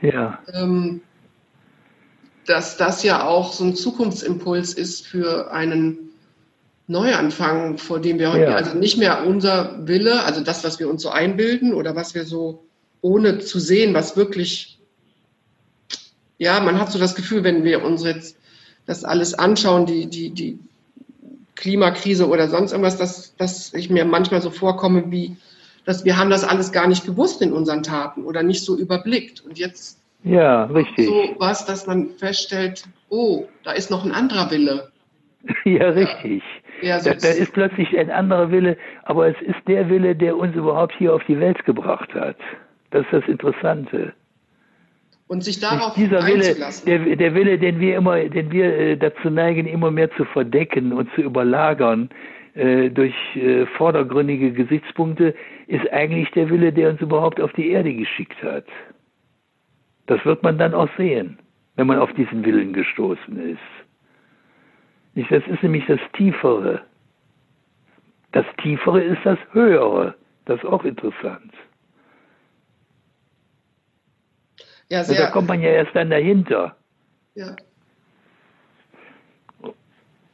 Ja. 0.00 0.38
Ähm, 0.52 1.00
dass 2.46 2.76
das 2.76 3.02
ja 3.02 3.26
auch 3.26 3.52
so 3.52 3.64
ein 3.64 3.74
Zukunftsimpuls 3.74 4.72
ist 4.72 5.06
für 5.06 5.52
einen 5.52 6.10
Neuanfang, 6.86 7.76
vor 7.76 8.00
dem 8.00 8.18
wir 8.18 8.32
heute, 8.32 8.50
ja. 8.50 8.54
also 8.54 8.74
nicht 8.76 8.96
mehr 8.96 9.26
unser 9.26 9.86
Wille, 9.86 10.24
also 10.24 10.40
das, 10.40 10.64
was 10.64 10.78
wir 10.78 10.88
uns 10.88 11.02
so 11.02 11.10
einbilden 11.10 11.74
oder 11.74 11.94
was 11.94 12.14
wir 12.14 12.24
so 12.24 12.64
ohne 13.02 13.38
zu 13.38 13.58
sehen, 13.58 13.92
was 13.92 14.16
wirklich 14.16 14.78
ja, 16.38 16.60
man 16.60 16.80
hat 16.80 16.90
so 16.90 16.98
das 16.98 17.14
Gefühl, 17.14 17.44
wenn 17.44 17.64
wir 17.64 17.84
uns 17.84 18.04
jetzt 18.04 18.36
das 18.86 19.04
alles 19.04 19.34
anschauen, 19.34 19.86
die, 19.86 20.06
die, 20.06 20.30
die 20.30 20.58
Klimakrise 21.56 22.28
oder 22.28 22.48
sonst 22.48 22.72
irgendwas, 22.72 22.96
dass, 22.96 23.34
dass 23.36 23.74
ich 23.74 23.90
mir 23.90 24.04
manchmal 24.04 24.40
so 24.40 24.50
vorkomme, 24.50 25.10
wie, 25.10 25.36
dass 25.88 26.04
wir 26.04 26.18
haben 26.18 26.28
das 26.28 26.44
alles 26.44 26.70
gar 26.70 26.86
nicht 26.86 27.06
gewusst 27.06 27.40
in 27.40 27.50
unseren 27.50 27.82
Taten 27.82 28.24
oder 28.24 28.42
nicht 28.42 28.62
so 28.62 28.76
überblickt. 28.76 29.40
Und 29.40 29.58
jetzt 29.58 29.98
ja, 30.22 30.64
richtig. 30.64 31.06
so 31.06 31.34
was, 31.38 31.64
dass 31.64 31.86
man 31.86 32.10
feststellt, 32.18 32.84
oh, 33.08 33.46
da 33.64 33.72
ist 33.72 33.90
noch 33.90 34.04
ein 34.04 34.12
anderer 34.12 34.50
Wille. 34.50 34.92
Ja, 35.64 35.88
richtig. 35.88 36.42
Ja, 36.82 37.00
da, 37.00 37.14
da, 37.14 37.28
ist 37.28 37.54
plötzlich 37.54 37.96
ein 37.96 38.10
anderer 38.10 38.50
Wille, 38.50 38.76
aber 39.04 39.28
es 39.28 39.36
ist 39.40 39.66
der 39.66 39.88
Wille, 39.88 40.14
der 40.14 40.36
uns 40.36 40.54
überhaupt 40.54 40.92
hier 40.98 41.14
auf 41.14 41.22
die 41.24 41.40
Welt 41.40 41.64
gebracht 41.64 42.12
hat. 42.12 42.36
Das 42.90 43.04
ist 43.04 43.12
das 43.12 43.24
Interessante 43.26 44.12
und 45.28 45.44
sich 45.44 45.60
darauf 45.60 45.94
dieser 45.94 46.26
Wille, 46.26 46.56
der, 46.86 47.16
der, 47.16 47.34
Wille, 47.34 47.58
den 47.58 47.80
wir 47.80 47.96
immer, 47.96 48.18
den 48.18 48.50
wir 48.50 48.64
äh, 48.64 48.96
dazu 48.96 49.28
neigen, 49.28 49.66
immer 49.66 49.90
mehr 49.90 50.10
zu 50.16 50.24
verdecken 50.24 50.92
und 50.92 51.08
zu 51.14 51.20
überlagern 51.20 52.08
äh, 52.54 52.90
durch 52.90 53.14
äh, 53.36 53.66
vordergründige 53.76 54.52
Gesichtspunkte, 54.52 55.34
ist 55.66 55.90
eigentlich 55.92 56.30
der 56.32 56.50
Wille, 56.50 56.72
der 56.72 56.90
uns 56.90 57.00
überhaupt 57.00 57.40
auf 57.40 57.52
die 57.52 57.70
Erde 57.70 57.92
geschickt 57.94 58.42
hat. 58.42 58.66
Das 60.06 60.24
wird 60.24 60.42
man 60.42 60.58
dann 60.58 60.74
auch 60.74 60.88
sehen, 60.96 61.38
wenn 61.76 61.86
man 61.86 61.98
auf 61.98 62.12
diesen 62.14 62.44
Willen 62.44 62.72
gestoßen 62.72 63.38
ist. 63.52 63.60
Das 65.30 65.42
ist 65.46 65.62
nämlich 65.62 65.84
das 65.86 66.00
Tiefere. 66.14 66.82
Das 68.32 68.46
Tiefere 68.62 69.02
ist 69.02 69.20
das 69.24 69.38
Höhere. 69.52 70.14
Das 70.44 70.58
ist 70.58 70.64
auch 70.64 70.84
interessant. 70.84 71.52
Ja, 74.90 75.04
sehr. 75.04 75.18
da 75.18 75.30
kommt 75.30 75.48
man 75.48 75.60
ja 75.60 75.70
erst 75.70 75.94
dann 75.94 76.10
dahinter. 76.10 76.76
Ja. 77.34 77.56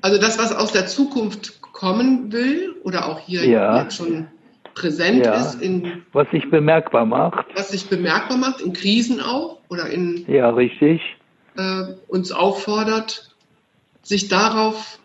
Also 0.00 0.20
das, 0.20 0.38
was 0.38 0.54
aus 0.54 0.72
der 0.72 0.86
Zukunft 0.86 1.60
kommen 1.74 2.32
will 2.32 2.76
oder 2.84 3.08
auch 3.08 3.20
hier 3.20 3.44
ja. 3.46 3.82
jetzt 3.82 3.96
schon 3.96 4.28
präsent 4.74 5.26
ja. 5.26 5.34
ist 5.34 5.60
in 5.60 6.02
was 6.12 6.30
sich 6.30 6.48
bemerkbar 6.48 7.04
macht, 7.04 7.46
was 7.54 7.68
sich 7.68 7.88
bemerkbar 7.90 8.38
macht 8.38 8.62
in 8.62 8.72
Krisen 8.72 9.20
auch 9.20 9.58
oder 9.68 9.90
in 9.90 10.24
ja 10.26 10.48
richtig 10.50 11.02
äh, 11.56 11.94
uns 12.08 12.32
auffordert, 12.32 13.36
sich 14.02 14.28
darauf 14.28 14.98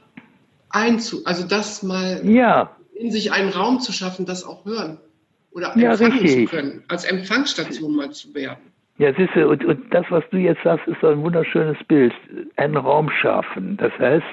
einzu, 0.70 1.26
also 1.26 1.46
das 1.46 1.84
mal 1.84 2.22
ja. 2.24 2.72
in 2.94 3.12
sich 3.12 3.32
einen 3.32 3.50
Raum 3.50 3.82
zu 3.82 3.92
schaffen, 3.92 4.26
das 4.26 4.46
auch 4.46 4.64
hören 4.66 4.98
oder 5.52 5.76
ja, 5.76 5.92
empfangen 5.92 6.20
richtig. 6.20 6.50
zu 6.50 6.56
können, 6.56 6.84
als 6.88 7.04
Empfangsstation 7.04 7.96
mal 7.96 8.12
zu 8.12 8.34
werden. 8.34 8.60
Ja, 9.00 9.14
siehst 9.14 9.34
du, 9.34 9.48
und, 9.48 9.64
und 9.64 9.94
das, 9.94 10.06
was 10.10 10.24
du 10.30 10.38
jetzt 10.38 10.62
sagst, 10.64 10.86
ist 10.88 11.00
so 11.02 11.08
ein 11.08 11.24
wunderschönes 11.24 11.78
Bild. 11.88 12.14
Einen 12.58 12.76
Raum 12.76 13.10
schaffen. 13.22 13.78
Das 13.78 13.94
heißt, 13.98 14.26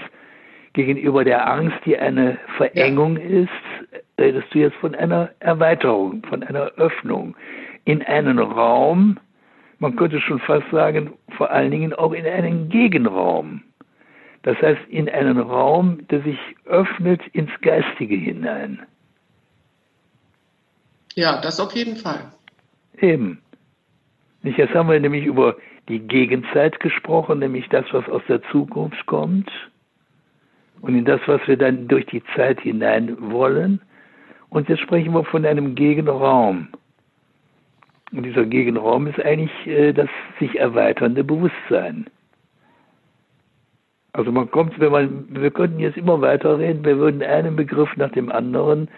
gegenüber 0.76 1.24
der 1.24 1.50
Angst, 1.50 1.78
die 1.86 1.98
eine 1.98 2.38
Verengung 2.58 3.16
ja. 3.16 3.42
ist, 3.42 4.00
redest 4.20 4.46
du 4.52 4.58
jetzt 4.58 4.76
von 4.76 4.94
einer 4.94 5.30
Erweiterung, 5.40 6.22
von 6.28 6.42
einer 6.42 6.66
Öffnung 6.76 7.34
in 7.86 8.02
einen 8.02 8.38
Raum, 8.38 9.18
man 9.78 9.96
könnte 9.96 10.20
schon 10.20 10.38
fast 10.38 10.70
sagen, 10.70 11.14
vor 11.36 11.50
allen 11.50 11.70
Dingen 11.70 11.92
auch 11.94 12.12
in 12.12 12.26
einen 12.26 12.68
Gegenraum. 12.68 13.62
Das 14.42 14.56
heißt, 14.60 14.80
in 14.88 15.08
einen 15.08 15.38
Raum, 15.38 16.06
der 16.08 16.22
sich 16.22 16.38
öffnet 16.66 17.26
ins 17.32 17.50
Geistige 17.62 18.16
hinein. 18.16 18.82
Ja, 21.14 21.40
das 21.40 21.58
auf 21.58 21.72
jeden 21.72 21.96
Fall. 21.96 22.32
Eben. 22.98 23.40
Jetzt 24.42 24.74
haben 24.74 24.90
wir 24.90 25.00
nämlich 25.00 25.24
über 25.24 25.56
die 25.88 26.00
Gegenzeit 26.00 26.78
gesprochen, 26.80 27.38
nämlich 27.38 27.68
das, 27.70 27.86
was 27.92 28.08
aus 28.08 28.22
der 28.28 28.42
Zukunft 28.50 29.06
kommt 29.06 29.50
und 30.80 30.94
in 30.94 31.04
das, 31.04 31.20
was 31.26 31.40
wir 31.46 31.56
dann 31.56 31.88
durch 31.88 32.06
die 32.06 32.22
Zeit 32.34 32.60
hinein 32.60 33.16
wollen. 33.18 33.80
Und 34.48 34.68
jetzt 34.68 34.82
sprechen 34.82 35.12
wir 35.12 35.24
von 35.24 35.44
einem 35.44 35.74
Gegenraum. 35.74 36.68
Und 38.12 38.22
dieser 38.22 38.46
Gegenraum 38.46 39.06
ist 39.06 39.20
eigentlich 39.20 39.66
äh, 39.66 39.92
das 39.92 40.08
sich 40.38 40.58
erweiternde 40.58 41.24
Bewusstsein. 41.24 42.06
Also 44.12 44.32
man 44.32 44.50
kommt, 44.50 44.78
wenn 44.80 44.92
man, 44.92 45.26
wir 45.28 45.50
könnten 45.50 45.78
jetzt 45.78 45.98
immer 45.98 46.20
weiter 46.20 46.58
reden, 46.58 46.84
wir 46.84 46.96
würden 46.98 47.22
einen 47.22 47.56
Begriff 47.56 47.94
nach 47.96 48.10
dem 48.12 48.32
anderen, 48.32 48.88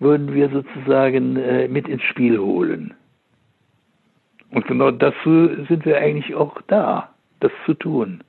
würden 0.00 0.34
wir 0.34 0.48
sozusagen 0.48 1.36
äh, 1.36 1.68
mit 1.68 1.86
ins 1.86 2.02
Spiel 2.02 2.38
holen. 2.38 2.94
Und 4.50 4.66
genau 4.66 4.90
dazu 4.90 5.50
sind 5.68 5.84
wir 5.84 5.98
eigentlich 5.98 6.34
auch 6.34 6.60
da, 6.66 7.10
das 7.40 7.52
zu 7.66 7.74
tun. 7.74 8.24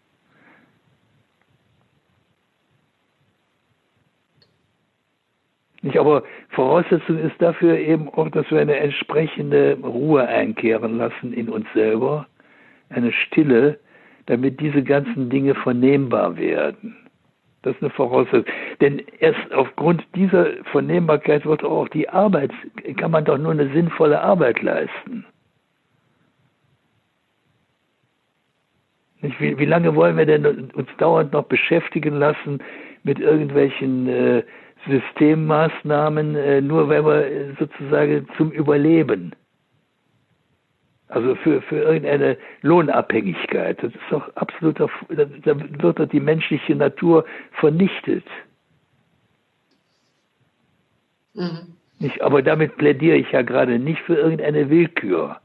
Nicht, 5.85 5.99
aber 5.99 6.23
Voraussetzung 6.49 7.19
ist 7.19 7.39
dafür 7.39 7.77
eben 7.77 8.09
auch, 8.09 8.29
dass 8.29 8.49
wir 8.49 8.59
eine 8.59 8.75
entsprechende 8.75 9.77
Ruhe 9.83 10.27
einkehren 10.27 10.97
lassen 10.97 11.31
in 11.31 11.47
uns 11.47 11.67
selber, 11.75 12.25
eine 12.89 13.11
Stille, 13.11 13.77
damit 14.25 14.59
diese 14.59 14.81
ganzen 14.81 15.29
Dinge 15.29 15.53
vernehmbar 15.53 16.37
werden. 16.37 16.97
Das 17.61 17.75
ist 17.75 17.83
eine 17.83 17.91
Voraussetzung. 17.91 18.51
Denn 18.81 19.03
erst 19.19 19.53
aufgrund 19.53 20.03
dieser 20.15 20.47
Vernehmbarkeit 20.71 21.45
wird 21.45 21.63
auch 21.63 21.87
die 21.89 22.09
Arbeit, 22.09 22.49
kann 22.97 23.11
man 23.11 23.23
doch 23.23 23.37
nur 23.37 23.51
eine 23.51 23.69
sinnvolle 23.71 24.19
Arbeit 24.19 24.63
leisten. 24.63 25.23
Wie, 29.21 29.59
wie, 29.59 29.65
lange 29.65 29.93
wollen 29.93 30.17
wir 30.17 30.25
denn 30.25 30.71
uns 30.71 30.89
dauernd 30.97 31.33
noch 31.33 31.45
beschäftigen 31.45 32.15
lassen 32.15 32.57
mit 33.03 33.19
irgendwelchen 33.19 34.07
äh, 34.07 34.43
Systemmaßnahmen, 34.87 36.35
äh, 36.35 36.61
nur 36.61 36.89
wenn 36.89 37.05
wir 37.05 37.55
sozusagen 37.59 38.27
zum 38.37 38.51
Überleben? 38.51 39.33
Also 41.07 41.35
für, 41.35 41.61
für 41.61 41.77
irgendeine 41.77 42.37
Lohnabhängigkeit. 42.61 43.81
Das 43.81 43.93
ist 43.93 44.01
doch 44.09 44.35
absoluter, 44.35 44.89
da 45.09 45.59
wird 45.59 45.99
doch 45.99 46.09
die 46.09 46.19
menschliche 46.19 46.75
Natur 46.75 47.25
vernichtet. 47.51 48.25
Mhm. 51.35 51.75
Nicht, 51.99 52.21
aber 52.21 52.41
damit 52.41 52.75
plädiere 52.77 53.17
ich 53.17 53.31
ja 53.31 53.41
gerade 53.41 53.79
nicht 53.79 54.01
für 54.01 54.15
irgendeine 54.15 54.69
Willkür. 54.69 55.37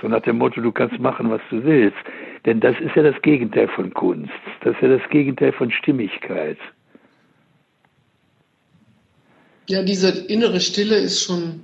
So 0.00 0.08
nach 0.08 0.22
dem 0.22 0.38
Motto, 0.38 0.60
du 0.60 0.72
kannst 0.72 0.98
machen, 1.00 1.28
was 1.30 1.40
du 1.50 1.62
willst. 1.64 1.98
Denn 2.46 2.60
das 2.60 2.78
ist 2.80 2.94
ja 2.94 3.02
das 3.02 3.20
Gegenteil 3.22 3.68
von 3.68 3.92
Kunst. 3.92 4.32
Das 4.60 4.74
ist 4.74 4.82
ja 4.82 4.96
das 4.96 5.08
Gegenteil 5.10 5.52
von 5.52 5.70
Stimmigkeit. 5.70 6.58
Ja, 9.68 9.82
diese 9.82 10.08
innere 10.08 10.60
Stille 10.60 10.96
ist 10.96 11.22
schon, 11.22 11.60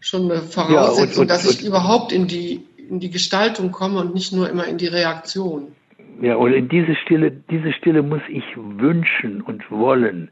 schon 0.00 0.30
eine 0.30 0.42
Voraussetzung, 0.42 0.96
ja, 0.98 1.02
und, 1.02 1.18
und, 1.18 1.30
dass 1.30 1.50
ich 1.50 1.60
und, 1.62 1.68
überhaupt 1.68 2.12
in 2.12 2.26
die, 2.26 2.66
in 2.88 3.00
die 3.00 3.10
Gestaltung 3.10 3.72
komme 3.72 4.00
und 4.00 4.14
nicht 4.14 4.32
nur 4.32 4.48
immer 4.48 4.66
in 4.66 4.76
die 4.76 4.86
Reaktion. 4.86 5.68
Ja, 6.20 6.36
und 6.36 6.52
in 6.52 6.68
diese 6.68 6.94
Stille, 6.94 7.30
diese 7.50 7.72
Stille 7.72 8.02
muss 8.02 8.20
ich 8.28 8.44
wünschen 8.56 9.40
und 9.40 9.70
wollen. 9.70 10.30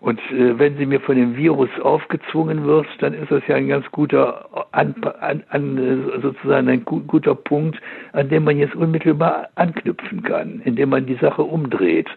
Und 0.00 0.20
äh, 0.30 0.58
wenn 0.58 0.76
sie 0.76 0.86
mir 0.86 1.00
von 1.00 1.16
dem 1.16 1.36
Virus 1.36 1.70
aufgezwungen 1.80 2.64
wird, 2.64 2.86
dann 2.98 3.14
ist 3.14 3.30
das 3.30 3.42
ja 3.46 3.54
ein 3.54 3.68
ganz 3.68 3.86
guter, 3.92 4.66
an, 4.72 4.94
an, 5.20 5.44
an, 5.48 6.20
sozusagen 6.20 6.68
ein 6.68 6.84
gu 6.84 7.00
guter 7.00 7.34
Punkt, 7.34 7.80
an 8.12 8.28
dem 8.28 8.44
man 8.44 8.58
jetzt 8.58 8.74
unmittelbar 8.74 9.48
anknüpfen 9.54 10.22
kann, 10.22 10.60
indem 10.64 10.90
man 10.90 11.06
die 11.06 11.16
Sache 11.16 11.42
umdreht. 11.42 12.08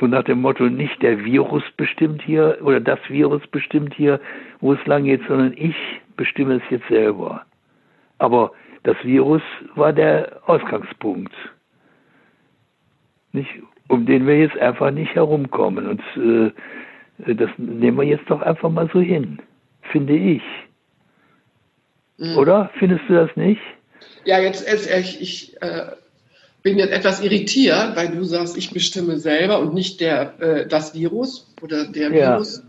So 0.00 0.06
nach 0.06 0.24
dem 0.24 0.40
Motto, 0.40 0.64
nicht 0.64 1.00
der 1.02 1.24
Virus 1.24 1.62
bestimmt 1.76 2.22
hier 2.22 2.58
oder 2.62 2.80
das 2.80 2.98
Virus 3.08 3.46
bestimmt 3.46 3.94
hier, 3.94 4.20
wo 4.60 4.72
es 4.72 4.86
lang 4.86 5.04
geht, 5.04 5.20
sondern 5.28 5.54
ich 5.56 5.76
bestimme 6.16 6.56
es 6.56 6.62
jetzt 6.70 6.88
selber. 6.88 7.44
Aber 8.18 8.52
das 8.82 8.96
Virus 9.04 9.42
war 9.74 9.92
der 9.92 10.40
Ausgangspunkt, 10.46 11.32
nicht, 13.32 13.50
um 13.88 14.06
den 14.06 14.26
wir 14.26 14.38
jetzt 14.38 14.56
einfach 14.58 14.90
nicht 14.90 15.14
herumkommen. 15.14 15.86
Und 15.86 16.02
äh, 16.16 17.34
das 17.34 17.50
nehmen 17.56 17.96
wir 17.96 18.04
jetzt 18.04 18.28
doch 18.28 18.42
einfach 18.42 18.70
mal 18.70 18.88
so 18.92 19.00
hin, 19.00 19.38
finde 19.90 20.16
ich. 20.16 20.42
Mhm. 22.18 22.36
Oder? 22.36 22.70
Findest 22.78 23.04
du 23.08 23.14
das 23.14 23.34
nicht? 23.36 23.60
Ja, 24.24 24.38
jetzt, 24.38 24.66
ich, 24.68 25.20
ich 25.20 25.62
äh, 25.62 25.92
bin 26.64 26.78
jetzt 26.78 26.92
etwas 26.92 27.22
irritiert, 27.22 27.94
weil 27.94 28.08
du 28.08 28.24
sagst, 28.24 28.56
ich 28.56 28.72
bestimme 28.72 29.18
selber 29.18 29.60
und 29.60 29.74
nicht 29.74 30.00
der, 30.00 30.40
äh, 30.40 30.66
das 30.66 30.94
Virus 30.94 31.54
oder 31.62 31.86
der 31.86 32.10
ja. 32.10 32.32
Virus. 32.32 32.66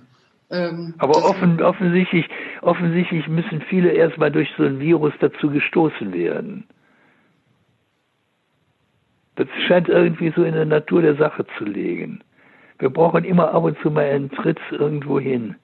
Ähm, 0.51 0.93
Aber 0.99 1.25
offen, 1.25 1.61
offensichtlich, 1.61 2.27
offensichtlich 2.61 3.27
müssen 3.27 3.61
viele 3.61 3.91
erstmal 3.91 4.31
durch 4.31 4.49
so 4.57 4.63
ein 4.63 4.79
Virus 4.79 5.13
dazu 5.19 5.49
gestoßen 5.49 6.13
werden. 6.13 6.67
Das 9.37 9.47
scheint 9.67 9.89
irgendwie 9.89 10.31
so 10.35 10.43
in 10.43 10.53
der 10.53 10.65
Natur 10.65 11.01
der 11.01 11.15
Sache 11.15 11.45
zu 11.57 11.63
liegen. 11.63 12.21
Wir 12.79 12.89
brauchen 12.89 13.23
immer 13.23 13.53
ab 13.53 13.63
und 13.63 13.77
zu 13.79 13.89
mal 13.89 14.05
einen 14.05 14.29
Tritt 14.29 14.59
irgendwo 14.71 15.19
hin. 15.19 15.55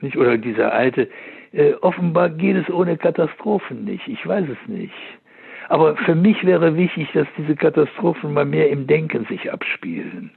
Nicht? 0.00 0.16
Oder 0.16 0.36
dieser 0.36 0.72
alte, 0.72 1.08
äh, 1.52 1.74
offenbar 1.74 2.30
geht 2.30 2.56
es 2.56 2.68
ohne 2.68 2.96
Katastrophen 2.98 3.84
nicht. 3.84 4.06
Ich 4.08 4.26
weiß 4.26 4.46
es 4.48 4.68
nicht. 4.68 4.92
Aber 5.72 5.96
für 5.96 6.14
mich 6.14 6.44
wäre 6.44 6.76
wichtig, 6.76 7.08
dass 7.14 7.26
diese 7.38 7.56
Katastrophen 7.56 8.34
mal 8.34 8.44
mehr 8.44 8.68
im 8.68 8.86
Denken 8.86 9.24
sich 9.24 9.50
abspielen. 9.50 10.30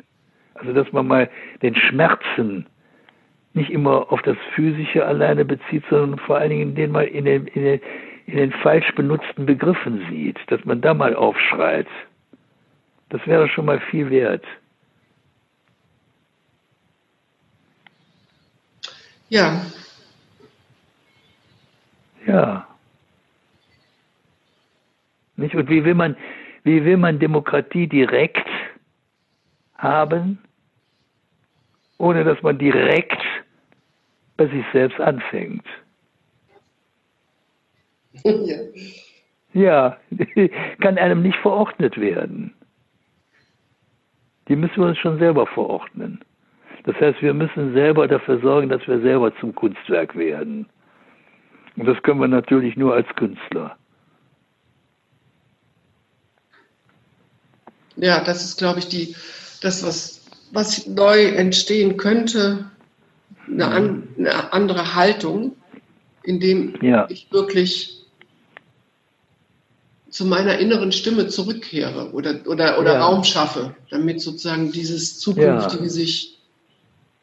Also 0.54 0.72
dass 0.72 0.90
man 0.94 1.08
mal 1.08 1.30
den 1.62 1.76
Schmerzen 1.76 2.66
nicht 3.54 3.70
immer 3.70 4.14
auf 4.14 4.22
das 4.22 4.38
Physische 4.54 5.06
alleine 5.06 5.44
bezieht, 5.44 5.84
sondern 5.90 6.18
vor 6.20 6.38
allen 6.38 6.52
Dingen 6.52 6.76
den 6.76 6.90
mal 6.90 7.04
in 7.04 7.26
den, 7.26 7.48
in 7.48 7.64
den, 7.64 7.82
in 8.28 8.38
den 8.38 8.52
falsch 8.54 8.90
benutzten 8.96 9.46
Begriffen 9.46 10.06
sieht, 10.10 10.40
dass 10.48 10.64
man 10.64 10.80
da 10.80 10.94
mal 10.94 11.14
aufschreit. 11.14 11.88
Das 13.10 13.20
wäre 13.28 13.50
schon 13.50 13.66
mal 13.66 13.82
viel 13.92 14.10
wert. 14.10 14.46
Ja. 19.28 19.66
Ja. 22.26 22.75
Nicht? 25.38 25.56
Und 25.56 25.70
wie 25.70 25.84
will 25.84 25.96
man, 25.96 26.16
wie 26.64 26.84
will 26.84 26.98
man 26.98 27.20
Demokratie 27.20 27.88
direkt 27.88 28.48
haben, 29.78 30.40
ohne 31.98 32.24
dass 32.24 32.42
man 32.42 32.58
direkt 32.58 33.22
bei 34.38 34.48
sich 34.48 34.66
selbst 34.74 35.00
anfängt? 35.00 35.66
Ja. 38.24 38.56
Ja, 39.54 39.98
kann 40.82 40.98
einem 40.98 41.22
nicht 41.22 41.38
verordnet 41.38 41.98
werden 41.98 42.54
die 44.48 44.56
müssen 44.56 44.78
wir 44.78 44.88
uns 44.88 44.98
schon 44.98 45.20
selber 45.20 45.48
verordnen. 45.48 46.20
Das 46.84 46.96
heißt, 47.00 47.22
wir 47.22 47.34
müssen 47.34 47.74
selber 47.74 48.08
dafür 48.08 48.40
sorgen, 48.40 48.70
dass 48.70 48.88
wir 48.88 49.00
selber 49.00 49.36
zum 49.40 49.56
Kunstwerk 49.56 50.16
werden. 50.16 50.68
Und 51.78 51.88
das 51.88 52.02
können 52.04 52.20
wir 52.20 52.28
natürlich 52.28 52.78
nur 52.78 52.94
als 52.94 53.08
Künstler. 53.16 53.76
Ja, 57.98 58.24
das 58.24 58.44
ist, 58.44 58.58
glaube 58.58 58.80
ich, 58.80 58.88
die, 58.88 59.16
das, 59.62 59.84
was, 59.84 60.22
was 60.52 60.88
neu 60.88 61.26
entstehen 61.26 61.98
könnte, 61.98 62.70
eine, 63.48 63.68
an, 63.68 64.08
eine 64.18 64.54
andere 64.54 64.96
Haltung, 64.96 65.56
indem 66.24 66.76
ja. 66.82 67.08
ich 67.10 67.32
wirklich 67.32 68.06
zu 70.10 70.26
meiner 70.26 70.58
inneren 70.60 70.92
Stimme 70.92 71.28
zurückkehre 71.28 72.12
oder, 72.14 72.40
oder, 72.46 72.80
oder 72.80 72.94
ja. 72.94 73.06
Raum 73.06 73.24
schaffe, 73.24 73.76
damit 73.90 74.22
sozusagen 74.22 74.72
dieses 74.72 75.20
Zukünftige 75.20 75.84
ja. 75.84 75.90
sich 75.90 76.40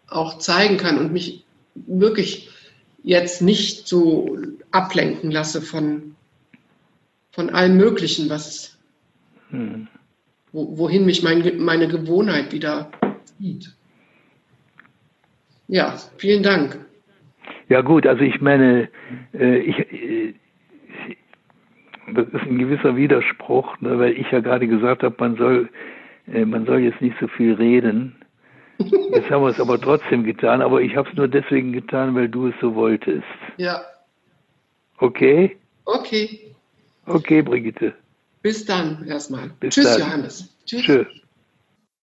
auch 0.09 0.39
zeigen 0.39 0.77
kann 0.77 0.99
und 0.99 1.12
mich 1.12 1.45
wirklich 1.75 2.51
jetzt 3.03 3.43
nicht 3.43 3.89
so 3.89 4.37
ablenken 4.70 5.31
lasse 5.31 5.62
von, 5.62 6.14
von 7.31 7.51
allem 7.51 7.77
Möglichen, 7.77 8.29
was, 8.29 8.77
hm. 9.49 9.89
Wo, 10.53 10.78
wohin 10.78 11.05
mich 11.05 11.22
mein, 11.22 11.59
meine 11.59 11.88
Gewohnheit 11.88 12.53
wieder 12.53 12.90
zieht. 13.38 13.74
Ja, 15.68 15.96
vielen 16.18 16.42
Dank. 16.42 16.78
Ja 17.68 17.80
gut, 17.80 18.07
also 18.07 18.22
ich 18.22 18.40
meine, 18.40 18.88
äh, 19.32 19.59
ich, 19.59 19.78
äh, 19.78 20.34
das 22.12 22.26
ist 22.28 22.42
ein 22.42 22.59
gewisser 22.59 22.96
Widerspruch, 22.96 23.80
ne, 23.80 23.98
weil 23.98 24.12
ich 24.12 24.30
ja 24.30 24.40
gerade 24.40 24.66
gesagt 24.66 25.03
habe, 25.03 25.14
man 25.18 25.36
soll, 25.36 25.70
äh, 26.32 26.44
man 26.44 26.66
soll 26.66 26.80
jetzt 26.80 27.00
nicht 27.00 27.16
so 27.20 27.28
viel 27.28 27.55
reden. 27.55 28.16
Jetzt 29.12 29.30
haben 29.30 29.42
wir 29.42 29.50
es 29.50 29.61
aber 29.61 29.80
trotzdem 29.80 30.24
getan, 30.24 30.61
aber 30.61 30.80
ich 30.80 30.96
habe 30.96 31.09
es 31.09 31.14
nur 31.14 31.28
deswegen 31.28 31.72
getan, 31.72 32.14
weil 32.14 32.28
du 32.28 32.48
es 32.48 32.55
so 32.61 32.74
wolltest. 32.74 33.22
Ja. 33.57 33.80
Okay? 34.98 35.57
Okay. 35.84 36.55
Okay, 37.07 37.42
Brigitte. 37.42 37.94
Bis 38.43 38.64
dann 38.64 39.07
erstmal. 39.07 39.51
Bis 39.61 39.74
Tschüss, 39.74 39.84
dann. 39.84 40.01
Johannes. 40.01 40.49
Tschüss. 40.66 40.82
Tschüss. 40.82 41.07